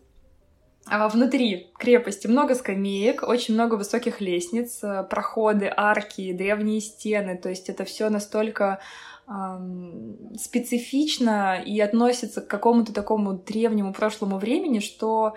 А 0.92 1.08
внутри 1.08 1.72
крепости 1.78 2.26
много 2.26 2.56
скамеек, 2.56 3.22
очень 3.22 3.54
много 3.54 3.76
высоких 3.76 4.22
лестниц, 4.22 4.80
э, 4.84 5.04
проходы, 5.04 5.72
арки, 5.76 6.34
древние 6.34 6.82
стены. 6.82 7.38
То 7.38 7.50
есть 7.50 7.70
это 7.70 7.86
все 7.86 8.10
настолько 8.10 8.80
эм, 9.28 10.36
специфично 10.36 11.62
и 11.64 11.80
относится 11.80 12.42
к 12.42 12.48
какому-то 12.48 12.92
такому 12.92 13.34
древнему 13.34 13.94
прошлому 13.94 14.40
времени, 14.40 14.80
что 14.80 15.36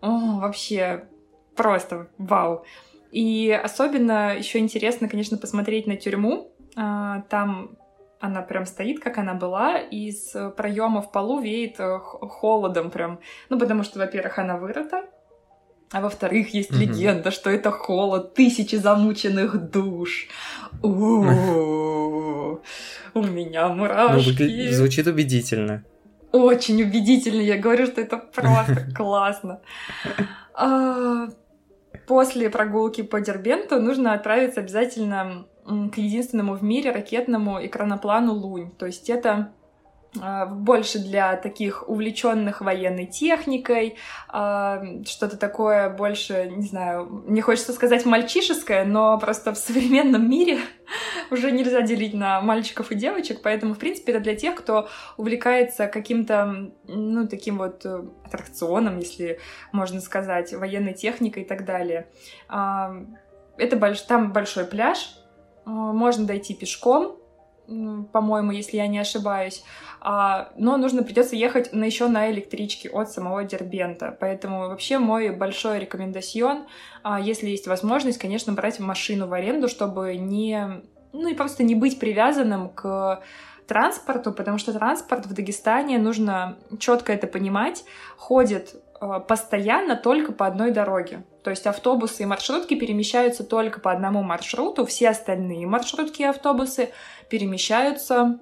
о, 0.00 0.40
вообще 0.40 1.04
просто 1.54 2.08
вау. 2.18 2.64
И 3.12 3.50
особенно 3.52 4.36
еще 4.36 4.58
интересно, 4.58 5.08
конечно, 5.08 5.36
посмотреть 5.38 5.86
на 5.86 5.96
тюрьму. 5.96 6.50
Э, 6.76 7.22
там 7.28 7.77
она 8.20 8.42
прям 8.42 8.66
стоит, 8.66 9.00
как 9.00 9.18
она 9.18 9.34
была, 9.34 9.78
и 9.78 10.08
из 10.08 10.34
проема 10.56 11.02
в 11.02 11.12
полу 11.12 11.40
веет 11.40 11.78
э, 11.78 11.98
холодом 11.98 12.90
прям. 12.90 13.20
Ну, 13.48 13.58
потому 13.58 13.84
что, 13.84 13.98
во-первых, 13.98 14.38
она 14.38 14.56
вырыта, 14.56 15.04
а 15.90 16.00
во-вторых, 16.00 16.52
есть 16.52 16.70
mm-hmm. 16.70 16.78
легенда, 16.78 17.30
что 17.30 17.48
это 17.48 17.70
холод 17.70 18.34
тысячи 18.34 18.76
замученных 18.76 19.70
душ. 19.70 20.28
У 20.82 22.58
меня 23.14 23.68
мурашки. 23.68 24.66
Ну, 24.68 24.72
звучит 24.72 25.06
убедительно. 25.06 25.84
Очень 26.32 26.82
убедительно. 26.82 27.40
Я 27.40 27.56
говорю, 27.56 27.86
что 27.86 28.02
это 28.02 28.18
просто 28.18 28.86
классно. 28.96 29.60
А, 30.52 31.28
после 32.06 32.50
прогулки 32.50 33.02
по 33.02 33.20
Дербенту 33.20 33.80
нужно 33.80 34.12
отправиться 34.12 34.60
обязательно 34.60 35.46
к 35.92 35.98
единственному 35.98 36.54
в 36.54 36.62
мире 36.62 36.92
ракетному 36.92 37.64
экраноплану 37.64 38.32
Лунь. 38.32 38.70
То 38.70 38.86
есть 38.86 39.10
это 39.10 39.52
а, 40.20 40.46
больше 40.46 40.98
для 40.98 41.36
таких 41.36 41.86
увлеченных 41.88 42.62
военной 42.62 43.06
техникой, 43.06 43.96
а, 44.28 44.82
что-то 45.06 45.36
такое 45.36 45.90
больше, 45.90 46.50
не 46.56 46.66
знаю, 46.66 47.24
не 47.26 47.42
хочется 47.42 47.74
сказать 47.74 48.06
мальчишеское, 48.06 48.84
но 48.86 49.18
просто 49.18 49.52
в 49.52 49.58
современном 49.58 50.28
мире 50.28 50.60
уже 51.30 51.52
нельзя 51.52 51.82
делить 51.82 52.14
на 52.14 52.40
мальчиков 52.40 52.90
и 52.90 52.94
девочек, 52.94 53.40
поэтому, 53.42 53.74
в 53.74 53.78
принципе, 53.78 54.12
это 54.12 54.22
для 54.22 54.34
тех, 54.34 54.54
кто 54.54 54.88
увлекается 55.18 55.86
каким-то, 55.86 56.72
ну, 56.86 57.28
таким 57.28 57.58
вот 57.58 57.84
э, 57.84 58.02
аттракционом, 58.24 58.98
если 58.98 59.38
можно 59.72 60.00
сказать, 60.00 60.54
военной 60.54 60.94
техникой 60.94 61.42
и 61.42 61.46
так 61.46 61.66
далее. 61.66 62.08
А, 62.48 62.94
это 63.58 63.76
больш... 63.76 64.00
Там 64.02 64.32
большой 64.32 64.64
пляж, 64.64 65.18
можно 65.68 66.26
дойти 66.26 66.54
пешком, 66.54 67.16
по-моему, 68.12 68.52
если 68.52 68.78
я 68.78 68.86
не 68.86 68.98
ошибаюсь. 68.98 69.62
А, 70.00 70.50
но 70.56 70.76
нужно 70.78 71.02
придется 71.02 71.36
ехать 71.36 71.72
на, 71.72 71.84
еще 71.84 72.08
на 72.08 72.30
электричке 72.30 72.88
от 72.88 73.10
самого 73.10 73.44
Дербента. 73.44 74.16
Поэтому 74.18 74.68
вообще 74.68 74.98
мой 74.98 75.30
большой 75.30 75.80
рекомендацион, 75.80 76.66
а, 77.02 77.20
если 77.20 77.48
есть 77.48 77.66
возможность, 77.66 78.18
конечно, 78.18 78.52
брать 78.52 78.80
машину 78.80 79.26
в 79.26 79.34
аренду, 79.34 79.68
чтобы 79.68 80.16
не, 80.16 80.82
ну 81.12 81.28
и 81.28 81.34
просто 81.34 81.62
не 81.62 81.74
быть 81.74 81.98
привязанным 81.98 82.70
к 82.70 83.22
транспорту, 83.66 84.32
потому 84.32 84.56
что 84.56 84.72
транспорт 84.72 85.26
в 85.26 85.34
Дагестане, 85.34 85.98
нужно 85.98 86.56
четко 86.78 87.12
это 87.12 87.26
понимать, 87.26 87.84
ходит 88.16 88.74
постоянно 89.26 89.96
только 89.96 90.32
по 90.32 90.46
одной 90.46 90.70
дороге. 90.70 91.22
То 91.42 91.50
есть 91.50 91.66
автобусы 91.66 92.24
и 92.24 92.26
маршрутки 92.26 92.74
перемещаются 92.74 93.44
только 93.44 93.80
по 93.80 93.92
одному 93.92 94.22
маршруту, 94.22 94.84
все 94.84 95.10
остальные 95.10 95.66
маршрутки 95.66 96.22
и 96.22 96.26
автобусы 96.26 96.90
перемещаются 97.28 98.40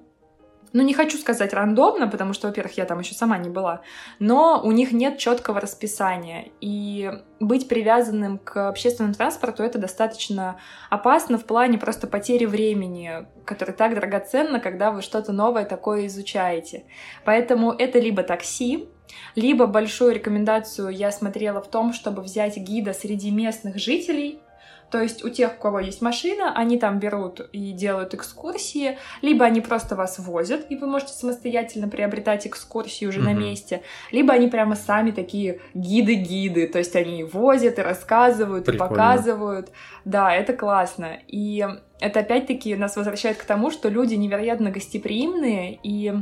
ну, 0.77 0.83
не 0.83 0.93
хочу 0.93 1.17
сказать 1.17 1.53
рандомно, 1.53 2.07
потому 2.07 2.33
что, 2.33 2.47
во-первых, 2.47 2.77
я 2.77 2.85
там 2.85 2.99
еще 2.99 3.15
сама 3.15 3.39
не 3.39 3.49
была, 3.49 3.81
но 4.19 4.61
у 4.63 4.71
них 4.71 4.91
нет 4.91 5.17
четкого 5.17 5.59
расписания. 5.59 6.49
И 6.61 7.11
быть 7.39 7.67
привязанным 7.67 8.37
к 8.37 8.69
общественному 8.69 9.15
транспорту 9.15 9.63
это 9.63 9.79
достаточно 9.79 10.59
опасно 10.91 11.39
в 11.39 11.45
плане 11.45 11.79
просто 11.79 12.05
потери 12.05 12.45
времени, 12.45 13.25
которое 13.43 13.73
так 13.73 13.95
драгоценно, 13.95 14.59
когда 14.59 14.91
вы 14.91 15.01
что-то 15.01 15.31
новое 15.31 15.65
такое 15.65 16.05
изучаете. 16.05 16.83
Поэтому 17.25 17.71
это 17.71 17.97
либо 17.97 18.21
такси, 18.21 18.87
либо 19.33 19.65
большую 19.65 20.13
рекомендацию 20.13 20.89
я 20.89 21.11
смотрела 21.11 21.59
в 21.59 21.71
том, 21.71 21.91
чтобы 21.91 22.21
взять 22.21 22.55
гида 22.55 22.93
среди 22.93 23.31
местных 23.31 23.79
жителей, 23.79 24.41
То 24.89 25.01
есть 25.01 25.23
у 25.25 25.29
тех, 25.29 25.55
у 25.57 25.61
кого 25.61 25.79
есть 25.79 26.01
машина, 26.01 26.53
они 26.55 26.79
там 26.79 26.99
берут 26.99 27.41
и 27.51 27.73
делают 27.73 28.13
экскурсии, 28.13 28.97
либо 29.21 29.43
они 29.43 29.59
просто 29.59 29.95
вас 29.95 30.17
возят, 30.17 30.65
и 30.69 30.77
вы 30.77 30.87
можете 30.87 31.11
самостоятельно 31.11 31.89
приобретать 31.89 32.47
экскурсии 32.47 33.05
уже 33.05 33.19
mm-hmm. 33.19 33.23
на 33.23 33.33
месте, 33.33 33.81
либо 34.11 34.33
они 34.33 34.47
прямо 34.47 34.75
сами 34.75 35.11
такие 35.11 35.59
гиды-гиды, 35.73 36.67
то 36.67 36.77
есть 36.77 36.95
они 36.95 37.25
возят 37.25 37.79
и 37.79 37.81
рассказывают, 37.81 38.65
Прикольно. 38.65 38.85
и 38.85 38.89
показывают. 38.89 39.71
Да, 40.05 40.33
это 40.33 40.53
классно. 40.53 41.19
И 41.27 41.67
это 41.99 42.21
опять-таки 42.21 42.75
нас 42.75 42.95
возвращает 42.95 43.37
к 43.37 43.43
тому, 43.43 43.71
что 43.71 43.89
люди 43.89 44.15
невероятно 44.15 44.71
гостеприимные, 44.71 45.79
и 45.83 46.13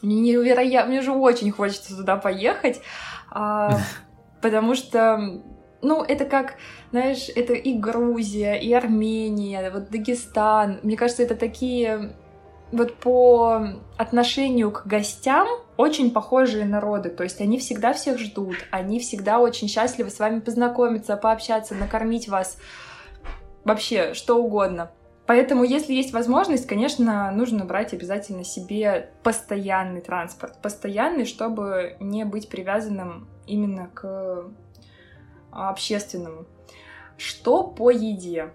мне 0.00 0.20
невероятно, 0.20 0.92
мне 0.92 1.02
же 1.02 1.12
очень 1.12 1.50
хочется 1.50 1.94
туда 1.94 2.16
поехать, 2.16 2.80
а, 3.30 3.78
потому 4.40 4.74
что 4.74 5.42
ну, 5.82 6.02
это 6.02 6.24
как, 6.24 6.54
знаешь, 6.90 7.28
это 7.34 7.52
и 7.52 7.74
Грузия, 7.74 8.54
и 8.54 8.72
Армения, 8.72 9.70
вот 9.70 9.90
Дагестан. 9.90 10.80
Мне 10.82 10.96
кажется, 10.96 11.22
это 11.22 11.36
такие 11.36 12.12
вот 12.72 12.96
по 12.96 13.68
отношению 13.96 14.72
к 14.72 14.86
гостям 14.86 15.46
очень 15.76 16.10
похожие 16.10 16.64
народы. 16.64 17.10
То 17.10 17.22
есть 17.22 17.40
они 17.40 17.58
всегда 17.58 17.92
всех 17.92 18.18
ждут, 18.18 18.56
они 18.70 18.98
всегда 18.98 19.38
очень 19.38 19.68
счастливы 19.68 20.10
с 20.10 20.18
вами 20.18 20.40
познакомиться, 20.40 21.16
пообщаться, 21.16 21.74
накормить 21.74 22.28
вас. 22.28 22.58
Вообще, 23.64 24.14
что 24.14 24.42
угодно. 24.42 24.90
Поэтому, 25.26 25.64
если 25.64 25.92
есть 25.92 26.12
возможность, 26.12 26.68
конечно, 26.68 27.32
нужно 27.32 27.64
брать 27.64 27.92
обязательно 27.92 28.44
себе 28.44 29.10
постоянный 29.24 30.00
транспорт. 30.00 30.60
Постоянный, 30.62 31.24
чтобы 31.24 31.96
не 31.98 32.24
быть 32.24 32.48
привязанным 32.48 33.28
именно 33.46 33.88
к 33.92 34.44
общественному. 35.56 36.46
Что 37.16 37.64
по 37.64 37.90
еде? 37.90 38.50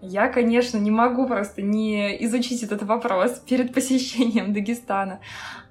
Я, 0.00 0.28
конечно, 0.28 0.78
не 0.78 0.90
могу 0.90 1.28
просто 1.28 1.62
не 1.62 2.24
изучить 2.24 2.64
этот 2.64 2.82
вопрос 2.82 3.38
перед 3.48 3.72
посещением 3.72 4.52
Дагестана. 4.52 5.20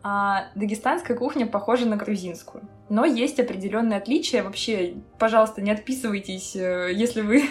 А, 0.04 0.46
дагестанская 0.56 1.18
кухня 1.18 1.46
похожа 1.46 1.86
на 1.86 1.98
грузинскую, 1.98 2.64
но 2.90 3.06
есть 3.06 3.40
определенные 3.40 3.98
отличия. 3.98 4.44
Вообще, 4.44 4.96
пожалуйста, 5.20 5.62
не 5.62 5.70
отписывайтесь, 5.70 6.56
э, 6.56 6.92
если 6.94 7.22
вы 7.22 7.44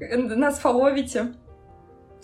нас 0.36 0.58
фоловите 0.58 1.32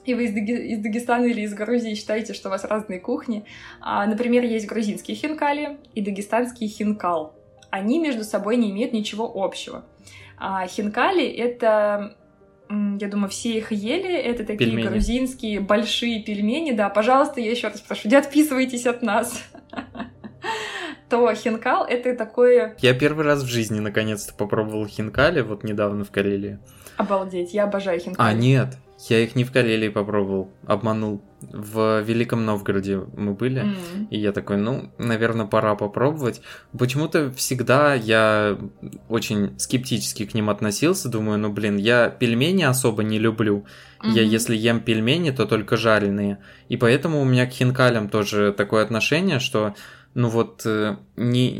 и 0.05 0.15
вы 0.15 0.25
из, 0.25 0.33
Даги... 0.33 0.53
из 0.53 0.81
Дагестана 0.81 1.25
или 1.25 1.43
из 1.43 1.55
Грузии 1.55 1.95
считаете, 1.95 2.35
что 2.35 2.49
у 2.49 2.53
вас 2.53 2.65
разные 2.65 3.01
кухни. 3.01 3.45
А, 3.81 4.07
например, 4.07 4.45
есть 4.45 4.67
грузинские 4.67 5.17
хинкали 5.17 5.79
и 5.95 6.03
дагестанский 6.03 6.69
хинкал. 6.69 7.35
Они 7.71 7.99
между 7.99 8.25
собой 8.25 8.57
не 8.57 8.71
имеют 8.71 8.93
ничего 8.93 9.31
общего. 9.35 9.85
А 10.39 10.67
хинкали— 10.67 11.27
это 11.27 12.17
я 12.71 13.09
думаю, 13.09 13.29
все 13.29 13.59
их 13.59 13.73
ели. 13.73 14.15
Это 14.15 14.45
такие 14.45 14.71
пельмени. 14.71 14.87
грузинские 14.87 15.59
большие 15.59 16.23
пельмени. 16.23 16.71
Да, 16.71 16.89
пожалуйста, 16.89 17.41
я 17.41 17.51
еще 17.51 17.69
раз 17.69 17.81
прошу, 17.81 18.09
не 18.09 18.15
отписывайтесь 18.15 18.87
от 18.87 19.03
нас. 19.03 19.43
То 21.09 21.35
хинкал— 21.35 21.85
это 21.89 22.15
такое... 22.15 22.77
Я 22.79 22.95
первый 22.95 23.25
раз 23.25 23.43
в 23.43 23.49
жизни 23.49 23.81
наконец-то 23.81 24.33
попробовал 24.33 24.87
хинкали, 24.87 25.41
вот 25.41 25.65
недавно 25.65 26.05
в 26.05 26.13
Карелии. 26.13 26.61
Обалдеть, 26.97 27.53
я 27.53 27.65
обожаю 27.65 27.99
хинкали. 27.99 28.29
А, 28.29 28.33
нет, 28.33 28.77
я 29.09 29.21
их 29.21 29.35
не 29.35 29.45
в 29.45 29.53
Карелии 29.53 29.89
попробовал, 29.89 30.53
обманул. 30.67 31.23
В 31.41 32.03
Великом 32.03 32.45
Новгороде 32.45 33.01
мы 33.17 33.33
были, 33.33 33.63
mm-hmm. 33.63 34.09
и 34.11 34.19
я 34.19 34.31
такой, 34.33 34.59
ну, 34.59 34.93
наверное, 34.99 35.47
пора 35.47 35.75
попробовать. 35.75 36.43
Почему-то 36.79 37.33
всегда 37.33 37.95
я 37.95 38.59
очень 39.09 39.59
скептически 39.59 40.27
к 40.27 40.35
ним 40.35 40.51
относился, 40.51 41.09
думаю, 41.09 41.39
ну, 41.39 41.51
блин, 41.51 41.79
я 41.79 42.11
пельмени 42.11 42.65
особо 42.65 43.03
не 43.03 43.19
люблю. 43.19 43.65
Mm-hmm. 44.03 44.11
Я, 44.11 44.23
если 44.23 44.55
ем 44.55 44.81
пельмени, 44.81 45.31
то 45.31 45.47
только 45.47 45.79
жареные. 45.79 46.39
И 46.69 46.77
поэтому 46.77 47.23
у 47.23 47.25
меня 47.25 47.47
к 47.47 47.53
хинкалям 47.53 48.11
тоже 48.11 48.53
такое 48.53 48.83
отношение, 48.83 49.39
что 49.39 49.75
ну 50.15 50.29
вот, 50.29 50.63
э, 50.65 50.97
не, 51.17 51.57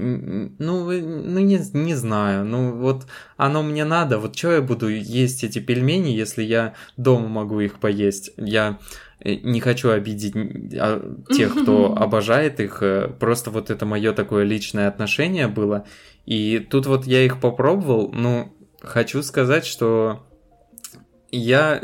ну, 0.59 0.91
ну 0.91 1.39
не, 1.41 1.61
не 1.73 1.95
знаю, 1.95 2.45
ну 2.45 2.73
вот 2.73 3.07
оно 3.37 3.63
мне 3.63 3.85
надо, 3.85 4.19
вот 4.19 4.37
что 4.37 4.53
я 4.53 4.63
буду 4.63 4.89
есть 4.89 5.45
эти 5.45 5.61
пельмени, 5.61 6.09
если 6.09 6.43
я 6.43 6.75
дома 6.97 7.29
могу 7.29 7.61
их 7.61 7.79
поесть? 7.79 8.33
Я 8.37 8.79
э, 9.21 9.35
не 9.35 9.61
хочу 9.61 9.91
обидеть 9.91 10.35
а, 10.79 11.17
тех, 11.31 11.55
кто 11.55 11.95
обожает 11.97 12.59
их, 12.59 12.83
э, 12.83 13.09
просто 13.21 13.51
вот 13.51 13.71
это 13.71 13.87
мое 13.87 14.13
такое 14.13 14.45
личное 14.45 14.89
отношение 14.89 15.47
было, 15.47 15.87
и 16.27 16.59
тут 16.59 16.87
вот 16.87 17.07
я 17.07 17.25
их 17.25 17.41
попробовал, 17.41 18.11
ну, 18.13 18.53
хочу 18.81 19.23
сказать, 19.23 19.65
что 19.65 20.27
я 21.33 21.81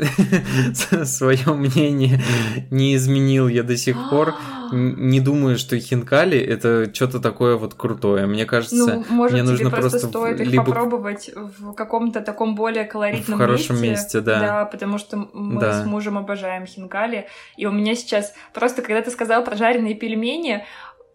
свое 1.05 1.53
мнение 1.53 2.21
не 2.69 2.95
изменил, 2.95 3.47
я 3.47 3.63
до 3.63 3.77
сих 3.77 3.97
пор 4.09 4.35
не 4.71 5.19
думаю, 5.19 5.57
что 5.57 5.79
хинкали 5.79 6.37
это 6.37 6.93
что-то 6.93 7.19
такое 7.19 7.55
вот 7.55 7.73
крутое. 7.73 8.25
Мне 8.25 8.45
кажется, 8.45 8.75
ну, 8.75 9.05
может, 9.09 9.33
мне 9.33 9.43
нужно 9.43 9.69
просто, 9.69 9.99
просто 9.99 10.07
стоит 10.07 10.41
их 10.41 10.51
либо... 10.51 10.65
попробовать 10.65 11.31
в 11.33 11.73
каком-то 11.73 12.21
таком 12.21 12.55
более 12.55 12.83
колоритном 12.83 13.37
в 13.37 13.41
хорошем 13.41 13.75
месте, 13.75 13.89
месте 13.89 14.21
да. 14.21 14.39
Да, 14.39 14.65
потому 14.65 14.97
что 14.97 15.29
мы 15.33 15.61
да. 15.61 15.81
с 15.81 15.85
мужем 15.85 16.17
обожаем 16.17 16.65
хинкали, 16.65 17.27
и 17.55 17.65
у 17.65 17.71
меня 17.71 17.95
сейчас 17.95 18.33
просто, 18.53 18.81
когда 18.81 19.01
ты 19.01 19.11
сказал 19.11 19.43
про 19.43 19.55
жареные 19.55 19.95
пельмени, 19.95 20.65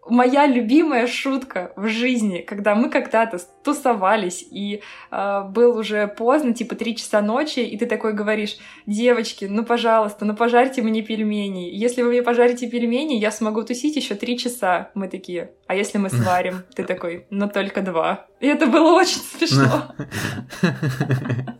моя 0.09 0.47
любимая 0.47 1.07
шутка 1.07 1.71
в 1.75 1.87
жизни, 1.87 2.39
когда 2.39 2.75
мы 2.75 2.89
когда-то 2.89 3.39
тусовались, 3.63 4.45
и 4.49 4.81
э, 5.11 5.41
был 5.49 5.77
уже 5.77 6.07
поздно, 6.07 6.53
типа 6.53 6.75
три 6.75 6.95
часа 6.95 7.21
ночи, 7.21 7.59
и 7.59 7.77
ты 7.77 7.85
такой 7.85 8.13
говоришь, 8.13 8.57
девочки, 8.85 9.45
ну 9.45 9.63
пожалуйста, 9.63 10.25
ну 10.25 10.35
пожарьте 10.35 10.81
мне 10.81 11.01
пельмени. 11.01 11.69
Если 11.73 12.01
вы 12.01 12.09
мне 12.09 12.21
пожарите 12.21 12.69
пельмени, 12.69 13.15
я 13.15 13.31
смогу 13.31 13.63
тусить 13.63 13.95
еще 13.95 14.15
три 14.15 14.37
часа. 14.37 14.91
Мы 14.93 15.07
такие, 15.07 15.51
а 15.67 15.75
если 15.75 15.97
мы 15.97 16.09
сварим? 16.09 16.63
Ты 16.75 16.83
такой, 16.83 17.27
ну 17.29 17.49
только 17.49 17.81
два. 17.81 18.27
И 18.39 18.47
это 18.47 18.67
было 18.67 18.93
очень 18.93 19.19
смешно. 19.19 19.95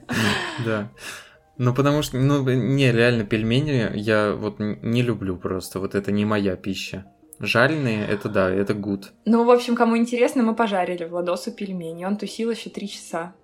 Да. 0.66 0.92
Ну, 1.58 1.74
потому 1.74 2.02
что, 2.02 2.18
ну, 2.18 2.44
не, 2.50 2.92
реально, 2.92 3.26
пельмени 3.26 3.92
я 3.96 4.34
вот 4.34 4.56
не 4.60 5.02
люблю 5.02 5.38
просто. 5.38 5.80
Вот 5.80 5.94
это 5.96 6.12
не 6.12 6.26
моя 6.26 6.56
пища. 6.56 7.06
Жареные, 7.46 8.08
это 8.08 8.30
да, 8.30 8.50
это 8.50 8.74
гуд. 8.74 9.12
Ну, 9.26 9.44
в 9.44 9.52
общем, 9.52 9.76
кому 9.76 9.98
интересно, 9.98 10.44
мы 10.44 10.56
пожарили 10.56 11.04
Владосу 11.04 11.52
пельмени. 11.52 12.06
Он 12.06 12.16
тусил 12.16 12.52
еще 12.52 12.70
три 12.70 12.88
часа. 12.88 13.34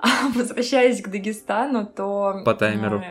А 0.00 0.28
возвращаясь 0.32 1.02
к 1.02 1.08
Дагестану, 1.08 1.84
то... 1.84 2.42
По 2.44 2.54
таймеру. 2.54 3.02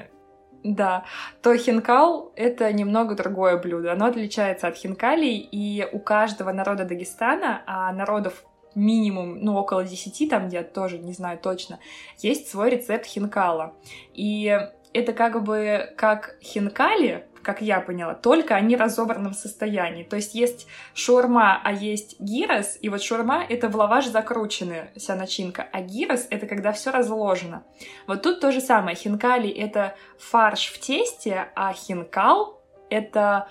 Да, 0.64 1.04
то 1.44 1.56
хинкал— 1.56 2.32
это 2.36 2.72
немного 2.72 3.14
другое 3.14 3.58
блюдо. 3.58 3.92
Оно 3.92 4.06
отличается 4.06 4.68
от 4.68 4.76
хинкалей, 4.76 5.38
и 5.38 5.86
у 5.92 6.00
каждого 6.00 6.52
народа 6.54 6.86
Дагестана, 6.86 7.62
а 7.68 7.92
народов 7.92 8.46
минимум, 8.74 9.40
ну, 9.40 9.56
около 9.58 9.84
десяти, 9.84 10.28
там, 10.30 10.48
где 10.48 10.58
я 10.58 10.64
тоже 10.64 10.98
не 10.98 11.14
знаю 11.14 11.40
точно, 11.40 11.80
есть 12.20 12.50
свой 12.50 12.70
рецепт 12.70 13.06
хинкала. 13.06 13.74
И 14.14 14.58
это 14.94 15.14
как 15.14 15.44
бы 15.44 15.94
как 15.98 16.38
хинкали, 16.42 17.28
как 17.48 17.62
я 17.62 17.80
поняла, 17.80 18.14
только 18.14 18.56
они 18.56 18.76
в 18.76 18.82
разобранном 18.82 19.34
состоянии. 19.34 20.04
То 20.04 20.18
есть 20.18 20.36
есть 20.36 20.68
шурма, 20.94 21.62
а 21.64 21.72
есть 21.72 22.20
гирос, 22.20 22.78
и 22.82 22.90
вот 22.90 23.02
шурма— 23.02 23.42
это 23.50 23.70
в 23.70 23.76
лаваш 23.78 24.08
закрученная 24.08 24.92
вся 24.98 25.16
начинка, 25.16 25.66
а 25.72 25.80
гирос— 25.80 26.28
это 26.30 26.46
когда 26.46 26.74
все 26.74 26.92
разложено. 26.92 27.64
Вот 28.06 28.22
тут 28.22 28.42
то 28.42 28.52
же 28.52 28.60
самое. 28.60 28.98
Хинкали— 28.98 29.50
это 29.66 29.96
фарш 30.20 30.74
в 30.74 30.82
тесте, 30.82 31.48
а 31.56 31.72
хинкал— 31.72 32.62
это 32.90 33.48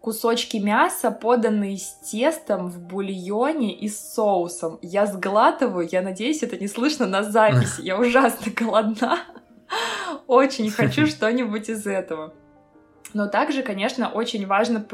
кусочки 0.00 0.56
мяса, 0.56 1.12
поданные 1.12 1.78
с 1.78 2.00
тестом 2.10 2.68
в 2.68 2.80
бульоне 2.80 3.72
и 3.72 3.88
с 3.88 4.12
соусом. 4.14 4.80
Я 4.82 5.06
сглатываю, 5.06 5.88
я 5.88 6.02
надеюсь, 6.02 6.42
это 6.42 6.56
не 6.56 6.66
слышно 6.66 7.06
на 7.06 7.22
записи. 7.22 7.80
Я 7.82 7.96
ужасно 7.96 8.50
голодна. 8.50 9.20
Очень 10.26 10.68
хочу 10.70 11.06
что-нибудь 11.14 11.68
из 11.68 11.86
этого. 11.86 12.34
Но 13.14 13.26
также, 13.28 13.62
конечно, 13.62 14.08
очень 14.08 14.46
важно 14.46 14.84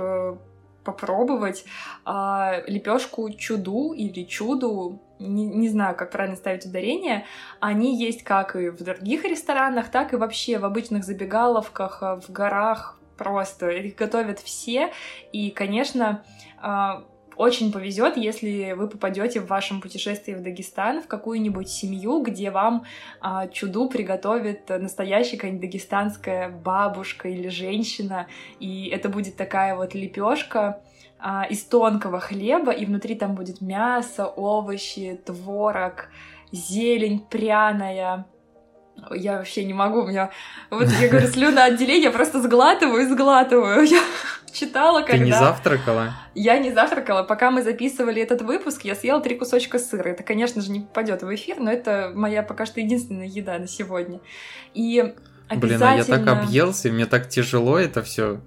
попробовать 0.84 1.64
э, 2.06 2.62
лепешку 2.68 3.28
чуду 3.30 3.92
или 3.92 4.24
чуду, 4.24 5.00
не, 5.18 5.44
не 5.44 5.68
знаю, 5.68 5.96
как 5.96 6.10
правильно 6.12 6.36
ставить 6.36 6.64
ударение. 6.64 7.24
Они 7.60 7.98
есть 7.98 8.22
как 8.22 8.54
и 8.54 8.68
в 8.68 8.82
других 8.82 9.24
ресторанах, 9.24 9.90
так 9.90 10.12
и 10.12 10.16
вообще 10.16 10.58
в 10.58 10.64
обычных 10.64 11.04
забегаловках, 11.04 12.02
в 12.02 12.30
горах. 12.30 12.98
Просто 13.16 13.70
их 13.70 13.96
готовят 13.96 14.40
все. 14.40 14.92
И, 15.32 15.50
конечно, 15.50 16.22
э, 16.62 17.02
очень 17.36 17.72
повезет, 17.72 18.16
если 18.16 18.72
вы 18.72 18.88
попадете 18.88 19.40
в 19.40 19.46
вашем 19.46 19.80
путешествии 19.80 20.34
в 20.34 20.42
Дагестан 20.42 21.02
в 21.02 21.06
какую-нибудь 21.06 21.68
семью, 21.68 22.22
где 22.22 22.50
вам 22.50 22.84
а, 23.20 23.46
чуду 23.48 23.88
приготовит 23.88 24.68
настоящая 24.68 25.36
какая-нибудь 25.36 25.62
дагестанская 25.62 26.48
бабушка 26.48 27.28
или 27.28 27.48
женщина, 27.48 28.26
и 28.60 28.88
это 28.88 29.08
будет 29.08 29.36
такая 29.36 29.76
вот 29.76 29.94
лепешка 29.94 30.82
а, 31.18 31.44
из 31.44 31.62
тонкого 31.64 32.20
хлеба, 32.20 32.72
и 32.72 32.86
внутри 32.86 33.14
там 33.14 33.34
будет 33.34 33.60
мясо, 33.60 34.26
овощи, 34.26 35.20
творог, 35.24 36.08
зелень 36.52 37.20
пряная, 37.20 38.26
Я 39.10 39.38
вообще 39.38 39.64
не 39.64 39.74
могу, 39.74 40.02
у 40.02 40.06
меня... 40.06 40.30
Вот 40.70 40.88
я 41.00 41.08
говорю, 41.08 41.28
слюноотделение, 41.28 42.10
просто 42.10 42.40
сглатываю 42.42 43.08
сглатываю. 43.08 43.84
Я 43.84 44.02
читала, 44.52 45.00
когда... 45.02 45.18
Ты 45.18 45.24
не 45.24 45.32
завтракала? 45.32 46.14
Я 46.34 46.58
не 46.58 46.72
завтракала. 46.72 47.22
Пока 47.22 47.50
мы 47.50 47.62
записывали 47.62 48.22
этот 48.22 48.42
выпуск, 48.42 48.82
я 48.82 48.94
съела 48.94 49.20
три 49.20 49.36
кусочка 49.36 49.78
сыра. 49.78 50.08
Это, 50.08 50.22
конечно 50.22 50.62
же, 50.62 50.70
не 50.70 50.80
попадет 50.80 51.22
в 51.22 51.34
эфир, 51.34 51.58
но 51.60 51.70
это 51.70 52.10
моя 52.14 52.42
пока 52.42 52.66
что 52.66 52.80
единственная 52.80 53.26
еда 53.26 53.58
на 53.58 53.68
сегодня. 53.68 54.20
И 54.74 55.14
Блин, 55.54 55.82
а 55.82 55.94
я 55.94 56.04
так 56.04 56.26
объелся, 56.26 56.88
и 56.88 56.90
мне 56.90 57.06
так 57.06 57.28
тяжело 57.28 57.78
это 57.78 58.02
все. 58.02 58.40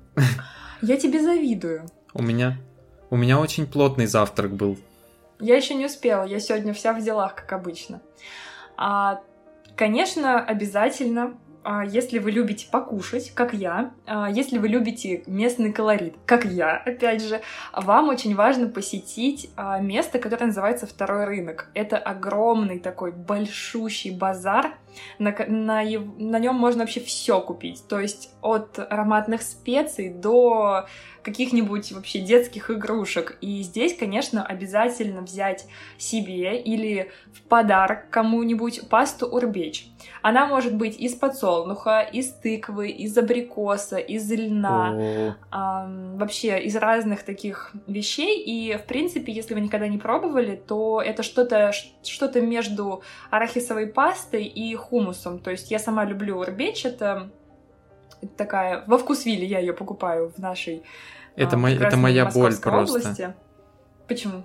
Я 0.82 0.98
тебе 0.98 1.22
завидую. 1.22 1.86
У 2.14 2.22
меня, 2.22 2.58
у 3.10 3.16
меня 3.16 3.40
очень 3.40 3.68
плотный 3.68 4.06
завтрак 4.06 4.52
был. 4.52 4.78
Я 5.40 5.56
еще 5.56 5.74
не 5.76 5.86
успела, 5.86 6.26
я 6.26 6.40
сегодня 6.40 6.74
вся 6.74 6.94
в 6.94 7.02
делах, 7.02 7.36
как 7.36 7.54
обычно. 7.54 8.02
А, 8.76 9.22
конечно, 9.80 10.44
обязательно 10.44 11.40
если 11.88 12.18
вы 12.18 12.32
любите 12.32 12.68
покушать, 12.72 13.32
как 13.36 13.54
я, 13.54 13.92
а, 14.08 14.30
если 14.30 14.58
вы 14.58 14.68
любите 14.68 15.24
местный 15.28 15.72
колорит, 15.72 16.16
как 16.26 16.46
я, 16.46 16.78
опять 16.78 17.22
же, 17.22 17.42
вам 17.74 18.10
очень 18.10 18.36
важно 18.36 18.68
посетить 18.68 19.52
а, 19.56 19.80
место, 19.80 20.18
которое 20.20 20.48
называется 20.48 20.88
Второй 20.88 21.26
рынок. 21.26 21.70
Это 21.76 21.98
огромный 21.98 22.80
такой 22.80 23.12
большущий 23.12 24.10
базар, 24.12 24.74
на, 25.18 25.36
на, 25.48 25.84
на 25.84 26.40
нем 26.40 26.56
можно 26.56 26.82
вообще 26.82 27.00
все 27.00 27.42
купить. 27.42 27.84
То 27.88 28.00
есть 28.00 28.32
от 28.42 28.80
ароматных 28.80 29.42
специй 29.42 30.10
до 30.10 30.88
каких-нибудь 31.22 31.92
вообще 31.92 32.20
детских 32.20 32.72
игрушек. 32.72 33.38
И 33.42 33.62
здесь, 33.62 33.96
конечно, 33.96 34.44
обязательно 34.44 35.22
взять 35.22 35.68
себе 35.98 36.60
или 36.60 37.12
в 37.34 37.42
подарок 37.42 38.10
кому-нибудь 38.10 38.90
пасту 38.90 39.28
урбеч. 39.28 39.92
Она 40.22 40.46
может 40.46 40.76
быть 40.76 40.98
из 40.98 41.16
подсолнуха, 41.16 42.02
из 42.02 42.32
тыквы, 42.32 42.90
из 42.90 43.18
абрикоса, 43.18 43.98
из 43.98 44.32
льна, 44.32 45.36
э, 45.52 46.16
вообще 46.16 46.60
из 46.62 46.76
разных 46.76 47.24
таких 47.24 47.72
вещей. 47.88 48.42
И, 48.42 48.78
в 48.78 48.86
принципе, 48.86 49.32
если 49.32 49.54
вы 49.54 49.62
никогда 49.62 49.88
не 49.88 49.98
пробовали, 49.98 50.56
то 50.56 51.02
это 51.02 51.24
что-то 51.24 51.72
что 52.04 52.42
между 52.42 53.02
арахисовой 53.30 53.88
пастой 53.88 54.46
и 54.46 54.76
хумусом. 54.76 55.40
То 55.40 55.52
есть 55.52 55.72
я 55.72 55.80
сама 55.80 56.06
люблю 56.06 56.40
урбеч, 56.40 56.86
это 56.86 57.30
такая... 58.38 58.84
Во 58.88 58.98
вкусвиле 58.98 59.46
я 59.46 59.60
ее 59.60 59.74
покупаю 59.74 60.32
в 60.36 60.40
нашей 60.40 60.84
Это, 61.36 61.58
а, 61.58 61.70
это 61.70 61.98
моя 61.98 62.26
боль 62.26 62.56
просто. 62.58 63.00
Области. 63.00 63.34
Почему? 64.08 64.44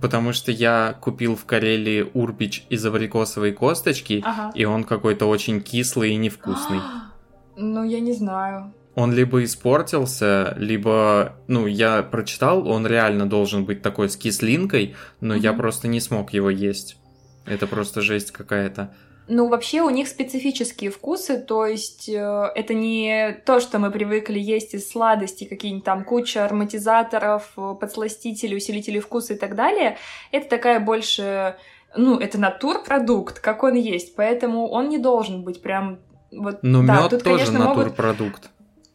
Потому 0.00 0.32
что 0.32 0.50
я 0.52 0.96
купил 1.00 1.36
в 1.36 1.44
Карелии 1.44 2.10
урбич 2.14 2.64
из 2.70 2.84
абрикосовой 2.84 3.52
косточки, 3.52 4.22
ага. 4.24 4.52
и 4.54 4.64
он 4.64 4.84
какой-то 4.84 5.26
очень 5.26 5.60
кислый 5.60 6.12
и 6.12 6.16
невкусный. 6.16 6.80
ну, 7.56 7.84
я 7.84 8.00
не 8.00 8.12
знаю. 8.12 8.72
Он 8.94 9.12
либо 9.12 9.42
испортился, 9.42 10.54
либо, 10.58 11.36
ну, 11.46 11.66
я 11.66 12.02
прочитал, 12.02 12.68
он 12.68 12.86
реально 12.86 13.26
должен 13.26 13.64
быть 13.64 13.80
такой 13.80 14.10
с 14.10 14.16
кислинкой, 14.16 14.94
но 15.20 15.34
я 15.34 15.54
просто 15.54 15.88
не 15.88 15.98
смог 16.00 16.34
его 16.34 16.50
есть. 16.50 16.98
Это 17.46 17.66
просто 17.66 18.02
жесть 18.02 18.32
какая-то. 18.32 18.94
Ну, 19.28 19.48
вообще 19.48 19.82
у 19.82 19.90
них 19.90 20.08
специфические 20.08 20.90
вкусы, 20.90 21.38
то 21.38 21.64
есть 21.64 22.08
э, 22.08 22.50
это 22.54 22.74
не 22.74 23.40
то, 23.46 23.60
что 23.60 23.78
мы 23.78 23.90
привыкли 23.92 24.38
есть 24.38 24.74
из 24.74 24.90
сладостей, 24.90 25.46
какие-нибудь 25.46 25.84
там 25.84 26.04
куча 26.04 26.44
ароматизаторов, 26.44 27.52
э, 27.56 27.74
подсластителей, 27.80 28.56
усилителей 28.56 29.00
вкуса 29.00 29.34
и 29.34 29.36
так 29.36 29.54
далее. 29.54 29.96
Это 30.32 30.48
такая 30.48 30.80
больше, 30.80 31.56
ну, 31.96 32.18
это 32.18 32.38
натурпродукт, 32.38 33.38
как 33.38 33.62
он 33.62 33.74
есть, 33.74 34.16
поэтому 34.16 34.68
он 34.68 34.88
не 34.88 34.98
должен 34.98 35.44
быть 35.44 35.62
прям 35.62 36.00
вот. 36.32 36.58
Но 36.62 36.82
да, 36.84 37.02
мед 37.02 37.10
тут, 37.10 37.22
тоже 37.22 37.46
конечно, 37.46 37.68
натурпродукт. 37.68 38.20
Могут 38.20 38.50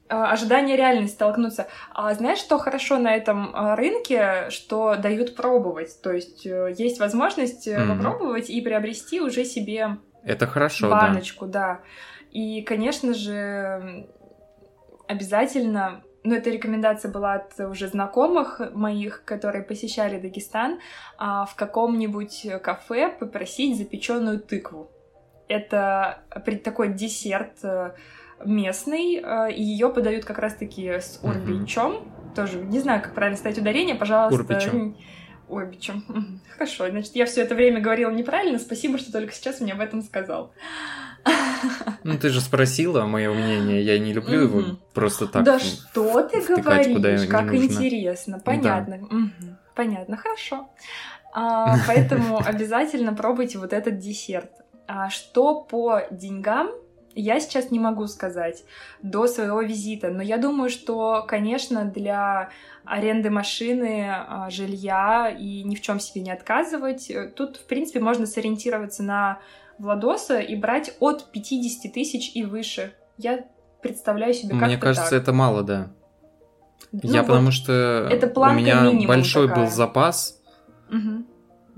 э, 0.10 0.16
ожидание 0.16 0.76
реальности 0.76 1.16
столкнуться. 1.16 1.68
А 1.94 2.14
знаешь, 2.14 2.40
что 2.40 2.58
хорошо 2.58 2.98
на 2.98 3.16
этом 3.16 3.56
э, 3.56 3.76
рынке, 3.76 4.50
что 4.50 4.98
дают 4.98 5.36
пробовать? 5.36 6.02
То 6.02 6.12
есть 6.12 6.44
есть 6.46 7.00
возможность 7.00 7.68
mm-hmm. 7.68 7.96
попробовать 7.96 8.50
и 8.50 8.60
приобрести 8.60 9.22
уже 9.22 9.46
себе 9.46 9.98
это 10.28 10.48
хорошо, 10.48 10.90
баночку, 10.90 11.46
да. 11.46 11.60
да. 11.60 11.80
И, 12.32 12.62
конечно 12.62 13.14
же, 13.14 14.08
обязательно 15.08 16.04
но 16.24 16.36
эта 16.36 16.50
рекомендация 16.50 17.10
была 17.10 17.36
от 17.36 17.58
уже 17.58 17.88
знакомых 17.88 18.60
моих, 18.74 19.24
которые 19.24 19.64
посещали 19.64 20.20
Дагестан, 20.20 20.80
а 21.18 21.46
в 21.46 21.56
каком-нибудь 21.56 22.48
кафе 22.62 23.10
попросить 23.18 23.78
запеченную 23.78 24.42
тыкву. 24.42 24.92
Это 25.48 26.20
такой 26.66 26.94
десерт 26.94 27.64
э, 27.64 27.92
местный, 28.44 29.22
э, 29.24 29.54
и 29.54 29.64
ее 29.64 29.88
подают 29.88 30.26
как 30.26 30.40
раз-таки 30.40 30.90
с 30.90 31.22
урбичом. 31.24 31.94
Mm-hmm. 31.94 32.36
Тоже 32.36 32.58
не 32.58 32.80
знаю, 32.80 33.02
как 33.02 33.14
правильно 33.14 33.38
ставить 33.38 33.60
ударение, 33.60 33.96
пожалуйста. 33.96 34.42
Урбичем. 34.42 34.98
Ой, 35.50 35.66
причем. 35.68 36.42
Хорошо, 36.54 36.90
значит, 36.90 37.16
я 37.16 37.26
все 37.26 37.42
это 37.42 37.56
время 37.56 37.80
говорила 37.80 38.12
неправильно. 38.12 38.60
Спасибо, 38.60 38.98
что 38.98 39.12
только 39.12 39.34
сейчас 39.34 39.62
мне 39.62 39.74
об 39.74 39.80
этом 39.80 40.02
сказал. 40.02 40.52
Ну, 42.04 42.18
ты 42.18 42.30
же 42.30 42.42
спросила 42.42 43.06
мое 43.06 43.34
мнение. 43.34 43.82
Я 43.82 44.00
не 44.00 44.14
люблю 44.14 44.42
его 44.42 44.64
просто 44.94 45.28
так. 45.28 45.44
Да 45.44 45.60
что 45.60 46.24
ты 46.24 46.42
говоришь? 46.42 47.28
Как 47.30 47.54
интересно. 47.54 48.40
Понятно. 48.40 49.00
Понятно, 49.76 50.18
хорошо. 50.18 50.70
А, 51.34 51.76
поэтому 51.86 52.40
обязательно 52.46 53.14
пробуйте 53.14 53.60
вот 53.60 53.72
этот 53.74 54.00
десерт. 54.00 54.52
А 54.88 55.10
что 55.10 55.62
по 55.62 56.02
деньгам? 56.10 56.70
Я 57.18 57.40
сейчас 57.40 57.72
не 57.72 57.80
могу 57.80 58.08
сказать 58.08 58.64
до 59.02 59.28
своего 59.28 59.62
визита, 59.62 60.10
но 60.10 60.22
я 60.22 60.38
думаю, 60.38 60.70
что, 60.70 61.26
конечно, 61.28 61.86
для 61.86 62.50
аренды 62.86 63.30
машины, 63.30 64.08
а, 64.10 64.50
жилья 64.50 65.36
и 65.38 65.64
ни 65.64 65.76
в 65.76 65.82
чем 65.82 66.00
себе 66.00 66.22
не 66.22 66.32
отказывать, 66.32 67.10
э, 67.10 67.30
тут, 67.36 67.58
в 67.58 67.66
принципе, 67.66 68.00
можно 68.00 68.26
сориентироваться 68.26 69.04
на 69.04 69.40
Владоса 69.78 70.40
и 70.40 70.56
брать 70.56 70.96
от 71.00 71.32
50 71.32 71.92
тысяч 71.92 72.36
и 72.36 72.44
выше. 72.44 72.94
Я 73.18 73.46
представляю 73.82 74.34
себе 74.34 74.58
как 74.58 74.68
Мне 74.68 74.78
кажется, 74.78 75.12
так. 75.12 75.22
это 75.22 75.34
мало, 75.34 75.64
да. 75.64 75.88
Ну, 76.92 77.00
я 77.04 77.22
вот 77.22 77.28
потому 77.28 77.52
что 77.52 78.08
это 78.12 78.28
у 78.40 78.54
меня 78.54 79.08
большой 79.08 79.48
такая. 79.48 79.66
был 79.66 79.72
запас. 79.72 80.42
Угу. 80.90 81.26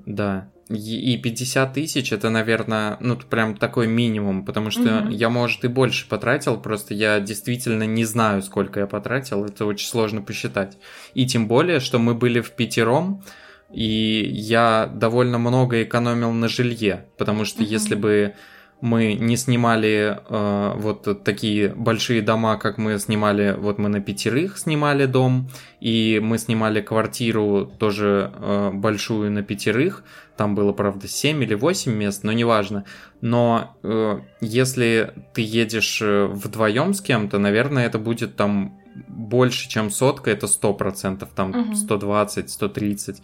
Да. 0.05 0.49
И 0.69 1.17
50 1.17 1.73
тысяч 1.73 2.13
это, 2.13 2.29
наверное, 2.29 2.97
ну, 2.99 3.15
прям 3.15 3.57
такой 3.57 3.87
минимум, 3.87 4.45
потому 4.45 4.69
что 4.69 4.99
угу. 4.99 5.09
я, 5.09 5.29
может, 5.29 5.65
и 5.65 5.67
больше 5.67 6.07
потратил, 6.07 6.57
просто 6.57 6.93
я 6.93 7.19
действительно 7.19 7.83
не 7.83 8.05
знаю, 8.05 8.43
сколько 8.43 8.79
я 8.79 8.85
потратил, 8.85 9.45
это 9.45 9.65
очень 9.65 9.87
сложно 9.87 10.21
посчитать. 10.21 10.77
И 11.15 11.25
тем 11.25 11.47
более, 11.47 11.79
что 11.79 11.97
мы 11.97 12.13
были 12.13 12.39
в 12.39 12.51
пятером, 12.51 13.23
и 13.71 14.29
я 14.31 14.85
довольно 14.93 15.39
много 15.39 15.81
экономил 15.81 16.31
на 16.33 16.47
жилье, 16.47 17.07
потому 17.17 17.45
что 17.45 17.63
угу. 17.63 17.69
если 17.69 17.95
бы 17.95 18.35
мы 18.81 19.13
не 19.13 19.35
снимали 19.35 20.19
э, 20.29 20.73
вот 20.77 21.23
такие 21.23 21.69
большие 21.75 22.21
дома, 22.21 22.57
как 22.57 22.77
мы 22.77 22.97
снимали, 22.99 23.55
вот 23.57 23.77
мы 23.77 23.89
на 23.89 23.99
пятерых 23.99 24.57
снимали 24.57 25.05
дом, 25.05 25.49
и 25.81 26.19
мы 26.23 26.37
снимали 26.37 26.81
квартиру 26.81 27.71
тоже 27.77 28.31
э, 28.33 28.71
большую 28.73 29.31
на 29.31 29.43
пятерых, 29.43 30.03
там 30.37 30.55
было, 30.55 30.71
правда, 30.71 31.07
7 31.07 31.43
или 31.43 31.53
8 31.53 31.91
мест, 31.91 32.23
но 32.23 32.31
неважно. 32.31 32.85
Но 33.19 33.75
э, 33.83 34.21
если 34.39 35.13
ты 35.33 35.41
едешь 35.41 36.01
э, 36.01 36.27
вдвоем 36.27 36.93
с 36.93 37.01
кем-то, 37.01 37.39
наверное, 37.39 37.85
это 37.85 37.99
будет 37.99 38.37
там 38.37 38.79
больше, 39.07 39.67
чем 39.67 39.91
сотка, 39.91 40.31
это 40.31 40.45
100%, 40.45 41.27
там 41.35 41.49
угу. 41.49 41.75
120, 41.75 42.49
130. 42.49 43.21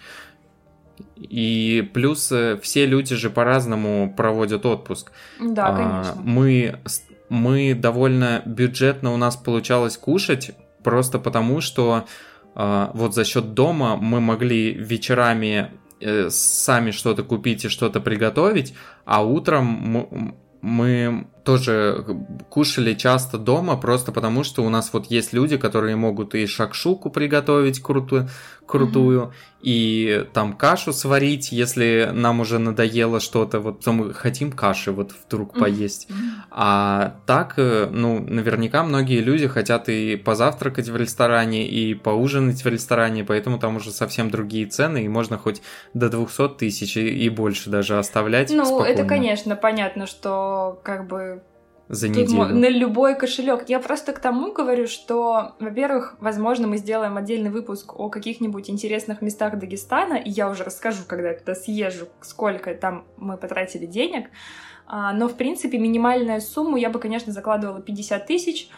И 1.17 1.89
плюс 1.93 2.31
э, 2.31 2.57
все 2.61 2.85
люди 2.85 3.15
же 3.15 3.29
по-разному 3.29 4.13
проводят 4.15 4.65
отпуск. 4.65 5.11
Да, 5.39 5.67
а, 5.67 5.75
конечно. 5.75 6.21
Мы, 6.23 6.79
мы 7.29 7.73
довольно 7.73 8.41
бюджетно 8.45 9.13
у 9.13 9.17
нас 9.17 9.35
получалось 9.35 9.97
кушать, 9.97 10.51
просто 10.83 11.19
потому 11.19 11.61
что 11.61 12.05
а, 12.55 12.91
вот 12.93 13.13
за 13.13 13.25
счет 13.25 13.53
дома 13.53 13.97
мы 13.97 14.21
могли 14.21 14.71
вечерами 14.71 15.71
э, 15.99 16.29
сами 16.29 16.91
что-то 16.91 17.23
купить 17.23 17.65
и 17.65 17.69
что-то 17.69 17.99
приготовить, 17.99 18.73
а 19.03 19.23
утром 19.25 19.65
мы, 19.65 20.35
мы 20.61 21.27
тоже 21.45 22.03
кушали 22.49 22.95
часто 22.95 23.37
дома, 23.37 23.77
просто 23.77 24.11
потому 24.11 24.43
что 24.43 24.65
у 24.65 24.69
нас 24.69 24.89
вот 24.91 25.05
есть 25.05 25.31
люди, 25.31 25.57
которые 25.57 25.95
могут 25.95 26.33
и 26.35 26.47
шакшуку 26.47 27.11
приготовить 27.11 27.81
крутую, 27.81 28.27
крутую, 28.65 29.21
mm-hmm. 29.21 29.61
и 29.61 30.27
там 30.33 30.53
кашу 30.53 30.91
сварить, 30.91 31.51
если 31.51 32.09
нам 32.11 32.39
уже 32.39 32.57
надоело 32.57 33.19
что-то, 33.19 33.59
вот 33.59 33.81
то 33.81 33.91
мы 33.91 34.13
хотим 34.13 34.51
каши 34.51 34.91
вот 34.91 35.11
вдруг 35.25 35.57
поесть. 35.57 36.07
Mm-hmm. 36.09 36.15
А 36.49 37.15
так, 37.27 37.53
э, 37.57 37.87
ну, 37.91 38.19
наверняка 38.19 38.83
многие 38.83 39.19
люди 39.19 39.47
хотят 39.47 39.87
и 39.87 40.15
позавтракать 40.15 40.89
в 40.89 40.97
ресторане, 40.97 41.67
и 41.67 41.93
поужинать 41.93 42.63
в 42.63 42.67
ресторане, 42.67 43.23
поэтому 43.23 43.59
там 43.59 43.75
уже 43.75 43.91
совсем 43.91 44.31
другие 44.31 44.65
цены, 44.65 45.05
и 45.05 45.07
можно 45.07 45.37
хоть 45.37 45.61
до 45.93 46.09
200 46.09 46.57
тысяч 46.57 46.97
и 46.97 47.29
больше 47.29 47.69
даже 47.69 47.99
оставлять. 47.99 48.49
Ну, 48.49 48.65
спокойно. 48.65 48.93
это, 48.93 49.05
конечно, 49.05 49.55
понятно, 49.55 50.07
что 50.07 50.79
как 50.83 51.07
бы 51.07 51.34
за 51.87 52.09
неделю. 52.09 52.45
на 52.45 52.69
любой 52.69 53.15
кошелек. 53.15 53.69
Я 53.69 53.79
просто 53.79 54.13
к 54.13 54.19
тому 54.19 54.51
говорю, 54.51 54.87
что, 54.87 55.55
во-первых, 55.59 56.15
возможно, 56.19 56.67
мы 56.67 56.77
сделаем 56.77 57.17
отдельный 57.17 57.49
выпуск 57.49 57.93
о 57.99 58.09
каких-нибудь 58.09 58.69
интересных 58.69 59.21
местах 59.21 59.59
Дагестана, 59.59 60.15
и 60.15 60.29
я 60.29 60.49
уже 60.49 60.63
расскажу, 60.63 61.03
когда 61.07 61.29
я 61.29 61.37
туда 61.37 61.53
съезжу, 61.55 62.07
сколько 62.21 62.73
там 62.73 63.05
мы 63.17 63.37
потратили 63.37 63.85
денег. 63.85 64.29
А, 64.87 65.13
но, 65.13 65.27
в 65.27 65.35
принципе, 65.35 65.77
минимальная 65.77 66.39
сумма 66.39 66.79
я 66.79 66.89
бы, 66.89 66.99
конечно, 66.99 67.31
закладывала 67.31 67.81
50 67.81 68.25
тысяч. 68.25 68.69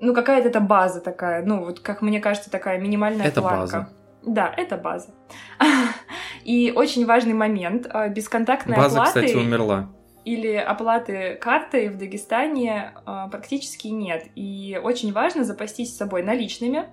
Ну, 0.00 0.14
какая-то 0.14 0.48
это 0.48 0.60
база 0.60 1.00
такая, 1.00 1.44
ну, 1.44 1.64
вот, 1.64 1.80
как 1.80 2.00
мне 2.00 2.20
кажется, 2.20 2.50
такая 2.50 2.80
минимальная 2.80 3.26
это 3.26 3.40
планка. 3.40 3.60
база. 3.60 3.88
Да, 4.22 4.52
это 4.56 4.76
база. 4.76 5.10
И 6.44 6.72
очень 6.74 7.06
важный 7.06 7.34
момент. 7.34 7.86
а, 7.90 8.08
Бесконтактной 8.08 8.76
База, 8.76 9.02
оплаты 9.02 9.26
кстати, 9.26 9.36
умерла. 9.36 9.90
Или 10.24 10.54
оплаты 10.54 11.36
картой 11.40 11.88
в 11.88 11.96
Дагестане 11.96 12.92
а, 13.06 13.28
практически 13.28 13.88
нет. 13.88 14.26
И 14.34 14.78
очень 14.82 15.12
важно 15.12 15.44
запастись 15.44 15.94
с 15.94 15.96
собой 15.96 16.22
наличными. 16.22 16.86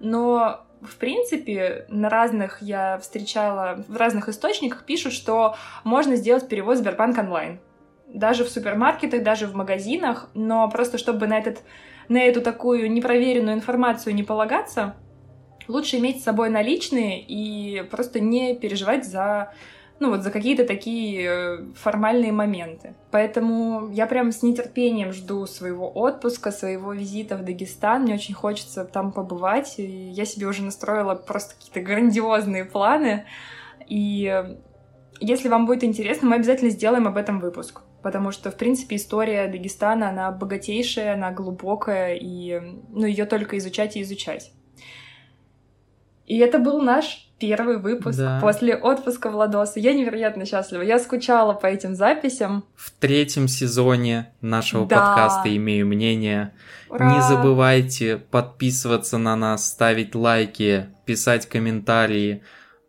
Но 0.00 0.66
в 0.84 0.96
принципе, 0.96 1.86
на 1.88 2.10
разных 2.10 2.60
я 2.60 2.98
встречала, 2.98 3.82
в 3.88 3.96
разных 3.96 4.28
источниках 4.28 4.84
пишут, 4.84 5.12
что 5.14 5.56
можно 5.82 6.16
сделать 6.16 6.48
перевод 6.48 6.76
Сбербанк 6.76 7.16
онлайн. 7.18 7.58
Даже 8.08 8.44
в 8.44 8.48
супермаркетах, 8.50 9.22
даже 9.22 9.46
в 9.46 9.54
магазинах, 9.54 10.28
но 10.34 10.68
просто 10.68 10.98
чтобы 10.98 11.26
на, 11.26 11.38
этот, 11.38 11.62
на 12.08 12.18
эту 12.18 12.42
такую 12.42 12.90
непроверенную 12.92 13.56
информацию 13.56 14.14
не 14.14 14.22
полагаться, 14.22 14.94
лучше 15.68 15.96
иметь 15.96 16.20
с 16.20 16.24
собой 16.24 16.50
наличные 16.50 17.22
и 17.22 17.82
просто 17.90 18.20
не 18.20 18.54
переживать 18.54 19.06
за 19.06 19.54
ну 20.00 20.10
вот 20.10 20.22
за 20.22 20.30
какие-то 20.30 20.66
такие 20.66 21.28
э, 21.28 21.58
формальные 21.76 22.32
моменты. 22.32 22.94
Поэтому 23.10 23.90
я 23.92 24.06
прям 24.06 24.32
с 24.32 24.42
нетерпением 24.42 25.12
жду 25.12 25.46
своего 25.46 25.88
отпуска, 25.88 26.50
своего 26.50 26.92
визита 26.92 27.36
в 27.36 27.44
Дагестан. 27.44 28.02
Мне 28.02 28.14
очень 28.14 28.34
хочется 28.34 28.84
там 28.84 29.12
побывать. 29.12 29.78
И 29.78 29.84
я 29.84 30.24
себе 30.24 30.46
уже 30.46 30.62
настроила 30.62 31.14
просто 31.14 31.54
какие-то 31.54 31.80
грандиозные 31.80 32.64
планы. 32.64 33.24
И 33.86 34.26
э, 34.26 34.56
если 35.20 35.48
вам 35.48 35.64
будет 35.64 35.84
интересно, 35.84 36.28
мы 36.28 36.36
обязательно 36.36 36.70
сделаем 36.70 37.06
об 37.06 37.16
этом 37.16 37.38
выпуск. 37.38 37.82
Потому 38.02 38.32
что, 38.32 38.50
в 38.50 38.56
принципе, 38.56 38.96
история 38.96 39.48
Дагестана, 39.48 40.10
она 40.10 40.30
богатейшая, 40.32 41.14
она 41.14 41.30
глубокая, 41.30 42.16
и 42.16 42.60
ну, 42.90 43.06
ее 43.06 43.24
только 43.24 43.56
изучать 43.56 43.96
и 43.96 44.02
изучать. 44.02 44.52
И 46.26 46.38
это 46.38 46.58
был 46.58 46.82
наш 46.82 47.30
первый 47.48 47.78
выпуск 47.78 48.18
Да. 48.18 48.38
после 48.40 48.76
отпуска 48.76 49.30
Владоса. 49.30 49.80
Я 49.80 49.92
невероятно 49.94 50.44
счастлива. 50.46 50.82
Я 50.82 50.98
скучала 50.98 51.52
по 51.52 51.66
этим 51.66 51.94
записям. 51.94 52.64
В 52.74 52.90
третьем 52.90 53.48
сезоне 53.48 54.32
нашего 54.40 54.86
Да. 54.86 54.96
подкаста 54.96 55.54
«Имею 55.56 55.86
мнение». 55.86 56.52
Ура! 56.88 57.14
Не 57.14 57.22
забывайте 57.22 58.16
подписываться 58.16 59.18
на 59.18 59.36
нас, 59.36 59.66
ставить 59.68 60.14
лайки, 60.14 60.86
писать 61.06 61.46
комментарии, 61.48 62.42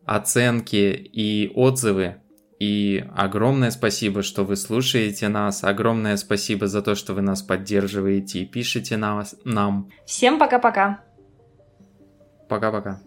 оценки 0.05 0.75
и 1.11 1.51
отзывы. 1.55 2.17
И 2.59 3.03
огромное 3.15 3.69
спасибо, 3.71 4.21
что 4.21 4.43
вы 4.45 4.55
слушаете 4.55 5.27
нас. 5.27 5.63
Огромное 5.63 6.15
спасибо 6.17 6.67
за 6.67 6.81
то, 6.81 6.95
что 6.95 7.13
вы 7.13 7.21
нас 7.21 7.41
поддерживаете 7.41 8.39
и 8.39 8.45
пишете 8.45 8.95
нас, 8.95 9.35
нам. 9.43 9.89
Всем 10.05 10.39
пока-пока. 10.39 11.01
Пока-пока. 12.47 13.01